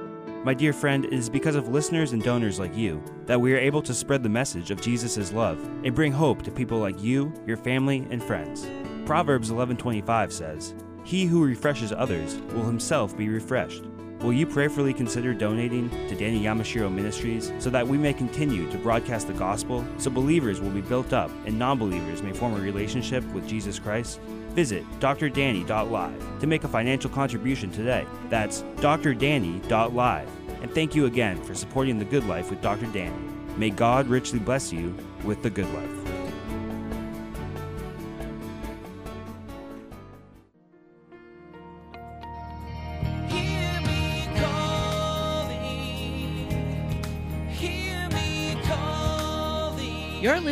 My 0.44 0.54
dear 0.54 0.72
friend, 0.72 1.04
it 1.04 1.12
is 1.12 1.30
because 1.30 1.54
of 1.54 1.68
listeners 1.68 2.12
and 2.12 2.22
donors 2.22 2.58
like 2.58 2.76
you 2.76 3.02
that 3.26 3.40
we 3.40 3.52
are 3.54 3.58
able 3.58 3.82
to 3.82 3.94
spread 3.94 4.22
the 4.22 4.28
message 4.28 4.70
of 4.70 4.80
Jesus' 4.80 5.32
love 5.32 5.58
and 5.84 5.94
bring 5.94 6.12
hope 6.12 6.42
to 6.42 6.50
people 6.50 6.78
like 6.78 7.00
you, 7.02 7.32
your 7.46 7.56
family, 7.56 8.06
and 8.10 8.22
friends. 8.22 8.68
Proverbs 9.04 9.50
11:25 9.50 10.32
says, 10.32 10.74
"He 11.04 11.26
who 11.26 11.44
refreshes 11.44 11.92
others 11.92 12.40
will 12.54 12.64
himself 12.64 13.16
be 13.16 13.28
refreshed." 13.28 13.85
Will 14.20 14.32
you 14.32 14.46
prayerfully 14.46 14.94
consider 14.94 15.34
donating 15.34 15.90
to 16.08 16.14
Danny 16.14 16.42
Yamashiro 16.42 16.92
Ministries 16.92 17.52
so 17.58 17.68
that 17.70 17.86
we 17.86 17.98
may 17.98 18.12
continue 18.12 18.70
to 18.70 18.78
broadcast 18.78 19.26
the 19.26 19.34
gospel 19.34 19.84
so 19.98 20.10
believers 20.10 20.60
will 20.60 20.70
be 20.70 20.80
built 20.80 21.12
up 21.12 21.30
and 21.44 21.58
non 21.58 21.78
believers 21.78 22.22
may 22.22 22.32
form 22.32 22.54
a 22.54 22.58
relationship 22.58 23.22
with 23.32 23.46
Jesus 23.46 23.78
Christ? 23.78 24.18
Visit 24.50 24.84
drdanny.live 25.00 26.40
to 26.40 26.46
make 26.46 26.64
a 26.64 26.68
financial 26.68 27.10
contribution 27.10 27.70
today. 27.70 28.06
That's 28.30 28.62
drdanny.live. 28.76 30.30
And 30.62 30.70
thank 30.74 30.94
you 30.94 31.06
again 31.06 31.42
for 31.42 31.54
supporting 31.54 31.98
The 31.98 32.06
Good 32.06 32.26
Life 32.26 32.48
with 32.50 32.62
Dr. 32.62 32.86
Danny. 32.86 33.14
May 33.56 33.70
God 33.70 34.08
richly 34.08 34.38
bless 34.38 34.72
you 34.72 34.96
with 35.24 35.42
The 35.42 35.50
Good 35.50 35.72
Life. 35.74 36.05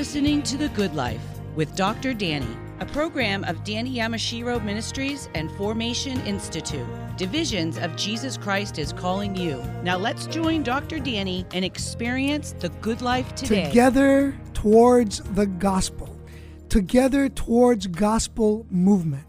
Listening 0.04 0.42
to 0.42 0.58
The 0.58 0.68
Good 0.68 0.94
Life 0.94 1.22
with 1.56 1.74
Dr. 1.76 2.12
Danny, 2.12 2.58
a 2.80 2.84
program 2.84 3.42
of 3.44 3.64
Danny 3.64 3.96
Yamashiro 3.96 4.62
Ministries 4.62 5.30
and 5.34 5.50
Formation 5.52 6.20
Institute. 6.26 6.86
Divisions 7.16 7.78
of 7.78 7.96
Jesus 7.96 8.36
Christ 8.36 8.78
is 8.78 8.92
calling 8.92 9.34
you. 9.34 9.64
Now 9.82 9.96
let's 9.96 10.26
join 10.26 10.62
Dr. 10.62 10.98
Danny 10.98 11.46
and 11.54 11.64
experience 11.64 12.52
the 12.52 12.68
good 12.82 13.00
life 13.00 13.34
today. 13.34 13.64
Together 13.64 14.38
towards 14.52 15.20
the 15.20 15.46
gospel. 15.46 16.14
Together 16.68 17.30
towards 17.30 17.86
gospel 17.86 18.66
movement. 18.68 19.24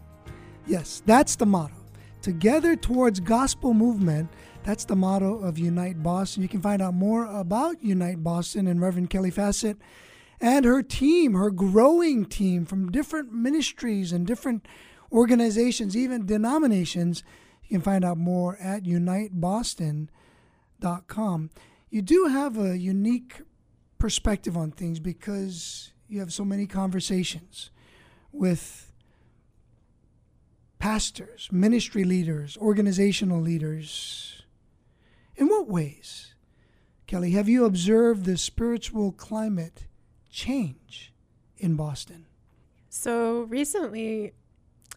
Yes, 0.66 1.02
that's 1.06 1.36
the 1.36 1.46
motto. 1.46 1.86
Together 2.20 2.76
towards 2.76 3.18
gospel 3.20 3.72
movement. 3.72 4.28
That's 4.62 4.84
the 4.84 4.96
motto 4.96 5.38
of 5.38 5.58
Unite 5.58 6.02
Boston. 6.02 6.42
You 6.42 6.50
can 6.50 6.60
find 6.60 6.82
out 6.82 6.92
more 6.92 7.24
about 7.24 7.82
Unite 7.82 8.22
Boston 8.22 8.66
and 8.66 8.78
Reverend 8.78 9.08
Kelly 9.08 9.30
Fassett 9.30 9.78
and 10.40 10.64
her 10.64 10.82
team, 10.82 11.34
her 11.34 11.50
growing 11.50 12.24
team 12.24 12.64
from 12.64 12.90
different 12.90 13.32
ministries 13.32 14.12
and 14.12 14.26
different 14.26 14.66
organizations, 15.12 15.96
even 15.96 16.26
denominations. 16.26 17.22
You 17.64 17.78
can 17.78 17.82
find 17.82 18.04
out 18.04 18.18
more 18.18 18.56
at 18.58 18.82
uniteboston.com. 18.84 21.50
You 21.90 22.02
do 22.02 22.26
have 22.26 22.58
a 22.58 22.76
unique 22.76 23.40
perspective 23.98 24.56
on 24.56 24.72
things 24.72 24.98
because 25.00 25.92
you 26.08 26.20
have 26.20 26.32
so 26.32 26.44
many 26.44 26.66
conversations 26.66 27.70
with 28.32 28.92
pastors, 30.78 31.48
ministry 31.50 32.04
leaders, 32.04 32.56
organizational 32.58 33.40
leaders. 33.40 34.42
In 35.36 35.48
what 35.48 35.68
ways, 35.68 36.34
Kelly, 37.06 37.32
have 37.32 37.48
you 37.48 37.64
observed 37.64 38.24
the 38.24 38.36
spiritual 38.36 39.12
climate 39.12 39.86
change 40.36 41.14
in 41.56 41.76
Boston? 41.76 42.26
So 42.90 43.40
recently, 43.42 44.32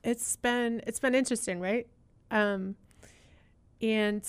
it's 0.03 0.35
been 0.35 0.81
it's 0.85 0.99
been 0.99 1.15
interesting, 1.15 1.61
right? 1.61 1.87
Um, 2.29 2.75
and 3.81 4.21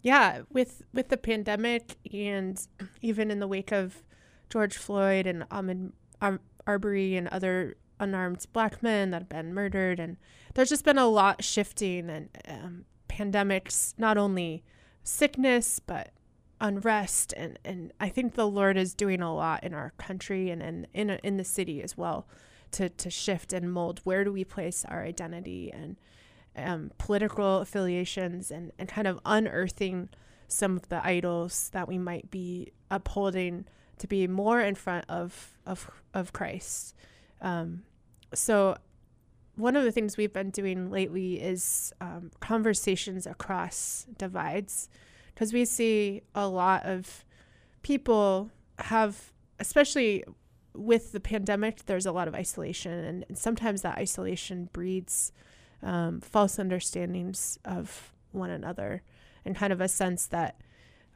yeah, 0.00 0.42
with 0.50 0.82
with 0.94 1.08
the 1.08 1.16
pandemic 1.16 1.96
and 2.12 2.56
even 3.02 3.30
in 3.32 3.40
the 3.40 3.48
wake 3.48 3.72
of 3.72 4.02
George 4.48 4.76
Floyd 4.76 5.26
and 5.26 5.42
Ahmaud 5.50 5.92
Ar- 6.22 6.40
Arbery 6.66 7.16
and 7.16 7.26
other 7.28 7.76
unarmed 7.98 8.46
black 8.52 8.80
men 8.80 9.10
that 9.10 9.22
have 9.22 9.28
been 9.28 9.52
murdered, 9.52 9.98
and 9.98 10.16
there's 10.54 10.68
just 10.68 10.84
been 10.84 10.98
a 10.98 11.08
lot 11.08 11.42
shifting 11.42 12.08
and 12.08 12.28
um, 12.46 12.84
pandemics, 13.08 13.92
not 13.98 14.16
only 14.16 14.62
sickness 15.02 15.80
but 15.80 16.10
unrest, 16.60 17.32
and 17.36 17.58
and 17.64 17.92
I 18.00 18.08
think 18.08 18.34
the 18.34 18.48
Lord 18.48 18.76
is 18.76 18.94
doing 18.94 19.20
a 19.20 19.34
lot 19.34 19.64
in 19.64 19.74
our 19.74 19.92
country 19.98 20.50
and 20.50 20.62
and 20.62 20.86
in 20.94 21.10
in 21.10 21.36
the 21.36 21.44
city 21.44 21.82
as 21.82 21.96
well 21.96 22.26
to 22.72 22.88
to 22.88 23.10
shift 23.10 23.52
and 23.52 23.72
mold 23.72 24.00
where 24.04 24.24
do 24.24 24.32
we 24.32 24.44
place 24.44 24.84
our 24.84 25.02
identity 25.02 25.72
and 25.72 25.96
um, 26.56 26.90
political 26.98 27.58
affiliations 27.58 28.50
and, 28.50 28.72
and 28.78 28.88
kind 28.88 29.06
of 29.06 29.20
unearthing 29.24 30.08
some 30.48 30.76
of 30.76 30.88
the 30.88 31.04
idols 31.06 31.70
that 31.72 31.86
we 31.86 31.98
might 31.98 32.30
be 32.30 32.72
upholding 32.90 33.66
to 33.98 34.06
be 34.06 34.26
more 34.26 34.60
in 34.60 34.74
front 34.74 35.04
of 35.08 35.56
of 35.66 35.90
of 36.14 36.32
Christ. 36.32 36.94
Um, 37.40 37.82
so 38.34 38.76
one 39.56 39.76
of 39.76 39.84
the 39.84 39.92
things 39.92 40.16
we've 40.16 40.32
been 40.32 40.50
doing 40.50 40.90
lately 40.90 41.40
is 41.40 41.92
um, 42.00 42.30
conversations 42.40 43.26
across 43.26 44.06
divides 44.16 44.88
because 45.38 45.52
we 45.52 45.64
see 45.64 46.20
a 46.34 46.48
lot 46.48 46.84
of 46.84 47.24
people 47.82 48.50
have 48.80 49.32
especially 49.60 50.24
with 50.74 51.12
the 51.12 51.20
pandemic 51.20 51.86
there's 51.86 52.06
a 52.06 52.10
lot 52.12 52.26
of 52.26 52.34
isolation 52.34 52.92
and, 52.92 53.24
and 53.28 53.38
sometimes 53.38 53.82
that 53.82 53.96
isolation 53.98 54.68
breeds 54.72 55.32
um, 55.84 56.20
false 56.20 56.58
understandings 56.58 57.56
of 57.64 58.12
one 58.32 58.50
another 58.50 59.02
and 59.44 59.54
kind 59.54 59.72
of 59.72 59.80
a 59.80 59.86
sense 59.86 60.26
that 60.26 60.60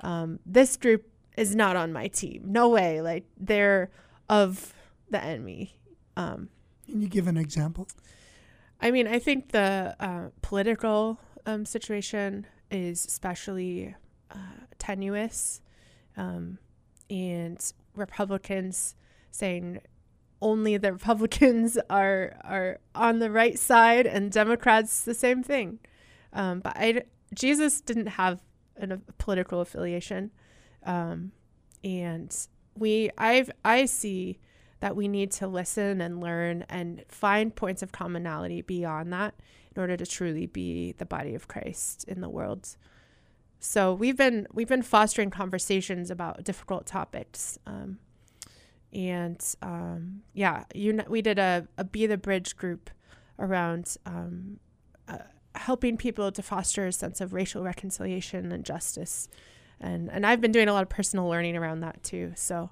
um, 0.02 0.38
this 0.46 0.76
group 0.76 1.08
is 1.36 1.54
not 1.54 1.76
on 1.76 1.92
my 1.92 2.08
team. 2.08 2.42
No 2.46 2.68
way. 2.68 3.00
Like 3.00 3.24
they're 3.38 3.90
of 4.28 4.72
the 5.10 5.22
enemy. 5.22 5.74
Um, 6.16 6.48
Can 6.86 7.00
you 7.00 7.08
give 7.08 7.26
an 7.26 7.36
example? 7.36 7.88
I 8.80 8.90
mean, 8.90 9.06
I 9.06 9.18
think 9.18 9.52
the 9.52 9.96
uh, 10.00 10.28
political 10.42 11.18
um, 11.46 11.64
situation 11.64 12.46
is 12.70 13.04
especially 13.04 13.94
uh, 14.32 14.64
tenuous, 14.78 15.60
um, 16.16 16.58
and 17.10 17.72
Republicans 17.94 18.94
saying 19.30 19.80
only 20.40 20.76
the 20.76 20.92
Republicans 20.98 21.78
are 21.88 22.36
are 22.44 22.80
on 22.94 23.18
the 23.18 23.30
right 23.30 23.58
side, 23.58 24.06
and 24.06 24.30
Democrats 24.30 25.04
the 25.04 25.14
same 25.14 25.42
thing. 25.42 25.78
Um, 26.32 26.60
but 26.60 26.72
I, 26.76 27.02
Jesus 27.34 27.80
didn't 27.80 28.08
have 28.08 28.40
an, 28.76 28.92
a 28.92 28.98
political 29.18 29.60
affiliation, 29.60 30.30
um, 30.84 31.32
and 31.84 32.34
we 32.76 33.10
I've 33.18 33.50
I 33.64 33.86
see 33.86 34.38
that 34.80 34.96
we 34.96 35.06
need 35.06 35.30
to 35.30 35.46
listen 35.46 36.00
and 36.00 36.20
learn 36.20 36.64
and 36.68 37.04
find 37.08 37.54
points 37.54 37.82
of 37.82 37.92
commonality 37.92 38.62
beyond 38.62 39.12
that 39.12 39.32
in 39.74 39.80
order 39.80 39.96
to 39.96 40.04
truly 40.04 40.46
be 40.46 40.92
the 40.98 41.06
body 41.06 41.36
of 41.36 41.46
Christ 41.46 42.04
in 42.08 42.20
the 42.20 42.28
world. 42.28 42.76
So 43.64 43.94
we've 43.94 44.16
been 44.16 44.48
we've 44.52 44.66
been 44.68 44.82
fostering 44.82 45.30
conversations 45.30 46.10
about 46.10 46.42
difficult 46.42 46.84
topics. 46.84 47.60
Um, 47.64 47.98
and 48.92 49.40
um, 49.62 50.22
yeah, 50.34 50.64
you 50.74 50.92
know, 50.92 51.04
we 51.08 51.22
did 51.22 51.38
a, 51.38 51.68
a 51.78 51.84
Be 51.84 52.08
the 52.08 52.16
Bridge 52.18 52.56
group 52.56 52.90
around 53.38 53.96
um, 54.04 54.58
uh, 55.06 55.18
helping 55.54 55.96
people 55.96 56.32
to 56.32 56.42
foster 56.42 56.88
a 56.88 56.92
sense 56.92 57.20
of 57.20 57.32
racial 57.32 57.62
reconciliation 57.62 58.50
and 58.50 58.64
justice, 58.64 59.28
and 59.80 60.10
and 60.10 60.26
I've 60.26 60.40
been 60.40 60.52
doing 60.52 60.66
a 60.68 60.72
lot 60.72 60.82
of 60.82 60.88
personal 60.88 61.28
learning 61.28 61.56
around 61.56 61.80
that 61.80 62.02
too. 62.02 62.32
So, 62.34 62.70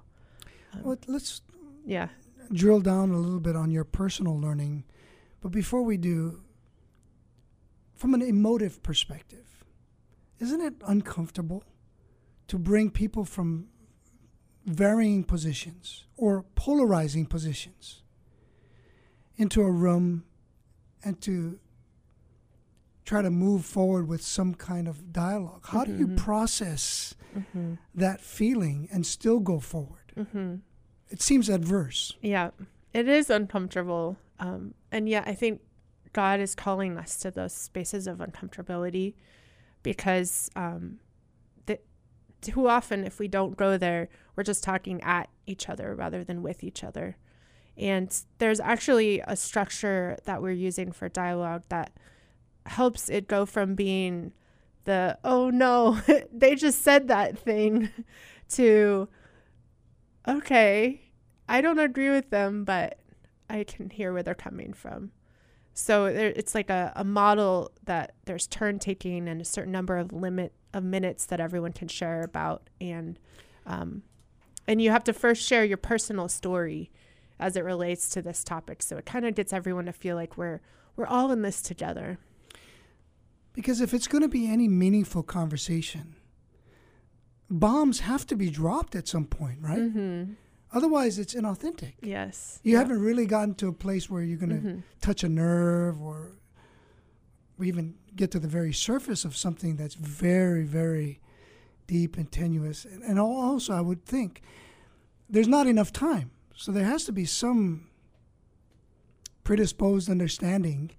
um, 0.73 0.83
Well, 0.83 0.97
let's 1.07 1.41
yeah, 1.85 2.09
drill 2.51 2.81
down 2.81 3.11
a 3.11 3.17
little 3.17 3.39
bit 3.39 3.55
on 3.55 3.71
your 3.71 3.85
personal 3.85 4.37
learning. 4.37 4.83
But 5.39 5.53
before 5.53 5.83
we 5.83 5.95
do, 5.95 6.41
from 7.95 8.13
an 8.13 8.21
emotive 8.21 8.83
perspective, 8.83 9.50
isn't 10.41 10.61
it 10.61 10.73
uncomfortable 10.87 11.63
to 12.47 12.57
bring 12.57 12.89
people 12.89 13.23
from 13.23 13.67
varying 14.65 15.23
positions 15.23 16.05
or 16.17 16.43
polarizing 16.55 17.25
positions 17.25 18.01
into 19.37 19.61
a 19.61 19.71
room 19.71 20.23
and 21.03 21.21
to 21.21 21.59
try 23.05 23.21
to 23.21 23.29
move 23.31 23.65
forward 23.65 24.07
with 24.07 24.21
some 24.21 24.53
kind 24.55 24.87
of 24.87 25.13
dialogue? 25.13 25.65
How 25.67 25.83
do 25.85 25.95
you 25.95 26.07
Mhm. 26.07 26.17
process 26.17 27.15
mm-hmm. 27.35 27.75
that 27.95 28.19
feeling 28.21 28.87
and 28.91 29.05
still 29.05 29.39
go 29.39 29.59
forward? 29.59 30.11
Mm-hmm. 30.17 30.55
It 31.09 31.21
seems 31.21 31.49
adverse. 31.49 32.17
yeah, 32.21 32.51
it 32.93 33.07
is 33.07 33.29
uncomfortable, 33.29 34.17
um, 34.39 34.73
and 34.91 35.07
yet 35.07 35.27
I 35.27 35.33
think 35.35 35.61
God 36.13 36.39
is 36.39 36.55
calling 36.55 36.97
us 36.97 37.17
to 37.17 37.31
those 37.31 37.53
spaces 37.53 38.07
of 38.07 38.17
uncomfortability 38.19 39.13
because 39.83 40.49
um, 40.55 40.99
the, 41.65 41.79
too 42.41 42.67
often, 42.67 43.05
if 43.05 43.19
we 43.19 43.27
don't 43.27 43.57
go 43.57 43.77
there, 43.77 44.09
we're 44.35 44.43
just 44.43 44.63
talking 44.63 45.01
at 45.03 45.29
each 45.45 45.69
other 45.69 45.95
rather 45.95 46.23
than 46.23 46.41
with 46.41 46.63
each 46.63 46.83
other. 46.83 47.17
And 47.77 48.15
there's 48.37 48.59
actually 48.59 49.21
a 49.25 49.35
structure 49.35 50.17
that 50.25 50.41
we're 50.41 50.51
using 50.51 50.91
for 50.91 51.09
dialogue 51.09 51.63
that 51.69 51.91
helps 52.65 53.09
it 53.09 53.27
go 53.27 53.45
from 53.45 53.75
being 53.75 54.33
the, 54.83 55.17
oh 55.23 55.49
no, 55.49 55.99
they 56.33 56.55
just 56.55 56.81
said 56.81 57.07
that 57.07 57.37
thing, 57.37 57.89
to, 58.49 59.07
okay, 60.27 61.01
I 61.47 61.61
don't 61.61 61.79
agree 61.79 62.09
with 62.09 62.29
them, 62.29 62.63
but 62.63 62.99
I 63.49 63.63
can 63.63 63.89
hear 63.89 64.13
where 64.13 64.23
they're 64.23 64.35
coming 64.35 64.73
from. 64.73 65.11
So 65.73 66.11
there, 66.11 66.33
it's 66.35 66.53
like 66.53 66.69
a, 66.69 66.91
a 66.95 67.03
model 67.03 67.71
that 67.85 68.13
there's 68.25 68.47
turn 68.47 68.79
taking 68.79 69.27
and 69.27 69.41
a 69.41 69.45
certain 69.45 69.71
number 69.71 69.97
of 69.97 70.11
limit 70.11 70.53
of 70.73 70.83
minutes 70.83 71.25
that 71.27 71.39
everyone 71.39 71.73
can 71.73 71.87
share 71.87 72.21
about, 72.23 72.69
and 72.79 73.17
um, 73.65 74.03
and 74.67 74.81
you 74.81 74.91
have 74.91 75.03
to 75.05 75.13
first 75.13 75.47
share 75.47 75.63
your 75.63 75.77
personal 75.77 76.27
story 76.27 76.91
as 77.39 77.55
it 77.55 77.63
relates 77.63 78.09
to 78.09 78.21
this 78.21 78.43
topic. 78.43 78.81
So 78.81 78.97
it 78.97 79.05
kind 79.05 79.25
of 79.25 79.35
gets 79.35 79.53
everyone 79.53 79.85
to 79.85 79.93
feel 79.93 80.15
like 80.15 80.37
we're 80.37 80.61
we're 80.95 81.07
all 81.07 81.31
in 81.31 81.41
this 81.41 81.61
together. 81.61 82.19
Because 83.53 83.81
if 83.81 83.93
it's 83.93 84.07
going 84.07 84.21
to 84.21 84.29
be 84.29 84.47
any 84.47 84.67
meaningful 84.67 85.23
conversation, 85.23 86.15
bombs 87.49 88.01
have 88.01 88.25
to 88.27 88.35
be 88.35 88.49
dropped 88.49 88.95
at 88.95 89.07
some 89.07 89.25
point, 89.25 89.57
right? 89.61 89.79
Mm-hmm. 89.79 90.33
Otherwise, 90.73 91.19
it's 91.19 91.33
inauthentic. 91.33 91.93
Yes. 92.01 92.59
You 92.63 92.73
Yeah. 92.73 92.79
haven't 92.79 93.01
really 93.01 93.25
gotten 93.25 93.55
to 93.55 93.67
a 93.67 93.73
place 93.73 94.09
where 94.09 94.23
you're 94.23 94.37
going 94.37 94.61
to 94.61 94.67
Mhm. 94.67 94.83
touch 95.01 95.23
a 95.23 95.29
nerve 95.29 96.01
or 96.01 96.33
even 97.61 97.95
get 98.15 98.31
to 98.31 98.39
the 98.39 98.47
very 98.47 98.73
surface 98.73 99.23
of 99.25 99.35
something 99.35 99.75
that's 99.75 99.95
very, 99.95 100.63
very 100.63 101.19
deep 101.87 102.17
and 102.17 102.31
tenuous. 102.31 102.85
And, 102.85 103.03
and 103.03 103.19
also, 103.19 103.73
I 103.73 103.81
would 103.81 104.05
think 104.05 104.41
there's 105.29 105.47
not 105.47 105.67
enough 105.67 105.91
time 105.93 106.31
So 106.55 106.71
there 106.71 106.85
has 106.85 107.05
to 107.05 107.11
be 107.11 107.25
some 107.25 107.87
predisposed 109.43 110.09
understanding 110.09 110.91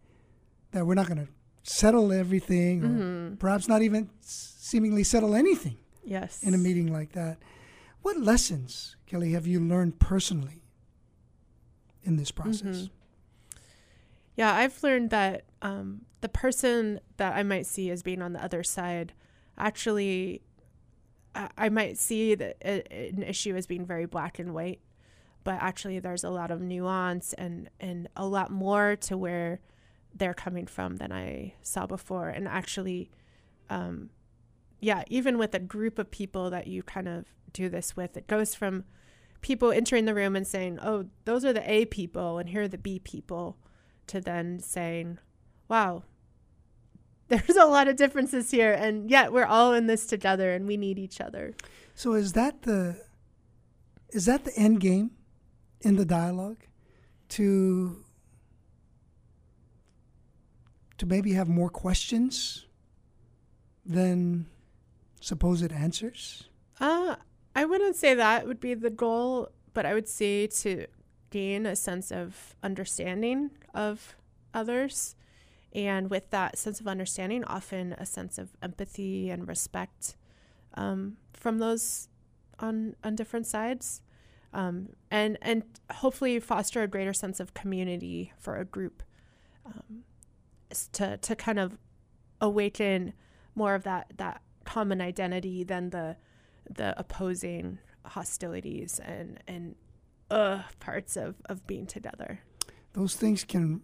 that 0.72 0.86
we're 0.86 0.94
not 0.94 1.06
going 1.06 1.24
to 1.24 1.28
settle 1.62 2.12
everything, 2.12 2.82
or 2.82 2.88
Mhm. 2.88 3.38
perhaps 3.38 3.68
not 3.68 3.82
even 3.82 4.10
seemingly 4.20 5.04
settle 5.04 5.34
anything 5.36 5.76
Yes. 6.04 6.42
in 6.42 6.54
a 6.54 6.58
meeting 6.58 6.92
like 6.92 7.12
that. 7.12 7.38
What 8.00 8.16
lessons, 8.18 8.96
Kelly, 9.12 9.32
have 9.32 9.46
you 9.46 9.60
learned 9.60 9.98
personally 9.98 10.62
in 12.02 12.16
this 12.16 12.30
process? 12.30 12.84
Mhm. 12.84 12.90
Yeah, 14.36 14.54
I've 14.54 14.82
learned 14.82 15.10
that 15.10 15.44
um, 15.60 16.06
the 16.22 16.30
person 16.30 16.98
that 17.18 17.36
I 17.36 17.42
might 17.42 17.66
see 17.66 17.90
as 17.90 18.02
being 18.02 18.22
on 18.22 18.32
the 18.32 18.42
other 18.42 18.62
side, 18.62 19.12
actually, 19.58 20.40
I, 21.34 21.50
I 21.58 21.68
might 21.68 21.98
see 21.98 22.34
that 22.36 22.56
an 22.64 23.22
issue 23.22 23.54
as 23.54 23.66
being 23.66 23.84
very 23.84 24.06
black 24.06 24.38
and 24.38 24.54
white, 24.54 24.80
but 25.44 25.56
actually, 25.60 25.98
there's 25.98 26.24
a 26.24 26.30
lot 26.30 26.50
of 26.50 26.62
nuance 26.62 27.34
and 27.34 27.68
and 27.78 28.08
a 28.16 28.26
lot 28.26 28.50
more 28.50 28.96
to 28.96 29.18
where 29.18 29.60
they're 30.14 30.32
coming 30.32 30.66
from 30.66 30.96
than 30.96 31.12
I 31.12 31.52
saw 31.60 31.84
before. 31.86 32.30
And 32.30 32.48
actually, 32.48 33.10
um, 33.68 34.08
yeah, 34.80 35.04
even 35.08 35.36
with 35.36 35.54
a 35.54 35.60
group 35.60 35.98
of 35.98 36.10
people 36.10 36.48
that 36.48 36.66
you 36.66 36.82
kind 36.82 37.08
of 37.08 37.26
do 37.52 37.68
this 37.68 37.94
with, 37.94 38.16
it 38.16 38.26
goes 38.26 38.54
from 38.54 38.84
people 39.42 39.70
entering 39.70 40.06
the 40.06 40.14
room 40.14 40.34
and 40.34 40.46
saying, 40.46 40.78
"Oh, 40.80 41.06
those 41.24 41.44
are 41.44 41.52
the 41.52 41.70
A 41.70 41.84
people, 41.84 42.38
and 42.38 42.48
here 42.48 42.62
are 42.62 42.68
the 42.68 42.78
B 42.78 42.98
people," 42.98 43.58
to 44.06 44.20
then 44.20 44.58
saying, 44.60 45.18
"Wow, 45.68 46.04
there's 47.28 47.56
a 47.56 47.66
lot 47.66 47.88
of 47.88 47.96
differences 47.96 48.50
here, 48.50 48.72
and 48.72 49.10
yet 49.10 49.32
we're 49.32 49.44
all 49.44 49.74
in 49.74 49.86
this 49.86 50.06
together, 50.06 50.52
and 50.52 50.66
we 50.66 50.76
need 50.76 50.98
each 50.98 51.20
other." 51.20 51.54
So 51.94 52.14
is 52.14 52.32
that 52.32 52.62
the 52.62 53.04
is 54.10 54.26
that 54.26 54.44
the 54.44 54.56
end 54.56 54.80
game 54.80 55.10
in 55.80 55.96
the 55.96 56.04
dialogue 56.04 56.64
to 57.30 58.04
to 60.98 61.06
maybe 61.06 61.32
have 61.32 61.48
more 61.48 61.68
questions 61.68 62.66
than 63.84 64.46
supposed 65.20 65.72
answers? 65.72 66.48
Uh, 66.78 67.16
I 67.54 67.64
wouldn't 67.64 67.96
say 67.96 68.14
that 68.14 68.46
would 68.46 68.60
be 68.60 68.74
the 68.74 68.90
goal, 68.90 69.50
but 69.74 69.84
I 69.84 69.94
would 69.94 70.08
say 70.08 70.46
to 70.46 70.86
gain 71.30 71.66
a 71.66 71.76
sense 71.76 72.10
of 72.10 72.54
understanding 72.62 73.50
of 73.74 74.16
others. 74.54 75.16
And 75.74 76.10
with 76.10 76.30
that 76.30 76.58
sense 76.58 76.80
of 76.80 76.86
understanding, 76.86 77.44
often 77.44 77.94
a 77.94 78.06
sense 78.06 78.38
of 78.38 78.50
empathy 78.62 79.30
and 79.30 79.48
respect 79.48 80.16
um, 80.74 81.16
from 81.32 81.58
those 81.58 82.08
on, 82.58 82.94
on 83.02 83.16
different 83.16 83.46
sides. 83.46 84.02
Um, 84.54 84.90
and, 85.10 85.38
and 85.40 85.62
hopefully 85.90 86.38
foster 86.38 86.82
a 86.82 86.86
greater 86.86 87.14
sense 87.14 87.40
of 87.40 87.54
community 87.54 88.32
for 88.38 88.56
a 88.56 88.66
group 88.66 89.02
um, 89.64 90.04
to, 90.92 91.16
to 91.16 91.36
kind 91.36 91.58
of 91.58 91.78
awaken 92.40 93.14
more 93.54 93.74
of 93.74 93.84
that, 93.84 94.12
that 94.18 94.42
common 94.64 95.00
identity 95.00 95.64
than 95.64 95.90
the 95.90 96.16
the 96.70 96.98
opposing 96.98 97.78
hostilities 98.04 99.00
and 99.04 99.38
and 99.46 99.74
uh 100.30 100.62
parts 100.80 101.16
of 101.16 101.36
of 101.46 101.66
being 101.66 101.86
together. 101.86 102.40
Those 102.94 103.14
things 103.16 103.44
can 103.44 103.82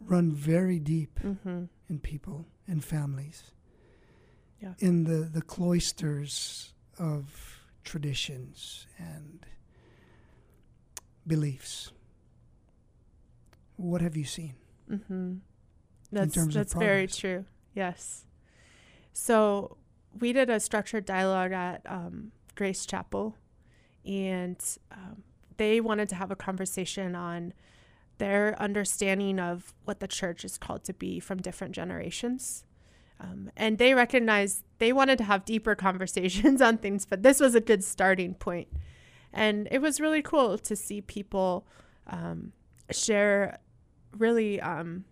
run 0.00 0.32
very 0.32 0.78
deep 0.78 1.20
Mm-hmm. 1.20 1.64
in 1.88 1.98
people 2.00 2.46
and 2.66 2.82
families. 2.84 3.52
Yeah. 4.60 4.74
In 4.78 5.04
the, 5.04 5.28
the 5.30 5.42
cloisters 5.42 6.72
of 6.98 7.60
traditions 7.84 8.86
and 8.98 9.44
beliefs. 11.26 11.92
What 13.76 14.00
have 14.00 14.16
you 14.16 14.24
seen? 14.24 14.54
Mm-hmm. 14.90 15.34
That's 16.12 16.46
that's 16.54 16.74
very 16.74 17.06
true. 17.08 17.44
Yes. 17.74 18.24
So 19.12 19.76
we 20.18 20.32
did 20.32 20.50
a 20.50 20.60
structured 20.60 21.04
dialogue 21.04 21.52
at 21.52 21.82
um, 21.86 22.32
Grace 22.54 22.86
Chapel, 22.86 23.36
and 24.04 24.58
um, 24.92 25.22
they 25.56 25.80
wanted 25.80 26.08
to 26.10 26.14
have 26.14 26.30
a 26.30 26.36
conversation 26.36 27.14
on 27.14 27.52
their 28.18 28.60
understanding 28.60 29.40
of 29.40 29.74
what 29.84 30.00
the 30.00 30.08
church 30.08 30.44
is 30.44 30.56
called 30.56 30.84
to 30.84 30.94
be 30.94 31.18
from 31.18 31.40
different 31.40 31.74
generations. 31.74 32.64
Um, 33.20 33.50
and 33.56 33.78
they 33.78 33.94
recognized 33.94 34.64
they 34.78 34.92
wanted 34.92 35.18
to 35.18 35.24
have 35.24 35.44
deeper 35.44 35.74
conversations 35.88 36.60
on 36.60 36.78
things, 36.78 37.04
but 37.06 37.22
this 37.22 37.40
was 37.40 37.54
a 37.54 37.60
good 37.60 37.82
starting 37.82 38.34
point. 38.34 38.68
And 39.32 39.66
it 39.70 39.80
was 39.80 40.00
really 40.00 40.22
cool 40.22 40.58
to 40.58 40.76
see 40.76 41.00
people 41.00 41.66
um, 42.06 42.52
share 42.90 43.58
really 44.16 44.60
um, 44.60 45.04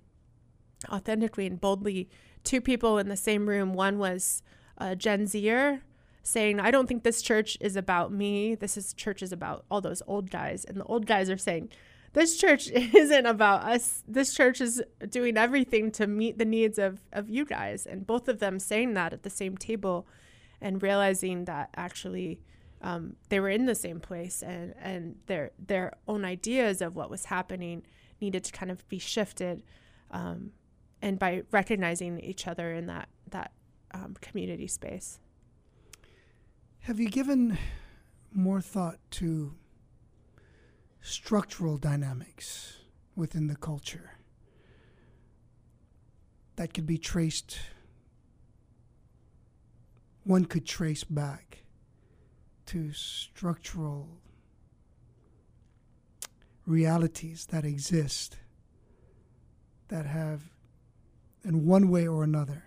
authentically 0.89 1.47
and 1.47 1.61
boldly. 1.61 2.09
Two 2.45 2.61
people 2.61 2.99
in 2.99 3.09
the 3.09 3.17
same 3.17 3.49
room. 3.49 3.73
One 3.75 3.99
was 3.99 4.43
a 4.83 4.97
Gen 4.97 5.27
Zer 5.27 5.83
saying, 6.23 6.61
I 6.61 6.71
don't 6.71 6.87
think 6.87 7.03
this 7.03 7.23
church 7.23 7.57
is 7.61 7.77
about 7.77 8.13
me. 8.13 8.55
This 8.55 8.77
is 8.77 8.93
church 8.93 9.23
is 9.23 9.33
about 9.33 9.65
all 9.71 9.81
those 9.81 10.03
old 10.07 10.31
guys. 10.31 10.65
And 10.65 10.77
the 10.77 10.85
old 10.85 11.07
guys 11.07 11.31
are 11.31 11.37
saying, 11.37 11.71
this 12.13 12.37
church 12.37 12.69
isn't 12.71 13.27
about 13.27 13.63
us. 13.63 14.03
This 14.07 14.35
church 14.35 14.61
is 14.61 14.83
doing 15.09 15.37
everything 15.37 15.91
to 15.93 16.07
meet 16.07 16.39
the 16.39 16.45
needs 16.45 16.79
of, 16.79 17.01
of 17.13 17.29
you 17.29 17.45
guys. 17.45 17.87
And 17.87 18.07
both 18.07 18.29
of 18.29 18.39
them 18.39 18.59
saying 18.59 18.95
that 18.95 19.13
at 19.13 19.23
the 19.23 19.31
same 19.31 19.57
table 19.57 20.07
and 20.61 20.83
realizing 20.83 21.45
that 21.47 21.71
actually 21.77 22.41
um, 22.81 23.17
they 23.29 23.39
were 23.41 23.49
in 23.49 23.67
the 23.67 23.75
same 23.75 24.01
place 24.01 24.43
and, 24.43 24.75
and 24.81 25.17
their 25.27 25.53
their 25.59 25.95
own 26.09 26.25
ideas 26.25 26.83
of 26.83 26.97
what 26.97 27.11
was 27.11 27.27
happening 27.27 27.85
needed 28.21 28.43
to 28.45 28.53
kind 28.53 28.71
of 28.71 28.87
be 28.89 28.99
shifted. 28.99 29.63
Um, 30.11 30.51
and 31.01 31.19
by 31.19 31.43
recognizing 31.51 32.19
each 32.21 32.47
other 32.47 32.73
in 32.73 32.87
that 32.87 33.09
that 33.31 33.53
um, 33.95 34.17
community 34.21 34.67
space. 34.67 35.19
Have 36.81 36.99
you 36.99 37.09
given 37.09 37.59
more 38.33 38.61
thought 38.61 38.99
to 39.13 39.55
structural 41.01 41.77
dynamics 41.77 42.79
within 43.15 43.47
the 43.47 43.57
culture 43.57 44.17
that 46.57 46.75
could 46.75 46.87
be 46.87 46.99
traced? 46.99 47.59
One 50.25 50.45
could 50.45 50.67
trace 50.67 51.05
back 51.05 51.65
to 52.67 52.93
structural 52.93 54.09
realities 56.67 57.47
that 57.47 57.65
exist 57.65 58.39
that 59.89 60.07
have, 60.07 60.43
in 61.45 61.67
one 61.67 61.91
way 61.91 62.07
or 62.07 62.25
another, 62.25 62.65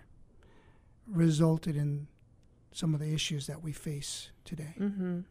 resulted 1.07 1.75
in 1.75 2.07
some 2.71 2.93
of 2.93 2.99
the 2.99 3.13
issues 3.13 3.47
that 3.47 3.61
we 3.61 3.71
face 3.71 4.31
today. 4.43 4.75
Mm-hmm. 4.79 5.21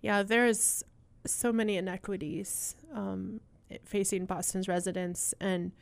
Yeah, 0.00 0.22
there's 0.22 0.82
so 1.26 1.52
many 1.52 1.76
inequities 1.76 2.76
um, 2.92 3.40
facing 3.84 4.26
Boston's 4.26 4.68
residents, 4.68 5.34
and 5.40 5.72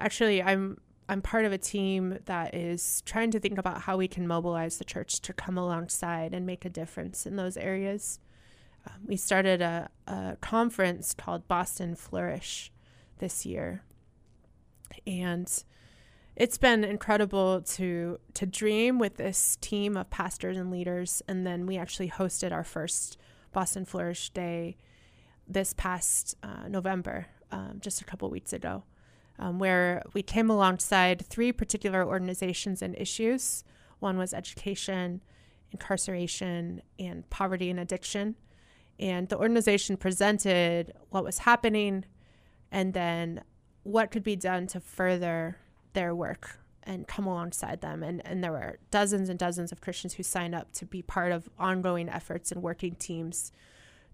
actually, 0.00 0.42
I'm 0.42 0.78
I'm 1.08 1.22
part 1.22 1.44
of 1.44 1.52
a 1.52 1.58
team 1.58 2.18
that 2.24 2.54
is 2.54 3.02
trying 3.06 3.30
to 3.30 3.38
think 3.38 3.58
about 3.58 3.82
how 3.82 3.96
we 3.96 4.08
can 4.08 4.26
mobilize 4.26 4.78
the 4.78 4.84
church 4.84 5.20
to 5.20 5.32
come 5.32 5.56
alongside 5.56 6.34
and 6.34 6.44
make 6.44 6.64
a 6.64 6.70
difference 6.70 7.26
in 7.26 7.36
those 7.36 7.56
areas. 7.56 8.18
Um, 8.86 9.02
we 9.06 9.16
started 9.16 9.62
a, 9.62 9.88
a 10.06 10.36
conference 10.40 11.14
called 11.14 11.46
Boston 11.48 11.94
Flourish 11.94 12.72
this 13.18 13.46
year, 13.46 13.82
and 15.06 15.50
it's 16.36 16.58
been 16.58 16.84
incredible 16.84 17.62
to 17.62 18.18
to 18.34 18.46
dream 18.46 18.98
with 18.98 19.16
this 19.16 19.56
team 19.60 19.96
of 19.96 20.10
pastors 20.10 20.56
and 20.56 20.70
leaders. 20.70 21.22
And 21.26 21.46
then 21.46 21.66
we 21.66 21.78
actually 21.78 22.10
hosted 22.10 22.52
our 22.52 22.64
first 22.64 23.18
boston 23.52 23.86
flourish 23.86 24.30
day 24.30 24.76
this 25.48 25.72
past 25.72 26.36
uh, 26.42 26.68
november 26.68 27.26
um, 27.50 27.78
just 27.80 28.02
a 28.02 28.04
couple 28.04 28.28
weeks 28.28 28.52
ago 28.52 28.82
um, 29.38 29.58
where 29.58 30.02
we 30.12 30.22
came 30.22 30.50
alongside 30.50 31.24
three 31.26 31.52
particular 31.52 32.04
organizations 32.04 32.82
and 32.82 32.94
issues. 32.98 33.64
One 33.98 34.18
was 34.18 34.34
education 34.34 35.22
incarceration 35.72 36.80
and 36.98 37.28
poverty 37.28 37.70
and 37.70 37.80
addiction. 37.80 38.36
And 38.98 39.28
the 39.28 39.36
organization 39.36 39.96
presented 39.96 40.92
what 41.10 41.24
was 41.24 41.38
happening 41.38 42.04
and 42.70 42.94
then 42.94 43.42
what 43.82 44.10
could 44.10 44.22
be 44.22 44.36
done 44.36 44.66
to 44.68 44.80
further 44.80 45.58
their 45.96 46.14
work 46.14 46.60
and 46.84 47.08
come 47.08 47.26
alongside 47.26 47.80
them. 47.80 48.02
And, 48.02 48.24
and 48.24 48.44
there 48.44 48.52
were 48.52 48.78
dozens 48.90 49.28
and 49.30 49.38
dozens 49.38 49.72
of 49.72 49.80
Christians 49.80 50.14
who 50.14 50.22
signed 50.22 50.54
up 50.54 50.70
to 50.74 50.84
be 50.84 51.02
part 51.02 51.32
of 51.32 51.48
ongoing 51.58 52.08
efforts 52.08 52.52
and 52.52 52.62
working 52.62 52.94
teams 52.94 53.50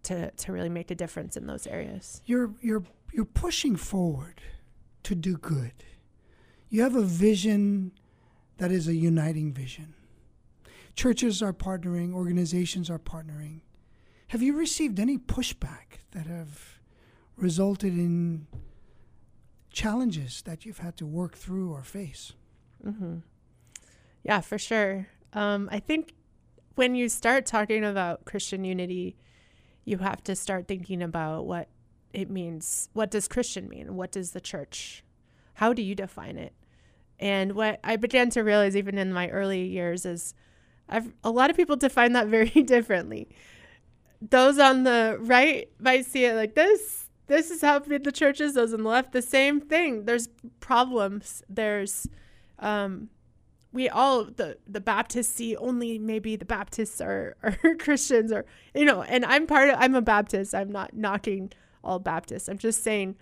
to, 0.04 0.30
to 0.30 0.52
really 0.52 0.68
make 0.68 0.90
a 0.90 0.94
difference 0.94 1.36
in 1.36 1.46
those 1.46 1.66
areas. 1.66 2.22
You're 2.24 2.54
you're 2.60 2.84
you're 3.12 3.24
pushing 3.24 3.76
forward 3.76 4.40
to 5.02 5.14
do 5.14 5.36
good. 5.36 5.72
You 6.70 6.82
have 6.82 6.96
a 6.96 7.02
vision 7.02 7.92
that 8.56 8.72
is 8.72 8.88
a 8.88 8.94
uniting 8.94 9.52
vision. 9.52 9.94
Churches 10.94 11.42
are 11.42 11.52
partnering, 11.52 12.14
organizations 12.14 12.88
are 12.88 12.98
partnering. 12.98 13.60
Have 14.28 14.40
you 14.40 14.56
received 14.56 14.98
any 14.98 15.18
pushback 15.18 16.00
that 16.12 16.26
have 16.26 16.78
resulted 17.36 17.92
in 17.92 18.46
challenges 19.72 20.42
that 20.42 20.64
you've 20.64 20.78
had 20.78 20.96
to 20.98 21.06
work 21.06 21.36
through 21.36 21.72
or 21.72 21.82
face? 21.82 22.32
Mm-hmm. 22.84 23.18
Yeah, 24.22 24.40
for 24.40 24.58
sure. 24.58 25.08
Um, 25.32 25.68
I 25.72 25.80
think 25.80 26.14
when 26.74 26.94
you 26.94 27.08
start 27.08 27.46
talking 27.46 27.84
about 27.84 28.24
Christian 28.24 28.64
unity, 28.64 29.16
you 29.84 29.98
have 29.98 30.22
to 30.24 30.36
start 30.36 30.68
thinking 30.68 31.02
about 31.02 31.46
what 31.46 31.68
it 32.12 32.30
means. 32.30 32.88
What 32.92 33.10
does 33.10 33.28
Christian 33.28 33.68
mean? 33.68 33.96
What 33.96 34.12
does 34.12 34.32
the 34.32 34.40
church? 34.40 35.02
How 35.54 35.72
do 35.72 35.82
you 35.82 35.94
define 35.94 36.36
it? 36.36 36.52
And 37.18 37.52
what 37.52 37.80
I 37.84 37.96
began 37.96 38.30
to 38.30 38.42
realize, 38.42 38.76
even 38.76 38.98
in 38.98 39.12
my 39.12 39.28
early 39.28 39.64
years, 39.66 40.04
is 40.04 40.34
I've, 40.88 41.12
a 41.22 41.30
lot 41.30 41.50
of 41.50 41.56
people 41.56 41.76
define 41.76 42.12
that 42.12 42.26
very 42.28 42.48
differently. 42.48 43.28
Those 44.20 44.58
on 44.58 44.84
the 44.84 45.16
right 45.20 45.68
might 45.78 46.06
see 46.06 46.24
it 46.24 46.34
like 46.34 46.54
this. 46.54 47.08
This 47.32 47.50
is 47.50 47.62
how 47.62 47.78
the 47.78 48.12
church 48.12 48.42
is. 48.42 48.52
Those 48.52 48.74
on 48.74 48.82
the 48.82 48.90
left, 48.90 49.12
the 49.12 49.22
same 49.22 49.58
thing. 49.58 50.04
There's 50.04 50.28
problems. 50.60 51.42
There's 51.48 52.06
um, 52.58 53.08
we 53.72 53.88
all 53.88 54.24
the 54.24 54.58
the 54.68 54.82
Baptists 54.82 55.32
see 55.32 55.56
only 55.56 55.98
maybe 55.98 56.36
the 56.36 56.44
Baptists 56.44 57.00
are 57.00 57.38
are 57.42 57.74
Christians 57.76 58.32
or 58.32 58.44
you 58.74 58.84
know, 58.84 59.00
and 59.00 59.24
I'm 59.24 59.46
part 59.46 59.70
of 59.70 59.76
I'm 59.78 59.94
a 59.94 60.02
Baptist. 60.02 60.54
I'm 60.54 60.70
not 60.70 60.94
knocking 60.94 61.50
all 61.82 61.98
Baptists. 61.98 62.50
I'm 62.50 62.58
just 62.58 62.84
saying 62.84 63.16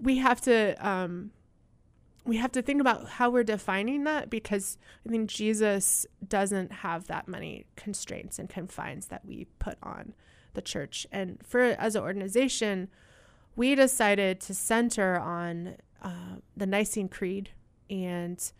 we 0.00 0.16
have 0.16 0.40
to 0.42 0.74
um 0.80 1.30
we 2.24 2.38
have 2.38 2.52
to 2.52 2.62
think 2.62 2.80
about 2.80 3.06
how 3.06 3.28
we're 3.28 3.44
defining 3.44 4.04
that 4.04 4.30
because 4.30 4.78
I 5.06 5.10
think 5.10 5.28
Jesus 5.28 6.06
doesn't 6.26 6.72
have 6.72 7.06
that 7.08 7.28
many 7.28 7.66
constraints 7.76 8.38
and 8.38 8.48
confines 8.48 9.08
that 9.08 9.26
we 9.26 9.46
put 9.58 9.76
on 9.82 10.14
the 10.54 10.62
church. 10.62 11.06
And 11.12 11.38
for 11.46 11.60
as 11.60 11.96
an 11.96 12.02
organization, 12.02 12.88
we 13.56 13.74
decided 13.74 14.40
to 14.40 14.54
center 14.54 15.18
on 15.18 15.76
uh, 16.02 16.36
the 16.56 16.66
Nicene 16.66 17.08
Creed 17.08 17.50
and 17.90 18.52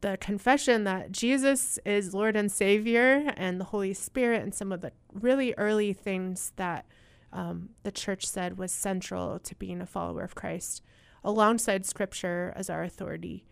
the 0.00 0.16
confession 0.20 0.84
that 0.84 1.12
Jesus 1.12 1.78
is 1.84 2.12
Lord 2.12 2.34
and 2.34 2.50
Savior 2.50 3.32
and 3.36 3.60
the 3.60 3.66
Holy 3.66 3.94
Spirit, 3.94 4.42
and 4.42 4.54
some 4.54 4.72
of 4.72 4.80
the 4.80 4.92
really 5.12 5.54
early 5.56 5.92
things 5.92 6.52
that 6.56 6.86
um, 7.32 7.70
the 7.84 7.92
church 7.92 8.26
said 8.26 8.58
was 8.58 8.72
central 8.72 9.38
to 9.38 9.54
being 9.54 9.80
a 9.80 9.86
follower 9.86 10.22
of 10.22 10.34
Christ, 10.34 10.82
alongside 11.22 11.86
Scripture 11.86 12.52
as 12.56 12.68
our 12.68 12.82
authority, 12.82 13.44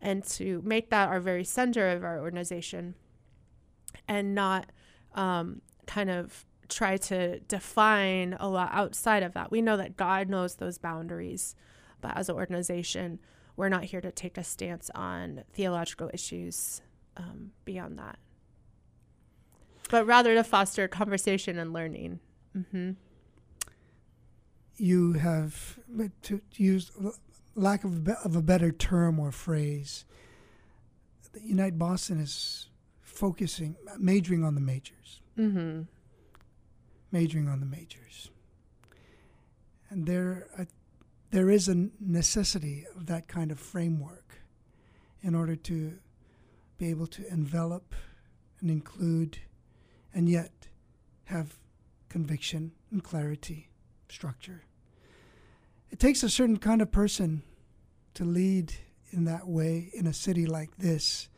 and 0.00 0.24
to 0.24 0.60
make 0.64 0.90
that 0.90 1.08
our 1.08 1.20
very 1.20 1.44
center 1.44 1.88
of 1.90 2.02
our 2.02 2.18
organization 2.18 2.96
and 4.08 4.34
not 4.34 4.72
um, 5.14 5.62
kind 5.86 6.10
of 6.10 6.44
try 6.74 6.96
to 6.96 7.40
define 7.40 8.36
a 8.40 8.48
lot 8.48 8.70
outside 8.72 9.22
of 9.22 9.34
that. 9.34 9.50
We 9.50 9.62
know 9.62 9.76
that 9.76 9.96
God 9.96 10.28
knows 10.28 10.56
those 10.56 10.78
boundaries, 10.78 11.54
but 12.00 12.16
as 12.16 12.28
an 12.28 12.36
organization, 12.36 13.18
we're 13.56 13.68
not 13.68 13.84
here 13.84 14.00
to 14.00 14.10
take 14.10 14.38
a 14.38 14.44
stance 14.44 14.90
on 14.94 15.44
theological 15.52 16.10
issues 16.12 16.82
um, 17.16 17.52
beyond 17.64 17.98
that, 17.98 18.18
but 19.90 20.06
rather 20.06 20.34
to 20.34 20.44
foster 20.44 20.88
conversation 20.88 21.58
and 21.58 21.72
learning. 21.72 22.20
Mm-hmm. 22.56 22.92
You 24.76 25.12
have, 25.12 25.78
to 26.22 26.40
use 26.54 26.90
lack 27.54 27.84
of, 27.84 28.08
of 28.08 28.36
a 28.36 28.42
better 28.42 28.72
term 28.72 29.20
or 29.20 29.30
phrase, 29.30 30.04
Unite 31.40 31.78
Boston 31.78 32.20
is 32.20 32.68
focusing, 33.00 33.76
majoring 33.98 34.44
on 34.44 34.54
the 34.54 34.60
majors. 34.60 35.20
Mm-hmm. 35.38 35.82
Majoring 37.12 37.48
on 37.48 37.60
the 37.60 37.66
majors. 37.66 38.30
And 39.90 40.06
there, 40.06 40.48
there 41.30 41.50
is 41.50 41.68
a 41.68 41.88
necessity 42.00 42.86
of 42.96 43.06
that 43.06 43.28
kind 43.28 43.50
of 43.50 43.60
framework 43.60 44.40
in 45.22 45.34
order 45.34 45.54
to 45.54 45.98
be 46.78 46.88
able 46.88 47.06
to 47.06 47.26
envelop 47.28 47.94
and 48.60 48.70
include 48.70 49.38
and 50.14 50.28
yet 50.28 50.68
have 51.24 51.58
conviction 52.08 52.72
and 52.90 53.04
clarity, 53.04 53.68
structure. 54.08 54.64
It 55.90 55.98
takes 55.98 56.22
a 56.22 56.30
certain 56.30 56.56
kind 56.56 56.80
of 56.80 56.90
person 56.90 57.42
to 58.14 58.24
lead 58.24 58.72
in 59.10 59.24
that 59.24 59.46
way 59.46 59.90
in 59.92 60.06
a 60.06 60.12
city 60.12 60.46
like 60.46 60.76
this. 60.78 61.28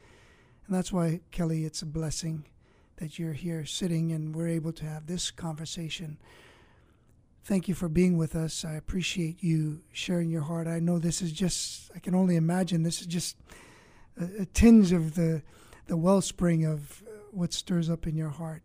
And 0.66 0.74
that's 0.74 0.92
why, 0.92 1.20
Kelly, 1.30 1.64
it's 1.64 1.82
a 1.82 1.86
blessing 1.86 2.46
that 2.96 3.18
you're 3.18 3.32
here 3.32 3.64
sitting 3.64 4.12
and 4.12 4.34
we're 4.34 4.48
able 4.48 4.72
to 4.72 4.84
have 4.84 5.06
this 5.06 5.30
conversation 5.30 6.18
thank 7.44 7.68
you 7.68 7.74
for 7.74 7.88
being 7.88 8.16
with 8.16 8.34
us. 8.34 8.64
I 8.64 8.72
appreciate 8.72 9.42
you 9.42 9.82
sharing 9.92 10.30
your 10.30 10.42
heart. 10.42 10.66
I 10.66 10.78
know 10.80 10.98
this 10.98 11.20
is 11.20 11.30
just, 11.30 11.90
I 11.94 11.98
can 11.98 12.14
only 12.14 12.36
imagine 12.36 12.82
this 12.82 13.00
is 13.00 13.06
just 13.06 13.36
a, 14.18 14.42
a 14.42 14.46
tinge 14.46 14.92
of 14.92 15.14
the, 15.14 15.42
the 15.86 15.96
wellspring 15.96 16.64
of 16.64 17.02
uh, 17.06 17.10
what 17.32 17.52
stirs 17.52 17.90
up 17.90 18.06
in 18.06 18.16
your 18.16 18.30
heart. 18.30 18.62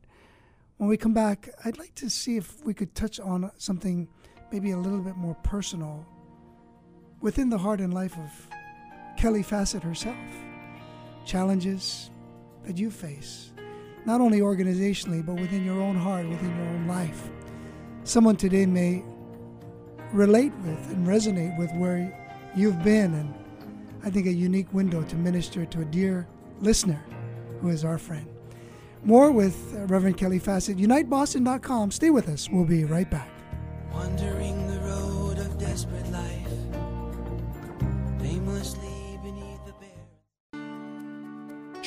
When 0.77 0.89
we 0.89 0.95
come 0.95 1.13
back, 1.13 1.49
I'd 1.65 1.77
like 1.77 1.93
to 1.95 2.09
see 2.09 2.37
if 2.37 2.63
we 2.63 2.73
could 2.73 2.95
touch 2.95 3.19
on 3.19 3.51
something 3.57 4.07
maybe 4.49 4.71
a 4.71 4.77
little 4.77 5.01
bit 5.01 5.17
more 5.17 5.35
personal 5.43 6.05
within 7.19 7.49
the 7.49 7.57
heart 7.57 7.81
and 7.81 7.93
life 7.93 8.17
of 8.17 8.47
Kelly 9.17 9.43
Fassett 9.43 9.83
herself. 9.83 10.15
Challenges 11.25 12.09
that 12.63 12.77
you 12.77 12.89
face, 12.89 13.51
not 14.09 14.21
only 14.21 14.39
organizationally, 14.39 15.21
but 15.25 15.35
within 15.35 15.63
your 15.63 15.79
own 15.81 15.95
heart, 15.95 16.27
within 16.27 16.49
your 16.57 16.67
own 16.67 16.87
life 16.87 17.29
someone 18.09 18.35
today 18.35 18.65
may 18.65 19.03
relate 20.11 20.51
with 20.63 20.89
and 20.89 21.05
resonate 21.05 21.55
with 21.57 21.71
where 21.73 22.11
you've 22.55 22.81
been, 22.83 23.13
and 23.13 23.33
I 24.03 24.09
think 24.09 24.25
a 24.25 24.33
unique 24.33 24.73
window 24.73 25.03
to 25.03 25.15
minister 25.15 25.65
to 25.65 25.81
a 25.81 25.85
dear 25.85 26.27
listener 26.59 27.03
who 27.61 27.69
is 27.69 27.85
our 27.85 27.99
friend. 27.99 28.27
More 29.03 29.31
with 29.31 29.75
uh, 29.75 29.85
Reverend 29.85 30.17
Kelly 30.17 30.39
Fassett. 30.39 30.77
UniteBoston.com. 30.77 31.91
Stay 31.91 32.09
with 32.09 32.27
us. 32.27 32.49
We'll 32.49 32.65
be 32.65 32.83
right 32.83 33.09
back. 33.09 33.29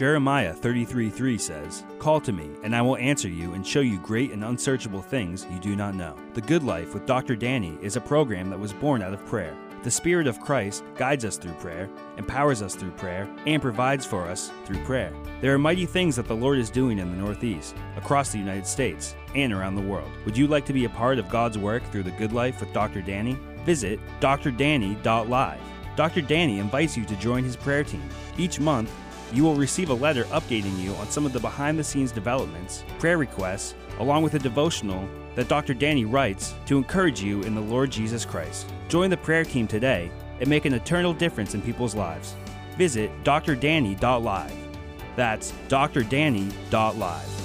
Jeremiah 0.03 0.53
33:3 0.53 1.39
says, 1.39 1.85
"Call 2.01 2.21
to 2.23 2.33
me, 2.33 2.51
and 2.65 2.75
I 2.75 2.83
will 2.83 2.97
answer 2.97 3.29
you 3.29 3.53
and 3.53 3.65
show 3.65 3.79
you 3.79 3.99
great 3.99 4.33
and 4.33 4.43
unsearchable 4.43 5.01
things 5.01 5.47
you 5.49 5.61
do 5.61 5.77
not 5.77 5.95
know." 5.95 6.17
The 6.35 6.41
Good 6.41 6.65
Life 6.65 6.93
with 6.93 7.07
Dr. 7.07 7.37
Danny 7.37 7.79
is 7.81 7.95
a 7.95 8.01
program 8.01 8.51
that 8.51 8.59
was 8.59 8.73
born 8.73 9.01
out 9.01 9.13
of 9.13 9.25
prayer. 9.27 9.55
The 9.85 9.93
Spirit 9.93 10.27
of 10.27 10.41
Christ 10.41 10.83
guides 10.97 11.25
us 11.25 11.37
through 11.37 11.53
prayer, 11.53 11.89
empowers 12.17 12.63
us 12.63 12.75
through 12.75 12.91
prayer, 12.97 13.29
and 13.47 13.63
provides 13.63 14.05
for 14.05 14.27
us 14.27 14.51
through 14.65 14.83
prayer. 14.83 15.13
There 15.41 15.55
are 15.55 15.59
mighty 15.59 15.87
things 15.87 16.17
that 16.17 16.27
the 16.27 16.35
Lord 16.35 16.59
is 16.59 16.69
doing 16.69 16.99
in 16.99 17.09
the 17.13 17.25
Northeast, 17.25 17.77
across 17.97 18.33
the 18.33 18.41
United 18.41 18.67
States, 18.67 19.15
and 19.37 19.53
around 19.53 19.77
the 19.77 19.83
world. 19.83 20.11
Would 20.25 20.37
you 20.37 20.49
like 20.49 20.65
to 20.65 20.73
be 20.73 20.85
a 20.85 20.89
part 20.89 21.21
of 21.21 21.31
God's 21.31 21.59
work 21.59 21.85
through 21.93 22.03
the 22.03 22.19
Good 22.19 22.33
Life 22.33 22.59
with 22.59 22.73
Dr. 22.73 23.03
Danny? 23.03 23.39
Visit 23.65 24.01
drdanny.live. 24.19 25.61
Dr. 25.95 26.23
Danny 26.23 26.59
invites 26.59 26.97
you 26.97 27.05
to 27.05 27.15
join 27.17 27.45
his 27.45 27.55
prayer 27.55 27.85
team. 27.85 28.03
Each 28.39 28.59
month, 28.59 28.91
you 29.33 29.43
will 29.43 29.55
receive 29.55 29.91
a 29.91 29.95
letter 29.95 30.25
updating 30.25 30.79
you 30.79 30.95
on 30.95 31.11
some 31.11 31.27
of 31.27 31.33
the 31.33 31.41
behind 31.41 31.79
the 31.79 31.85
scenes 31.85 32.13
developments, 32.13 32.85
prayer 32.99 33.19
requests, 33.19 33.75
along 33.99 34.23
with 34.23 34.35
a 34.35 34.39
devotional 34.39 35.09
that 35.35 35.49
Dr. 35.49 35.75
Danny 35.75 36.05
writes 36.05 36.55
to 36.67 36.77
encourage 36.77 37.23
you 37.23 37.43
in 37.43 37.55
the 37.55 37.61
Lord 37.61 37.91
Jesus 37.91 38.25
Christ. 38.25 38.71
Join 38.89 39.11
the 39.11 39.17
prayer 39.17 39.45
team 39.45 39.67
today 39.67 40.11
and 40.41 40.49
make 40.49 40.65
an 40.65 40.75
eternal 40.75 41.15
difference 41.15 41.55
in 41.55 41.63
people's 41.63 41.95
lives. 41.95 42.35
Visit 42.77 43.11
drdanny.live. 43.25 44.57
That's 45.17 45.53
drdanny.live. 45.69 47.42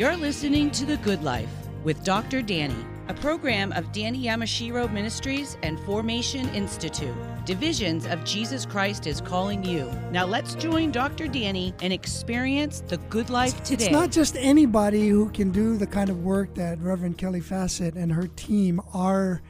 You're 0.00 0.16
listening 0.16 0.70
to 0.70 0.86
The 0.86 0.96
Good 0.96 1.22
Life 1.22 1.50
with 1.84 2.02
Dr. 2.04 2.40
Danny, 2.40 2.86
a 3.08 3.12
program 3.12 3.70
of 3.72 3.92
Danny 3.92 4.24
Yamashiro 4.24 4.90
Ministries 4.90 5.58
and 5.62 5.78
Formation 5.80 6.48
Institute. 6.54 7.14
Divisions 7.44 8.06
of 8.06 8.24
Jesus 8.24 8.64
Christ 8.64 9.06
is 9.06 9.20
calling 9.20 9.62
you. 9.62 9.92
Now 10.10 10.24
let's 10.24 10.54
join 10.54 10.90
Dr. 10.90 11.28
Danny 11.28 11.74
and 11.82 11.92
experience 11.92 12.80
the 12.80 12.96
good 12.96 13.28
life 13.28 13.62
today. 13.62 13.84
It's 13.84 13.92
not 13.92 14.10
just 14.10 14.36
anybody 14.38 15.06
who 15.10 15.28
can 15.28 15.50
do 15.50 15.76
the 15.76 15.86
kind 15.86 16.08
of 16.08 16.24
work 16.24 16.54
that 16.54 16.80
Reverend 16.80 17.18
Kelly 17.18 17.42
Fassett 17.42 17.94
and 17.94 18.10
her 18.10 18.28
team 18.28 18.80
are 18.94 19.42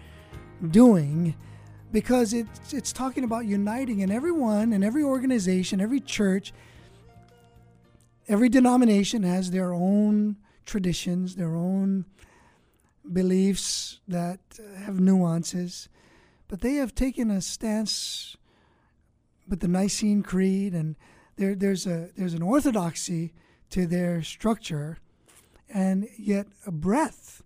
doing 0.68 1.36
because 1.92 2.34
it's, 2.34 2.74
it's 2.74 2.92
talking 2.92 3.22
about 3.22 3.46
uniting 3.46 4.02
and 4.02 4.10
everyone 4.10 4.72
and 4.72 4.82
every 4.82 5.04
organization, 5.04 5.80
every 5.80 6.00
church, 6.00 6.52
every 8.30 8.48
denomination 8.48 9.24
has 9.24 9.50
their 9.50 9.74
own 9.74 10.36
traditions, 10.64 11.34
their 11.34 11.56
own 11.56 12.04
beliefs 13.12 13.98
that 14.06 14.38
uh, 14.58 14.78
have 14.78 15.00
nuances, 15.00 15.88
but 16.46 16.60
they 16.60 16.74
have 16.74 16.94
taken 16.94 17.28
a 17.30 17.40
stance 17.40 18.36
with 19.48 19.58
the 19.58 19.68
Nicene 19.68 20.22
Creed, 20.22 20.74
and 20.74 20.94
there, 21.36 21.56
there's 21.56 21.86
a 21.86 22.10
there's 22.16 22.34
an 22.34 22.42
orthodoxy 22.42 23.34
to 23.70 23.84
their 23.84 24.22
structure, 24.22 24.98
and 25.68 26.08
yet 26.16 26.46
a 26.66 26.70
breadth 26.70 27.42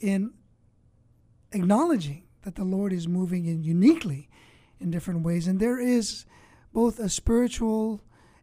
in 0.00 0.32
acknowledging 1.52 2.24
that 2.42 2.56
the 2.56 2.64
Lord 2.64 2.92
is 2.92 3.06
moving 3.06 3.46
in 3.46 3.62
uniquely 3.62 4.28
in 4.80 4.90
different 4.90 5.22
ways, 5.22 5.46
and 5.46 5.60
there 5.60 5.78
is 5.78 6.26
both 6.72 6.98
a 6.98 7.08
spiritual 7.08 8.00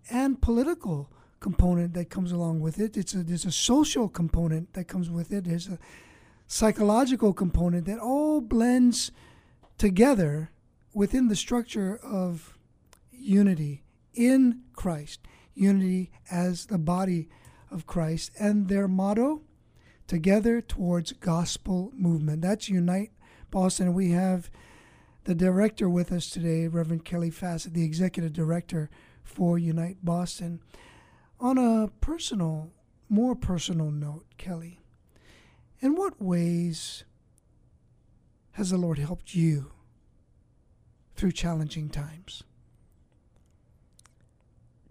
and 0.10 0.42
political 0.42 1.12
component 1.42 1.94
that 1.96 2.10
comes 2.10 2.32
along 2.32 2.62
with 2.62 2.80
it. 2.80 2.96
It's 2.96 3.14
a, 3.14 3.24
there's 3.24 3.46
a 3.46 3.52
social 3.52 4.08
component 4.08 4.74
that 4.74 4.88
comes 4.88 5.10
with 5.10 5.34
it. 5.34 5.44
There's 5.44 5.68
a 5.68 5.78
psychological 6.48 7.34
component 7.34 7.86
that 7.88 8.00
all 8.00 8.40
blends 8.40 9.12
together 9.78 10.52
within 10.94 11.28
the 11.28 11.36
structure 11.36 12.00
of 12.04 12.58
unity 13.12 13.84
in 14.14 14.62
Christ, 14.74 15.22
unity 15.54 16.12
as 16.30 16.68
the 16.68 16.78
body 16.78 17.28
of 17.72 17.88
Christ, 17.88 18.32
and 18.40 18.68
their 18.68 18.88
motto, 18.88 19.42
together 20.08 20.62
towards 20.62 21.14
gospel 21.14 21.92
movement. 21.96 22.42
That's 22.42 22.70
Unite 22.70 23.12
Boston. 23.50 23.94
We 23.94 24.12
have 24.12 24.52
the 25.24 25.36
director 25.36 25.90
with 25.90 26.12
us 26.12 26.30
today, 26.30 26.68
Reverend 26.68 27.06
Kelly 27.06 27.32
Fassett, 27.32 27.74
the 27.74 27.86
executive 27.86 28.34
director 28.34 28.90
for 29.24 29.58
Unite 29.58 29.98
Boston. 30.04 30.60
On 31.42 31.58
a 31.58 31.88
personal, 32.02 32.70
more 33.10 33.36
personal 33.36 33.90
note, 33.90 34.26
Kelly, 34.38 34.80
in 35.80 35.96
what 35.96 36.22
ways 36.22 37.04
has 38.52 38.70
the 38.70 38.78
Lord 38.78 39.00
helped 39.00 39.34
you 39.34 39.72
through 41.16 41.32
challenging 41.32 41.90
times? 41.90 42.44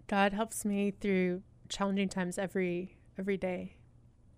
God 0.07 0.33
helps 0.33 0.65
me 0.65 0.91
through 0.91 1.41
challenging 1.69 2.09
times 2.09 2.37
every 2.37 2.97
every 3.17 3.37
day. 3.37 3.77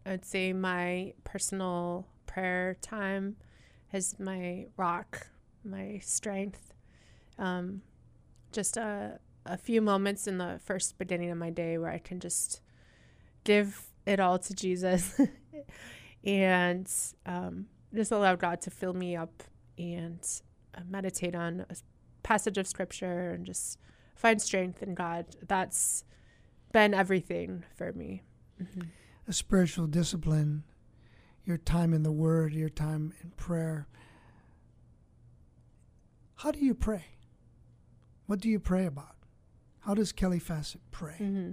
I'd 0.06 0.24
say 0.24 0.54
my 0.54 1.14
personal 1.24 2.06
prayer 2.28 2.78
time 2.80 3.38
is 3.92 4.20
my 4.20 4.68
rock, 4.78 5.30
my 5.64 6.00
strength. 6.04 6.76
Um, 7.40 7.82
just 8.52 8.78
a 8.78 9.20
a 9.46 9.58
few 9.58 9.82
moments 9.82 10.28
in 10.28 10.38
the 10.38 10.60
first 10.64 10.98
beginning 10.98 11.30
of 11.30 11.38
my 11.38 11.50
day 11.50 11.78
where 11.78 11.92
I 11.92 11.98
can 11.98 12.20
just 12.20 12.62
give 13.44 13.88
it 14.06 14.20
all 14.20 14.40
to 14.40 14.54
Jesus 14.54 15.20
and 16.24 16.90
um, 17.26 17.68
just 17.94 18.12
allow 18.12 18.36
God 18.36 18.62
to 18.62 18.72
fill 18.72 18.94
me 18.94 19.16
up 19.16 19.44
and 19.78 20.20
uh, 20.76 20.82
meditate 20.90 21.36
on 21.36 21.66
a 21.70 21.76
passage 22.24 22.58
of 22.58 22.68
scripture 22.68 23.32
and 23.32 23.46
just 23.46 23.80
find 24.16 24.42
strength 24.42 24.82
in 24.82 24.94
God. 24.94 25.26
That's 25.48 26.04
been 26.72 26.94
everything 26.94 27.64
for 27.76 27.92
me. 27.94 28.24
Mm-hmm. 28.62 28.82
A 29.28 29.34
spiritual 29.34 29.88
discipline, 29.88 30.64
your 31.46 31.58
time 31.58 31.94
in 31.94 32.04
the 32.04 32.12
Word, 32.12 32.54
your 32.54 32.70
time 32.70 33.14
in 33.24 33.32
prayer. 33.32 33.88
How 36.36 36.52
do 36.52 36.60
you 36.60 36.74
pray? 36.74 37.06
What 38.26 38.40
do 38.40 38.50
you 38.50 38.60
pray 38.60 38.86
about? 38.86 39.16
How 39.86 39.94
does 39.94 40.14
Kelly 40.14 40.40
Fassett 40.40 40.80
pray? 40.92 41.16
Mm-hmm. 41.20 41.52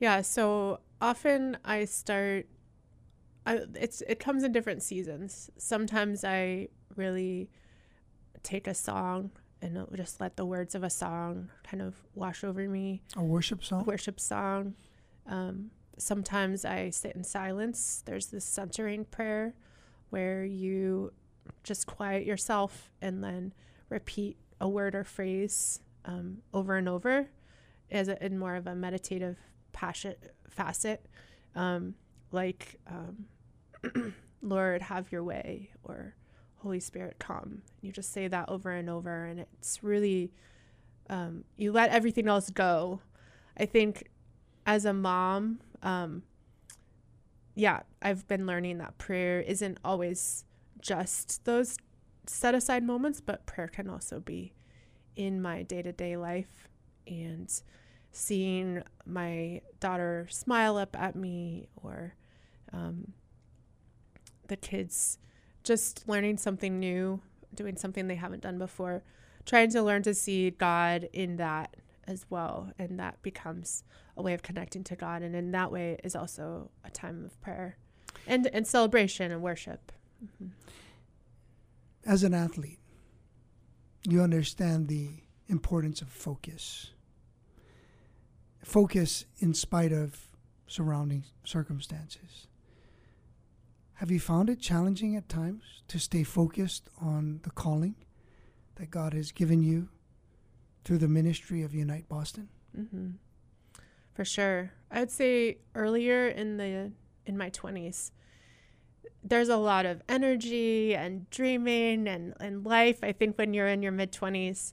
Yeah, 0.00 0.20
so 0.20 0.80
often 1.00 1.56
I 1.64 1.86
start. 1.86 2.46
I, 3.46 3.60
it's 3.74 4.02
it 4.02 4.20
comes 4.20 4.44
in 4.44 4.52
different 4.52 4.82
seasons. 4.82 5.50
Sometimes 5.56 6.24
I 6.24 6.68
really 6.94 7.48
take 8.42 8.66
a 8.66 8.74
song 8.74 9.30
and 9.62 9.86
just 9.96 10.20
let 10.20 10.36
the 10.36 10.44
words 10.44 10.74
of 10.74 10.84
a 10.84 10.90
song 10.90 11.48
kind 11.64 11.82
of 11.82 11.96
wash 12.14 12.44
over 12.44 12.68
me. 12.68 13.02
A 13.16 13.24
worship 13.24 13.64
song. 13.64 13.80
A 13.80 13.84
worship 13.84 14.20
song. 14.20 14.74
Um, 15.26 15.70
sometimes 15.96 16.66
I 16.66 16.90
sit 16.90 17.16
in 17.16 17.24
silence. 17.24 18.02
There's 18.04 18.26
this 18.26 18.44
centering 18.44 19.06
prayer 19.06 19.54
where 20.10 20.44
you 20.44 21.12
just 21.64 21.86
quiet 21.86 22.26
yourself 22.26 22.90
and 23.00 23.24
then 23.24 23.54
repeat 23.88 24.36
a 24.60 24.68
word 24.68 24.94
or 24.94 25.04
phrase 25.04 25.80
um, 26.04 26.38
over 26.52 26.76
and 26.76 26.88
over 26.88 27.28
as 27.90 28.08
a, 28.08 28.24
in 28.24 28.38
more 28.38 28.56
of 28.56 28.66
a 28.66 28.74
meditative 28.74 29.36
passion 29.72 30.14
facet, 30.48 31.06
um, 31.54 31.94
like 32.32 32.78
um, 32.86 34.14
Lord, 34.42 34.82
have 34.82 35.10
your 35.10 35.22
way, 35.22 35.70
or 35.82 36.14
Holy 36.56 36.80
Spirit, 36.80 37.16
come. 37.18 37.62
You 37.80 37.92
just 37.92 38.12
say 38.12 38.28
that 38.28 38.48
over 38.48 38.70
and 38.70 38.90
over, 38.90 39.24
and 39.24 39.40
it's 39.40 39.82
really 39.82 40.32
um, 41.10 41.44
you 41.56 41.72
let 41.72 41.90
everything 41.90 42.28
else 42.28 42.50
go. 42.50 43.00
I 43.56 43.66
think 43.66 44.08
as 44.66 44.84
a 44.84 44.92
mom, 44.92 45.60
um, 45.82 46.22
yeah, 47.54 47.80
I've 48.02 48.26
been 48.28 48.46
learning 48.46 48.78
that 48.78 48.98
prayer 48.98 49.40
isn't 49.40 49.78
always 49.84 50.44
just 50.80 51.44
those 51.44 51.76
set 52.26 52.54
aside 52.54 52.84
moments, 52.84 53.20
but 53.20 53.46
prayer 53.46 53.68
can 53.68 53.88
also 53.88 54.20
be 54.20 54.52
in 55.18 55.42
my 55.42 55.62
day 55.64 55.82
to 55.82 55.92
day 55.92 56.16
life 56.16 56.68
and 57.06 57.52
seeing 58.12 58.82
my 59.04 59.60
daughter 59.80 60.26
smile 60.30 60.78
up 60.78 60.96
at 60.98 61.14
me 61.14 61.68
or 61.76 62.14
um, 62.72 63.12
the 64.46 64.56
kids 64.56 65.18
just 65.64 66.08
learning 66.08 66.38
something 66.38 66.78
new, 66.78 67.20
doing 67.52 67.76
something 67.76 68.06
they 68.06 68.14
haven't 68.14 68.42
done 68.42 68.58
before, 68.58 69.02
trying 69.44 69.70
to 69.70 69.82
learn 69.82 70.02
to 70.04 70.14
see 70.14 70.50
God 70.50 71.08
in 71.12 71.36
that 71.36 71.76
as 72.06 72.24
well. 72.30 72.72
And 72.78 72.98
that 73.00 73.20
becomes 73.22 73.82
a 74.16 74.22
way 74.22 74.34
of 74.34 74.42
connecting 74.42 74.84
to 74.84 74.96
God. 74.96 75.22
And 75.22 75.34
in 75.34 75.50
that 75.50 75.72
way 75.72 75.98
is 76.04 76.14
also 76.14 76.70
a 76.84 76.90
time 76.90 77.24
of 77.24 77.38
prayer 77.40 77.76
and, 78.26 78.46
and 78.52 78.66
celebration 78.66 79.32
and 79.32 79.42
worship. 79.42 79.90
Mm-hmm. 80.24 80.52
As 82.06 82.22
an 82.22 82.34
athlete, 82.34 82.78
you 84.08 84.22
understand 84.22 84.88
the 84.88 85.10
importance 85.48 86.00
of 86.00 86.08
focus. 86.08 86.92
Focus 88.64 89.24
in 89.38 89.54
spite 89.54 89.92
of 89.92 90.28
surrounding 90.66 91.24
circumstances. 91.44 92.46
Have 93.94 94.10
you 94.10 94.20
found 94.20 94.48
it 94.48 94.60
challenging 94.60 95.16
at 95.16 95.28
times 95.28 95.82
to 95.88 95.98
stay 95.98 96.22
focused 96.22 96.88
on 97.00 97.40
the 97.42 97.50
calling 97.50 97.96
that 98.76 98.90
God 98.90 99.12
has 99.12 99.32
given 99.32 99.62
you 99.62 99.88
through 100.84 100.98
the 100.98 101.08
ministry 101.08 101.62
of 101.62 101.74
Unite 101.74 102.08
Boston? 102.08 102.48
Mm-hmm. 102.78 103.10
For 104.14 104.24
sure, 104.24 104.72
I 104.90 105.00
would 105.00 105.10
say 105.10 105.58
earlier 105.74 106.28
in 106.28 106.56
the 106.56 106.92
in 107.26 107.36
my 107.36 107.50
twenties, 107.50 108.12
there's 109.22 109.48
a 109.48 109.56
lot 109.56 109.86
of 109.86 110.02
energy 110.08 110.94
and 110.94 111.28
dreaming 111.30 112.06
and, 112.06 112.34
and 112.40 112.64
life. 112.64 112.98
I 113.02 113.12
think 113.12 113.36
when 113.36 113.54
you're 113.54 113.68
in 113.68 113.82
your 113.82 113.92
mid 113.92 114.12
20s, 114.12 114.72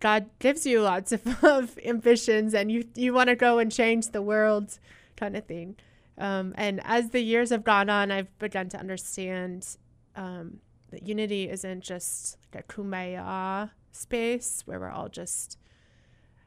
God 0.00 0.30
gives 0.38 0.66
you 0.66 0.82
lots 0.82 1.12
of, 1.12 1.44
of 1.44 1.78
ambitions 1.84 2.54
and 2.54 2.70
you, 2.70 2.84
you 2.94 3.12
want 3.12 3.28
to 3.28 3.36
go 3.36 3.58
and 3.58 3.70
change 3.70 4.08
the 4.08 4.22
world 4.22 4.78
kind 5.16 5.36
of 5.36 5.44
thing. 5.46 5.76
Um, 6.18 6.54
and 6.56 6.80
as 6.84 7.10
the 7.10 7.20
years 7.20 7.50
have 7.50 7.64
gone 7.64 7.90
on, 7.90 8.10
I've 8.10 8.38
begun 8.38 8.68
to 8.70 8.78
understand 8.78 9.66
um, 10.14 10.60
that 10.90 11.06
unity 11.06 11.50
isn't 11.50 11.82
just 11.82 12.38
like 12.54 12.64
a 12.64 12.72
kumbaya 12.72 13.70
space 13.90 14.62
where 14.64 14.78
we're 14.78 14.90
all 14.90 15.08
just 15.08 15.58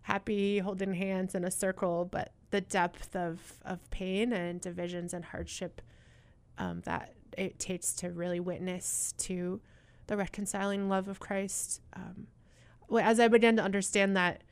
happy 0.04 0.60
holding 0.60 0.94
hands 0.94 1.36
in 1.36 1.44
a 1.44 1.52
circle, 1.52 2.08
but 2.10 2.32
the 2.52 2.62
depth 2.62 3.14
of, 3.14 3.56
of 3.66 3.90
pain 3.92 4.32
and 4.32 4.62
divisions 4.62 5.14
and 5.14 5.26
hardship 5.26 5.82
um, 6.58 6.82
that 6.86 7.14
it 7.38 7.60
takes 7.60 7.94
to 7.94 8.10
really 8.10 8.40
witness 8.40 9.14
to 9.20 9.62
the 10.08 10.18
reconciling 10.18 10.90
love 10.90 11.08
of 11.08 11.20
Christ. 11.20 11.82
Um, 11.94 12.28
as 13.02 13.20
I 13.20 13.28
began 13.28 13.56
to 13.58 13.64
understand 13.64 14.18
that 14.18 14.44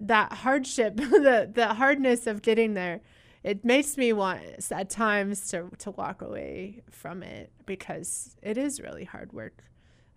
that 0.00 0.32
hardship, 0.32 0.96
the 0.96 1.50
the 1.52 1.74
hardness 1.74 2.26
of 2.26 2.42
getting 2.42 2.74
there, 2.74 3.00
it 3.44 3.64
makes 3.64 3.96
me 3.96 4.12
want 4.12 4.42
at 4.70 4.90
times 4.90 5.48
to 5.50 5.70
to 5.78 5.90
walk 5.92 6.22
away 6.22 6.82
from 6.90 7.22
it 7.22 7.52
because 7.66 8.36
it 8.42 8.58
is 8.58 8.80
really 8.80 9.04
hard 9.04 9.32
work, 9.32 9.64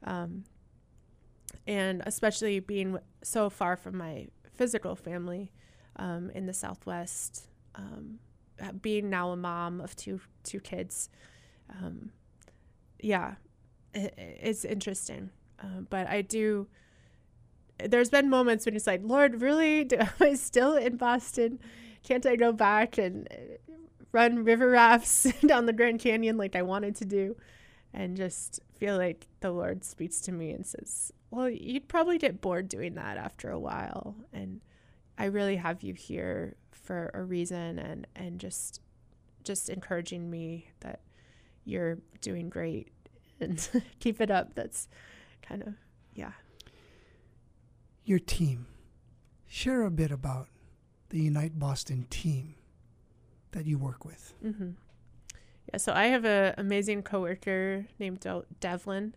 um, 0.04 0.44
and 1.68 2.02
especially 2.06 2.60
being 2.60 2.98
so 3.24 3.50
far 3.50 3.78
from 3.78 3.98
my 3.98 4.28
physical 4.54 4.96
family 4.96 5.52
um, 5.98 6.32
in 6.32 6.46
the 6.46 6.54
Southwest. 6.54 7.48
Um, 7.76 8.20
being 8.82 9.10
now 9.10 9.32
a 9.32 9.36
mom 9.36 9.82
of 9.82 9.96
two 9.96 10.22
two 10.44 10.62
kids, 10.62 11.10
um, 11.70 12.12
yeah, 13.00 13.36
it, 13.94 14.14
it's 14.18 14.66
interesting. 14.66 15.30
Uh, 15.60 15.82
but 15.90 16.08
I 16.08 16.22
do. 16.22 16.68
There's 17.78 18.10
been 18.10 18.30
moments 18.30 18.66
when 18.66 18.76
it's 18.76 18.88
like, 18.88 19.02
Lord, 19.04 19.42
really, 19.42 19.84
do, 19.86 19.98
am 19.98 20.10
I 20.20 20.34
still 20.36 20.76
in 20.76 20.98
Boston? 20.98 21.60
Can't 22.04 22.26
I 22.26 22.36
go 22.36 22.52
back 22.52 22.98
and 22.98 23.28
uh, 23.32 23.74
run 24.12 24.44
river 24.44 24.70
rafts 24.70 25.24
down 25.46 25.66
the 25.66 25.74
Grand 25.74 26.00
Canyon 26.00 26.38
like 26.38 26.56
I 26.56 26.62
wanted 26.62 26.96
to 26.98 27.06
do 27.06 27.36
and 27.94 28.18
just 28.18 28.60
feel 28.78 28.98
like 28.98 29.28
the 29.40 29.52
Lord 29.52 29.84
speaks 29.84 30.20
to 30.22 30.32
me 30.32 30.52
and 30.52 30.66
says, 30.66 31.12
Well, 31.32 31.50
you'd 31.50 31.88
probably 31.88 32.18
get 32.18 32.42
bored 32.42 32.70
doing 32.70 32.96
that 32.96 33.18
after 33.18 33.50
a 33.50 33.60
while. 33.60 34.16
And 34.34 34.62
I 35.18 35.26
really 35.26 35.56
have 35.56 35.82
you 35.82 35.94
here 35.94 36.56
for 36.72 37.10
a 37.14 37.24
reason 37.24 37.80
and, 37.80 38.06
and 38.16 38.40
just 38.40 38.82
just 39.44 39.70
encouraging 39.70 40.30
me 40.30 40.68
that 40.80 41.00
you're 41.66 41.98
doing 42.22 42.50
great 42.50 42.90
and 43.40 43.68
keep 44.00 44.22
it 44.22 44.32
up. 44.32 44.56
That's 44.56 44.88
kind 45.42 45.62
of 45.62 45.74
yeah. 46.14 46.32
Your 48.04 48.20
team. 48.20 48.68
Share 49.48 49.84
a 49.84 49.92
bit 49.92 50.12
about 50.12 50.48
the 51.10 51.20
Unite 51.22 51.58
Boston 51.58 52.08
team 52.10 52.56
that 53.52 53.66
you 53.66 53.78
work 53.78 54.06
with. 54.06 54.34
Mm-hmm. 54.44 54.72
Yeah, 55.72 55.78
so 55.78 55.94
I 55.94 56.06
have 56.08 56.26
an 56.26 56.54
amazing 56.58 57.04
coworker 57.04 57.86
named 58.00 58.20
De- 58.20 58.44
Devlin. 58.60 59.16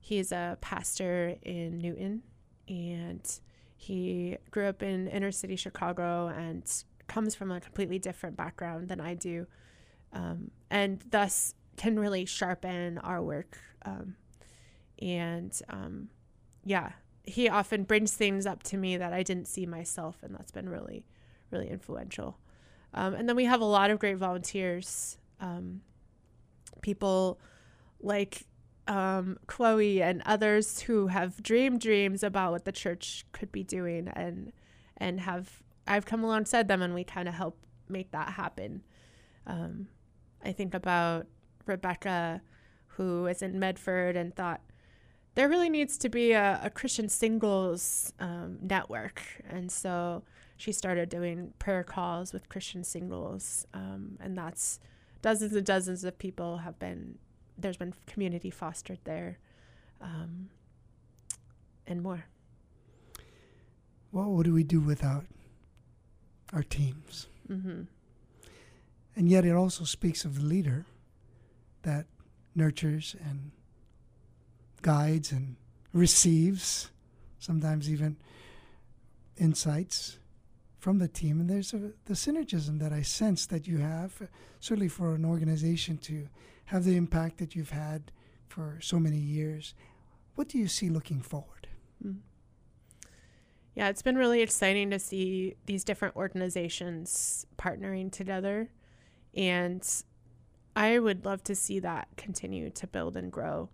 He's 0.00 0.32
a 0.32 0.58
pastor 0.60 1.36
in 1.42 1.78
Newton, 1.78 2.22
and 2.68 3.40
he 3.76 4.36
grew 4.50 4.66
up 4.66 4.82
in 4.82 5.08
inner 5.08 5.32
city 5.32 5.56
Chicago 5.56 6.28
and 6.28 6.62
comes 7.06 7.34
from 7.34 7.50
a 7.50 7.60
completely 7.60 7.98
different 7.98 8.36
background 8.36 8.88
than 8.88 9.00
I 9.00 9.14
do, 9.14 9.46
um, 10.12 10.50
and 10.70 11.02
thus 11.10 11.54
can 11.78 11.98
really 11.98 12.24
sharpen 12.26 12.98
our 12.98 13.22
work. 13.22 13.58
Um, 13.84 14.16
and 15.00 15.58
um, 15.68 16.08
yeah, 16.64 16.92
he 17.24 17.48
often 17.48 17.84
brings 17.84 18.12
things 18.14 18.46
up 18.46 18.62
to 18.64 18.76
me 18.76 18.96
that 18.96 19.12
I 19.12 19.22
didn't 19.22 19.48
see 19.48 19.66
myself, 19.66 20.16
and 20.22 20.34
that's 20.34 20.50
been 20.50 20.68
really, 20.68 21.06
really 21.50 21.70
influential. 21.70 22.38
Um, 22.94 23.14
and 23.14 23.28
then 23.28 23.36
we 23.36 23.44
have 23.44 23.60
a 23.60 23.66
lot 23.66 23.90
of 23.90 23.98
great 23.98 24.16
volunteers, 24.16 25.18
um, 25.40 25.82
people 26.80 27.38
like 28.00 28.44
um, 28.86 29.38
Chloe 29.46 30.02
and 30.02 30.22
others 30.24 30.80
who 30.80 31.08
have 31.08 31.42
dreamed 31.42 31.80
dreams 31.80 32.22
about 32.22 32.52
what 32.52 32.64
the 32.64 32.72
church 32.72 33.26
could 33.32 33.52
be 33.52 33.62
doing, 33.62 34.08
and 34.08 34.52
and 34.96 35.20
have 35.20 35.62
I've 35.86 36.06
come 36.06 36.24
alongside 36.24 36.68
them, 36.68 36.82
and 36.82 36.94
we 36.94 37.04
kind 37.04 37.28
of 37.28 37.34
help 37.34 37.58
make 37.88 38.10
that 38.12 38.30
happen. 38.30 38.82
Um, 39.46 39.88
I 40.42 40.52
think 40.52 40.74
about 40.74 41.26
Rebecca, 41.68 42.42
who 42.88 43.26
is 43.26 43.42
in 43.42 43.58
Medford, 43.58 44.16
and 44.16 44.34
thought 44.34 44.60
there 45.34 45.48
really 45.48 45.70
needs 45.70 45.96
to 45.98 46.08
be 46.08 46.32
a, 46.32 46.60
a 46.64 46.70
Christian 46.70 47.08
singles 47.08 48.12
um, 48.18 48.58
network, 48.60 49.22
and 49.48 49.70
so 49.70 50.24
she 50.56 50.72
started 50.72 51.08
doing 51.08 51.52
prayer 51.60 51.84
calls 51.84 52.32
with 52.32 52.48
Christian 52.48 52.82
singles, 52.82 53.66
um, 53.72 54.16
and 54.20 54.36
that's 54.36 54.80
dozens 55.22 55.54
and 55.54 55.64
dozens 55.64 56.02
of 56.02 56.18
people 56.18 56.58
have 56.58 56.78
been. 56.78 57.18
There's 57.56 57.76
been 57.76 57.94
community 58.06 58.50
fostered 58.50 58.98
there, 59.04 59.38
um, 60.00 60.48
and 61.86 62.02
more. 62.02 62.24
What 64.10 64.28
would 64.28 64.52
we 64.52 64.64
do 64.64 64.80
without 64.80 65.24
our 66.52 66.62
teams? 66.62 67.28
Mm-hmm. 67.48 67.82
And 69.14 69.28
yet, 69.28 69.44
it 69.44 69.54
also 69.54 69.84
speaks 69.84 70.24
of 70.24 70.40
the 70.40 70.44
leader 70.44 70.86
that 71.82 72.06
nurtures 72.54 73.14
and 73.24 73.52
guides 74.82 75.32
and 75.32 75.56
receives, 75.92 76.90
sometimes 77.38 77.90
even 77.90 78.16
insights 79.36 80.18
from 80.78 80.98
the 80.98 81.08
team. 81.08 81.40
And 81.40 81.48
there's 81.48 81.72
a, 81.72 81.92
the 82.04 82.14
synergism 82.14 82.78
that 82.80 82.92
I 82.92 83.02
sense 83.02 83.46
that 83.46 83.66
you 83.66 83.78
have, 83.78 84.28
certainly 84.60 84.88
for 84.88 85.14
an 85.14 85.24
organization 85.24 85.98
to 85.98 86.28
have 86.66 86.84
the 86.84 86.96
impact 86.96 87.38
that 87.38 87.54
you've 87.54 87.70
had 87.70 88.12
for 88.46 88.78
so 88.80 88.98
many 88.98 89.18
years. 89.18 89.74
What 90.34 90.48
do 90.48 90.58
you 90.58 90.68
see 90.68 90.88
looking 90.88 91.20
forward? 91.20 91.68
Mm. 92.04 92.18
Yeah, 93.74 93.88
it's 93.88 94.02
been 94.02 94.16
really 94.16 94.42
exciting 94.42 94.90
to 94.90 94.98
see 94.98 95.54
these 95.66 95.84
different 95.84 96.16
organizations 96.16 97.46
partnering 97.56 98.10
together. 98.10 98.70
And 99.36 99.86
I 100.78 101.00
would 101.00 101.24
love 101.24 101.42
to 101.42 101.56
see 101.56 101.80
that 101.80 102.06
continue 102.16 102.70
to 102.70 102.86
build 102.86 103.16
and 103.16 103.32
grow 103.32 103.68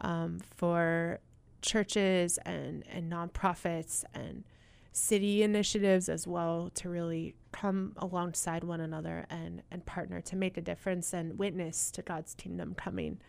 um, 0.00 0.40
for 0.56 1.20
churches 1.62 2.36
and, 2.38 2.82
and 2.90 3.10
nonprofits 3.10 4.02
and 4.12 4.42
city 4.90 5.44
initiatives 5.44 6.08
as 6.08 6.26
well 6.26 6.72
to 6.74 6.88
really 6.88 7.36
come 7.52 7.92
alongside 7.98 8.64
one 8.64 8.80
another 8.80 9.24
and, 9.30 9.62
and 9.70 9.86
partner 9.86 10.20
to 10.22 10.34
make 10.34 10.56
a 10.56 10.60
difference 10.60 11.12
and 11.12 11.38
witness 11.38 11.92
to 11.92 12.02
God's 12.02 12.34
kingdom 12.34 12.74
coming. 12.74 13.20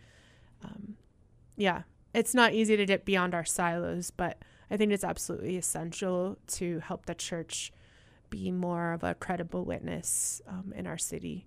Um, 0.64 0.96
yeah, 1.56 1.82
it's 2.12 2.34
not 2.34 2.52
easy 2.52 2.76
to 2.76 2.84
get 2.84 3.04
beyond 3.04 3.32
our 3.32 3.44
silos, 3.44 4.10
but 4.10 4.38
I 4.72 4.76
think 4.76 4.90
it's 4.90 5.04
absolutely 5.04 5.56
essential 5.56 6.36
to 6.48 6.80
help 6.80 7.06
the 7.06 7.14
church 7.14 7.72
be 8.28 8.50
more 8.50 8.92
of 8.92 9.04
a 9.04 9.14
credible 9.14 9.64
witness 9.64 10.42
um, 10.48 10.72
in 10.74 10.88
our 10.88 10.98
city 10.98 11.46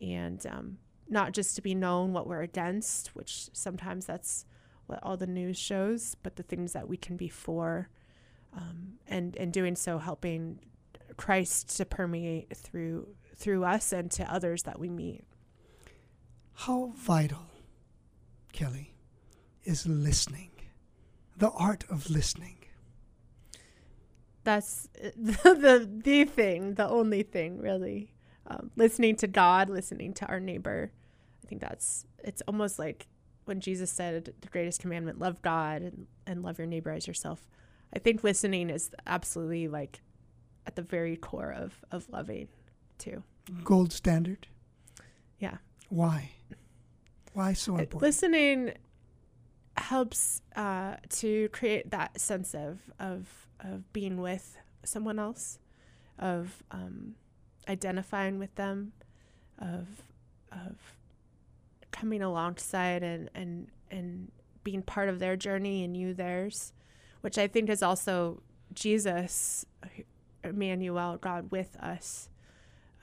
and 0.00 0.46
um, 0.46 0.78
not 1.08 1.32
just 1.32 1.56
to 1.56 1.62
be 1.62 1.74
known 1.74 2.12
what 2.12 2.26
we're 2.26 2.42
against, 2.42 3.08
which 3.14 3.48
sometimes 3.52 4.06
that's 4.06 4.44
what 4.86 5.00
all 5.02 5.16
the 5.16 5.26
news 5.26 5.58
shows, 5.58 6.16
but 6.22 6.36
the 6.36 6.42
things 6.42 6.72
that 6.72 6.88
we 6.88 6.96
can 6.96 7.16
be 7.16 7.28
for 7.28 7.88
um, 8.56 8.94
and 9.06 9.36
and 9.36 9.52
doing 9.52 9.76
so 9.76 9.98
helping 9.98 10.60
Christ 11.16 11.76
to 11.76 11.84
permeate 11.84 12.56
through 12.56 13.08
through 13.36 13.64
us 13.64 13.92
and 13.92 14.10
to 14.12 14.32
others 14.32 14.64
that 14.64 14.78
we 14.78 14.88
meet. 14.88 15.24
How 16.54 16.92
vital, 16.96 17.46
Kelly, 18.52 18.94
is 19.64 19.86
listening, 19.86 20.50
the 21.36 21.50
art 21.50 21.84
of 21.88 22.10
listening. 22.10 22.56
That's 24.44 24.88
the 24.94 25.10
the, 25.42 25.88
the 26.02 26.24
thing, 26.24 26.74
the 26.74 26.88
only 26.88 27.22
thing, 27.22 27.58
really. 27.58 28.14
Um, 28.46 28.70
listening 28.76 29.16
to 29.16 29.26
God, 29.26 29.68
listening 29.68 30.14
to 30.14 30.26
our 30.26 30.40
neighbor. 30.40 30.90
I 31.48 31.50
think 31.50 31.62
that's 31.62 32.04
it's 32.22 32.42
almost 32.46 32.78
like 32.78 33.06
when 33.46 33.60
Jesus 33.60 33.90
said 33.90 34.34
the 34.42 34.48
greatest 34.48 34.82
commandment, 34.82 35.18
love 35.18 35.40
God 35.40 35.80
and, 35.80 36.06
and 36.26 36.42
love 36.42 36.58
your 36.58 36.66
neighbor 36.66 36.90
as 36.90 37.06
yourself. 37.06 37.48
I 37.94 37.98
think 37.98 38.22
listening 38.22 38.68
is 38.68 38.90
absolutely 39.06 39.66
like 39.66 40.02
at 40.66 40.76
the 40.76 40.82
very 40.82 41.16
core 41.16 41.50
of, 41.50 41.82
of 41.90 42.06
loving 42.10 42.48
too. 42.98 43.22
Gold 43.64 43.94
standard. 43.94 44.46
Yeah. 45.38 45.56
Why? 45.88 46.32
Why 47.32 47.54
so 47.54 47.78
important? 47.78 48.02
listening 48.02 48.72
helps 49.78 50.42
uh, 50.54 50.96
to 51.08 51.48
create 51.48 51.90
that 51.92 52.20
sense 52.20 52.54
of, 52.54 52.78
of, 53.00 53.26
of 53.60 53.90
being 53.94 54.20
with 54.20 54.58
someone 54.84 55.18
else, 55.18 55.58
of 56.18 56.62
um, 56.70 57.14
identifying 57.66 58.38
with 58.38 58.54
them, 58.56 58.92
of, 59.58 59.86
of 60.52 60.76
coming 61.98 62.22
alongside 62.22 63.02
and, 63.02 63.30
and, 63.34 63.68
and 63.90 64.30
being 64.64 64.82
part 64.82 65.08
of 65.08 65.18
their 65.18 65.36
journey 65.36 65.84
and 65.84 65.96
you 65.96 66.14
theirs 66.14 66.72
which 67.20 67.38
I 67.38 67.46
think 67.46 67.68
is 67.68 67.82
also 67.82 68.42
Jesus, 68.72 69.64
Emmanuel, 70.44 71.16
God 71.16 71.50
with 71.50 71.76
us. 71.76 72.28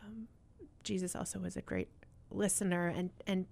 Um, 0.03 0.27
Jesus 0.83 1.15
also 1.15 1.39
was 1.39 1.57
a 1.57 1.61
great 1.61 1.89
listener 2.31 2.87
and 2.87 3.11
and 3.27 3.45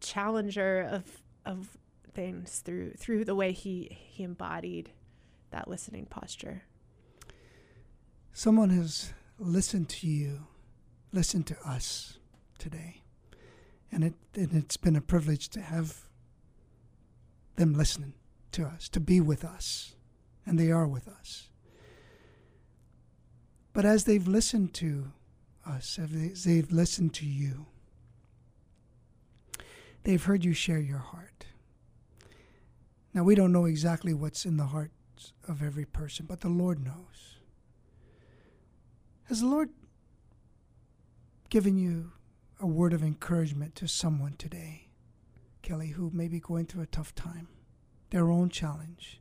challenger 0.00 0.82
of 0.82 1.22
of 1.46 1.76
things 2.12 2.58
through 2.58 2.92
through 2.92 3.24
the 3.24 3.34
way 3.34 3.52
he 3.52 3.88
he 3.90 4.22
embodied 4.22 4.90
that 5.50 5.68
listening 5.68 6.06
posture. 6.06 6.64
Someone 8.32 8.70
has 8.70 9.12
listened 9.38 9.88
to 9.90 10.06
you, 10.06 10.46
listened 11.12 11.46
to 11.48 11.56
us 11.66 12.18
today, 12.58 13.01
and 13.92 14.02
it 14.02 14.14
and 14.34 14.52
it's 14.54 14.76
been 14.76 14.96
a 14.96 15.00
privilege 15.00 15.48
to 15.50 15.60
have 15.60 16.08
them 17.56 17.74
listening 17.74 18.14
to 18.52 18.64
us, 18.64 18.88
to 18.88 19.00
be 19.00 19.20
with 19.20 19.44
us, 19.44 19.94
and 20.46 20.58
they 20.58 20.70
are 20.70 20.88
with 20.88 21.06
us. 21.06 21.50
But 23.72 23.84
as 23.84 24.04
they've 24.04 24.26
listened 24.26 24.74
to 24.74 25.12
us, 25.66 25.98
as 25.98 26.44
they've 26.44 26.72
listened 26.72 27.14
to 27.14 27.26
you, 27.26 27.66
they've 30.02 30.22
heard 30.22 30.44
you 30.44 30.52
share 30.52 30.80
your 30.80 30.98
heart. 30.98 31.46
Now, 33.14 33.24
we 33.24 33.34
don't 33.34 33.52
know 33.52 33.66
exactly 33.66 34.14
what's 34.14 34.44
in 34.44 34.56
the 34.56 34.66
hearts 34.66 35.32
of 35.46 35.62
every 35.62 35.84
person, 35.84 36.26
but 36.26 36.40
the 36.40 36.48
Lord 36.48 36.82
knows. 36.82 37.36
Has 39.24 39.40
the 39.40 39.46
Lord 39.46 39.70
given 41.50 41.76
you 41.76 42.12
a 42.62 42.66
word 42.66 42.94
of 42.94 43.02
encouragement 43.02 43.74
to 43.74 43.86
someone 43.86 44.36
today, 44.38 44.88
Kelly, 45.60 45.88
who 45.88 46.10
may 46.14 46.28
be 46.28 46.40
going 46.40 46.64
through 46.64 46.82
a 46.82 46.86
tough 46.86 47.14
time? 47.14 47.48
their 48.12 48.30
own 48.30 48.50
challenge 48.50 49.20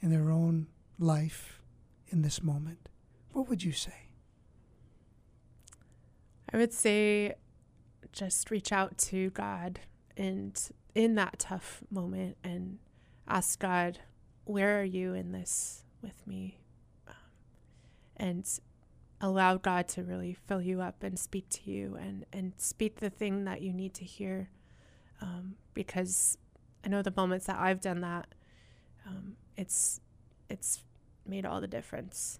in 0.00 0.10
their 0.10 0.30
own 0.30 0.66
life 0.98 1.60
in 2.08 2.22
this 2.22 2.42
moment, 2.42 2.88
what 3.32 3.48
would 3.48 3.62
you 3.62 3.72
say? 3.72 4.08
I 6.52 6.56
would 6.56 6.72
say 6.72 7.34
just 8.12 8.50
reach 8.50 8.72
out 8.72 8.96
to 8.96 9.28
God 9.30 9.80
and 10.16 10.58
in 10.94 11.16
that 11.16 11.38
tough 11.38 11.82
moment 11.90 12.38
and 12.42 12.78
ask 13.28 13.58
God, 13.58 13.98
where 14.44 14.80
are 14.80 14.84
you 14.84 15.12
in 15.12 15.32
this 15.32 15.84
with 16.00 16.26
me? 16.26 16.60
Um, 17.06 17.14
and 18.16 18.60
allow 19.24 19.56
God 19.56 19.88
to 19.88 20.02
really 20.02 20.36
fill 20.46 20.60
you 20.60 20.82
up 20.82 21.02
and 21.02 21.18
speak 21.18 21.48
to 21.48 21.70
you 21.70 21.96
and, 21.98 22.26
and 22.30 22.52
speak 22.58 23.00
the 23.00 23.08
thing 23.08 23.44
that 23.46 23.62
you 23.62 23.72
need 23.72 23.94
to 23.94 24.04
hear. 24.04 24.50
Um, 25.22 25.54
because 25.72 26.36
I 26.84 26.88
know 26.88 27.00
the 27.00 27.12
moments 27.16 27.46
that 27.46 27.56
I've 27.58 27.80
done 27.80 28.02
that, 28.02 28.26
um, 29.06 29.36
it's 29.56 30.00
it's 30.50 30.84
made 31.26 31.46
all 31.46 31.60
the 31.60 31.66
difference. 31.66 32.38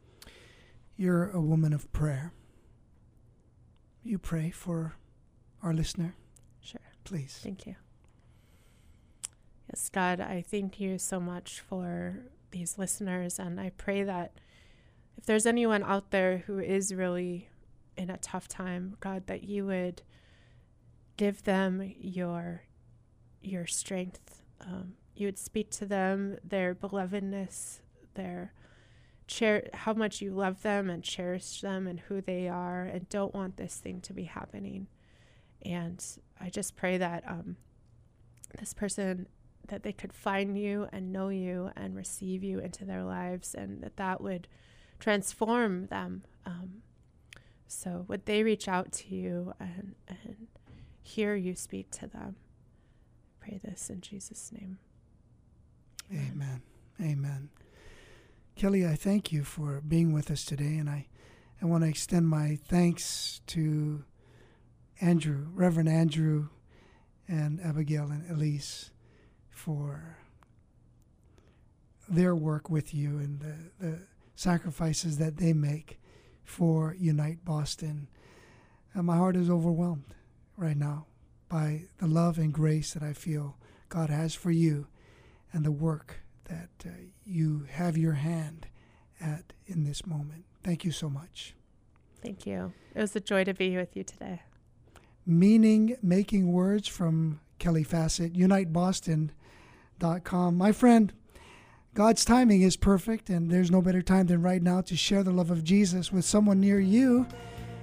You're 0.96 1.30
a 1.30 1.40
woman 1.40 1.72
of 1.72 1.90
prayer. 1.92 2.34
You 4.02 4.18
pray 4.18 4.50
for 4.50 4.96
our 5.62 5.72
listener. 5.72 6.14
Sure. 6.60 6.80
Please. 7.04 7.40
Thank 7.42 7.66
you. 7.66 7.76
Yes, 9.70 9.88
God, 9.88 10.20
I 10.20 10.44
thank 10.46 10.78
you 10.78 10.98
so 10.98 11.18
much 11.18 11.60
for 11.60 12.26
these 12.50 12.76
listeners. 12.76 13.38
And 13.38 13.58
I 13.58 13.70
pray 13.70 14.02
that 14.02 14.32
if 15.16 15.26
there's 15.26 15.46
anyone 15.46 15.82
out 15.82 16.10
there 16.10 16.38
who 16.46 16.58
is 16.58 16.94
really 16.94 17.48
in 17.96 18.10
a 18.10 18.18
tough 18.18 18.48
time, 18.48 18.96
God, 19.00 19.26
that 19.26 19.44
you 19.44 19.66
would 19.66 20.02
give 21.16 21.44
them 21.44 21.94
your 21.98 22.62
your 23.40 23.66
strength. 23.66 24.42
Um, 24.60 24.94
you 25.14 25.26
would 25.26 25.38
speak 25.38 25.70
to 25.72 25.86
them, 25.86 26.38
their 26.42 26.74
belovedness, 26.74 27.80
their 28.14 28.52
cher- 29.26 29.68
how 29.72 29.92
much 29.92 30.20
you 30.20 30.32
love 30.32 30.62
them 30.62 30.90
and 30.90 31.04
cherish 31.04 31.60
them 31.60 31.86
and 31.86 32.00
who 32.00 32.20
they 32.20 32.48
are, 32.48 32.84
and 32.84 33.08
don't 33.08 33.34
want 33.34 33.56
this 33.56 33.76
thing 33.76 34.00
to 34.02 34.12
be 34.12 34.24
happening. 34.24 34.88
And 35.62 36.04
I 36.40 36.50
just 36.50 36.76
pray 36.76 36.98
that 36.98 37.22
um, 37.26 37.56
this 38.58 38.74
person 38.74 39.28
that 39.68 39.82
they 39.82 39.92
could 39.92 40.12
find 40.12 40.58
you 40.58 40.88
and 40.92 41.12
know 41.12 41.28
you 41.30 41.70
and 41.76 41.96
receive 41.96 42.44
you 42.44 42.58
into 42.58 42.84
their 42.84 43.04
lives, 43.04 43.54
and 43.54 43.82
that 43.82 43.96
that 43.96 44.20
would 44.20 44.48
transform 44.98 45.86
them. 45.86 46.24
Um, 46.46 46.82
so 47.66 48.04
would 48.08 48.26
they 48.26 48.42
reach 48.42 48.68
out 48.68 48.92
to 48.92 49.14
you 49.14 49.54
and 49.58 49.94
and 50.08 50.46
hear 51.02 51.34
you 51.34 51.54
speak 51.54 51.90
to 51.92 52.06
them? 52.06 52.36
Pray 53.40 53.60
this 53.62 53.90
in 53.90 54.00
Jesus' 54.00 54.50
name. 54.52 54.78
Amen. 56.12 56.62
Amen. 57.00 57.50
Kelly, 58.56 58.86
I 58.86 58.94
thank 58.94 59.32
you 59.32 59.42
for 59.42 59.80
being 59.86 60.12
with 60.12 60.30
us 60.30 60.44
today, 60.44 60.76
and 60.76 60.88
I, 60.88 61.08
I 61.60 61.66
want 61.66 61.82
to 61.82 61.90
extend 61.90 62.28
my 62.28 62.58
thanks 62.68 63.40
to 63.48 64.04
Andrew, 65.00 65.48
Reverend 65.52 65.88
Andrew, 65.88 66.48
and 67.26 67.60
Abigail 67.60 68.10
and 68.10 68.24
Elyse 68.28 68.90
for 69.50 70.18
their 72.08 72.34
work 72.36 72.70
with 72.70 72.94
you 72.94 73.18
and 73.18 73.40
the, 73.40 73.56
the 73.80 73.98
sacrifices 74.34 75.18
that 75.18 75.36
they 75.36 75.52
make 75.52 76.00
for 76.42 76.94
Unite 76.98 77.44
Boston. 77.44 78.08
And 78.92 79.06
my 79.06 79.16
heart 79.16 79.36
is 79.36 79.50
overwhelmed 79.50 80.14
right 80.56 80.76
now 80.76 81.06
by 81.48 81.84
the 81.98 82.06
love 82.06 82.38
and 82.38 82.52
grace 82.52 82.94
that 82.94 83.02
I 83.02 83.12
feel 83.12 83.56
God 83.88 84.10
has 84.10 84.34
for 84.34 84.50
you 84.50 84.86
and 85.52 85.64
the 85.64 85.72
work 85.72 86.20
that 86.44 86.70
uh, 86.84 86.90
you 87.24 87.66
have 87.70 87.96
your 87.96 88.14
hand 88.14 88.66
at 89.20 89.52
in 89.66 89.84
this 89.84 90.06
moment. 90.06 90.44
Thank 90.62 90.84
you 90.84 90.90
so 90.90 91.08
much. 91.08 91.54
Thank 92.22 92.46
you. 92.46 92.72
It 92.94 93.00
was 93.00 93.16
a 93.16 93.20
joy 93.20 93.44
to 93.44 93.54
be 93.54 93.76
with 93.76 93.96
you 93.96 94.04
today. 94.04 94.42
Meaning 95.26 95.96
Making 96.02 96.52
Words 96.52 96.88
from 96.88 97.40
Kelly 97.58 97.84
Fassett, 97.84 98.34
UniteBoston.com. 98.34 100.56
My 100.56 100.72
friend, 100.72 101.12
God's 101.94 102.24
timing 102.24 102.62
is 102.62 102.76
perfect, 102.76 103.30
and 103.30 103.48
there's 103.48 103.70
no 103.70 103.80
better 103.80 104.02
time 104.02 104.26
than 104.26 104.42
right 104.42 104.60
now 104.60 104.80
to 104.80 104.96
share 104.96 105.22
the 105.22 105.30
love 105.30 105.52
of 105.52 105.62
Jesus 105.62 106.12
with 106.12 106.24
someone 106.24 106.58
near 106.58 106.80
you. 106.80 107.24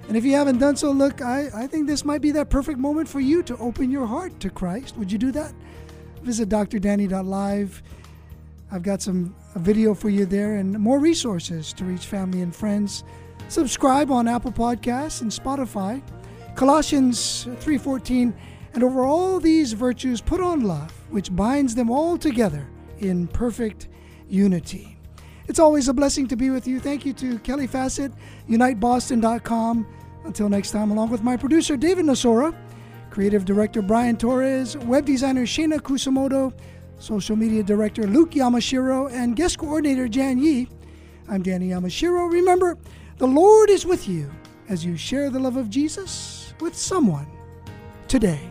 And 0.10 0.18
if 0.18 0.26
you 0.26 0.34
haven't 0.34 0.58
done 0.58 0.76
so, 0.76 0.92
look, 0.92 1.22
I, 1.22 1.50
I 1.56 1.66
think 1.66 1.88
this 1.88 2.04
might 2.04 2.20
be 2.20 2.32
that 2.32 2.50
perfect 2.50 2.78
moment 2.78 3.08
for 3.08 3.22
you 3.22 3.42
to 3.44 3.56
open 3.56 3.90
your 3.90 4.06
heart 4.06 4.38
to 4.42 4.50
Christ. 4.50 4.98
Would 4.98 5.14
you 5.14 5.18
do 5.18 5.32
that? 5.32 5.54
Visit 6.24 6.50
drdanny.live. 6.50 7.82
I've 8.70 8.84
got 8.84 9.02
some 9.02 9.34
video 9.56 9.94
for 9.94 10.10
you 10.10 10.26
there 10.26 10.56
and 10.56 10.78
more 10.78 11.00
resources 11.00 11.72
to 11.74 11.86
reach 11.86 12.06
family 12.06 12.42
and 12.42 12.54
friends. 12.54 13.06
Subscribe 13.48 14.12
on 14.12 14.28
Apple 14.28 14.52
Podcasts 14.52 15.22
and 15.22 15.32
Spotify. 15.32 16.02
Colossians 16.56 17.48
3:14 17.62 18.34
and 18.74 18.84
over 18.84 19.06
all 19.06 19.40
these 19.40 19.72
virtues 19.72 20.20
put 20.20 20.42
on 20.42 20.62
love, 20.62 20.92
which 21.12 21.34
binds 21.34 21.76
them 21.76 21.90
all 21.90 22.18
together 22.18 22.68
in 23.00 23.28
perfect 23.28 23.88
unity. 24.32 24.98
It's 25.48 25.60
always 25.60 25.88
a 25.88 25.94
blessing 25.94 26.28
to 26.28 26.36
be 26.36 26.50
with 26.50 26.68
you. 26.68 26.80
Thank 26.80 27.06
you 27.06 27.14
to 27.14 27.40
Kelly 27.40 27.68
Fassett, 27.68 28.14
UniteBoston.com. 28.50 29.88
Until 30.24 30.50
next 30.50 30.72
time, 30.72 30.92
along 30.92 31.10
with 31.10 31.24
my 31.24 31.36
producer 31.36 31.76
David 31.76 32.06
Nasora, 32.06 32.56
creative 33.10 33.44
director 33.44 33.82
Brian 33.82 34.16
Torres, 34.16 34.78
web 34.78 35.06
designer 35.06 35.46
Shana 35.46 35.80
Kusumoto, 35.80 36.54
social 37.00 37.36
media 37.36 37.64
director 37.64 38.04
Luke 38.04 38.32
Yamashiro, 38.32 39.12
and 39.12 39.36
guest 39.36 39.58
coordinator 39.58 40.08
Jan 40.08 40.38
Yi. 40.38 40.68
I'm 41.28 41.42
Danny 41.42 41.70
Yamashiro. 41.70 42.32
Remember, 42.32 42.78
the 43.18 43.28
Lord 43.28 43.70
is 43.70 43.86
with 43.86 44.08
you 44.08 44.32
as 44.70 44.86
you 44.86 44.96
share 44.96 45.30
the 45.30 45.40
love 45.40 45.58
of 45.58 45.70
Jesus 45.70 46.54
with 46.60 46.76
someone 46.76 47.28
today. 48.08 48.51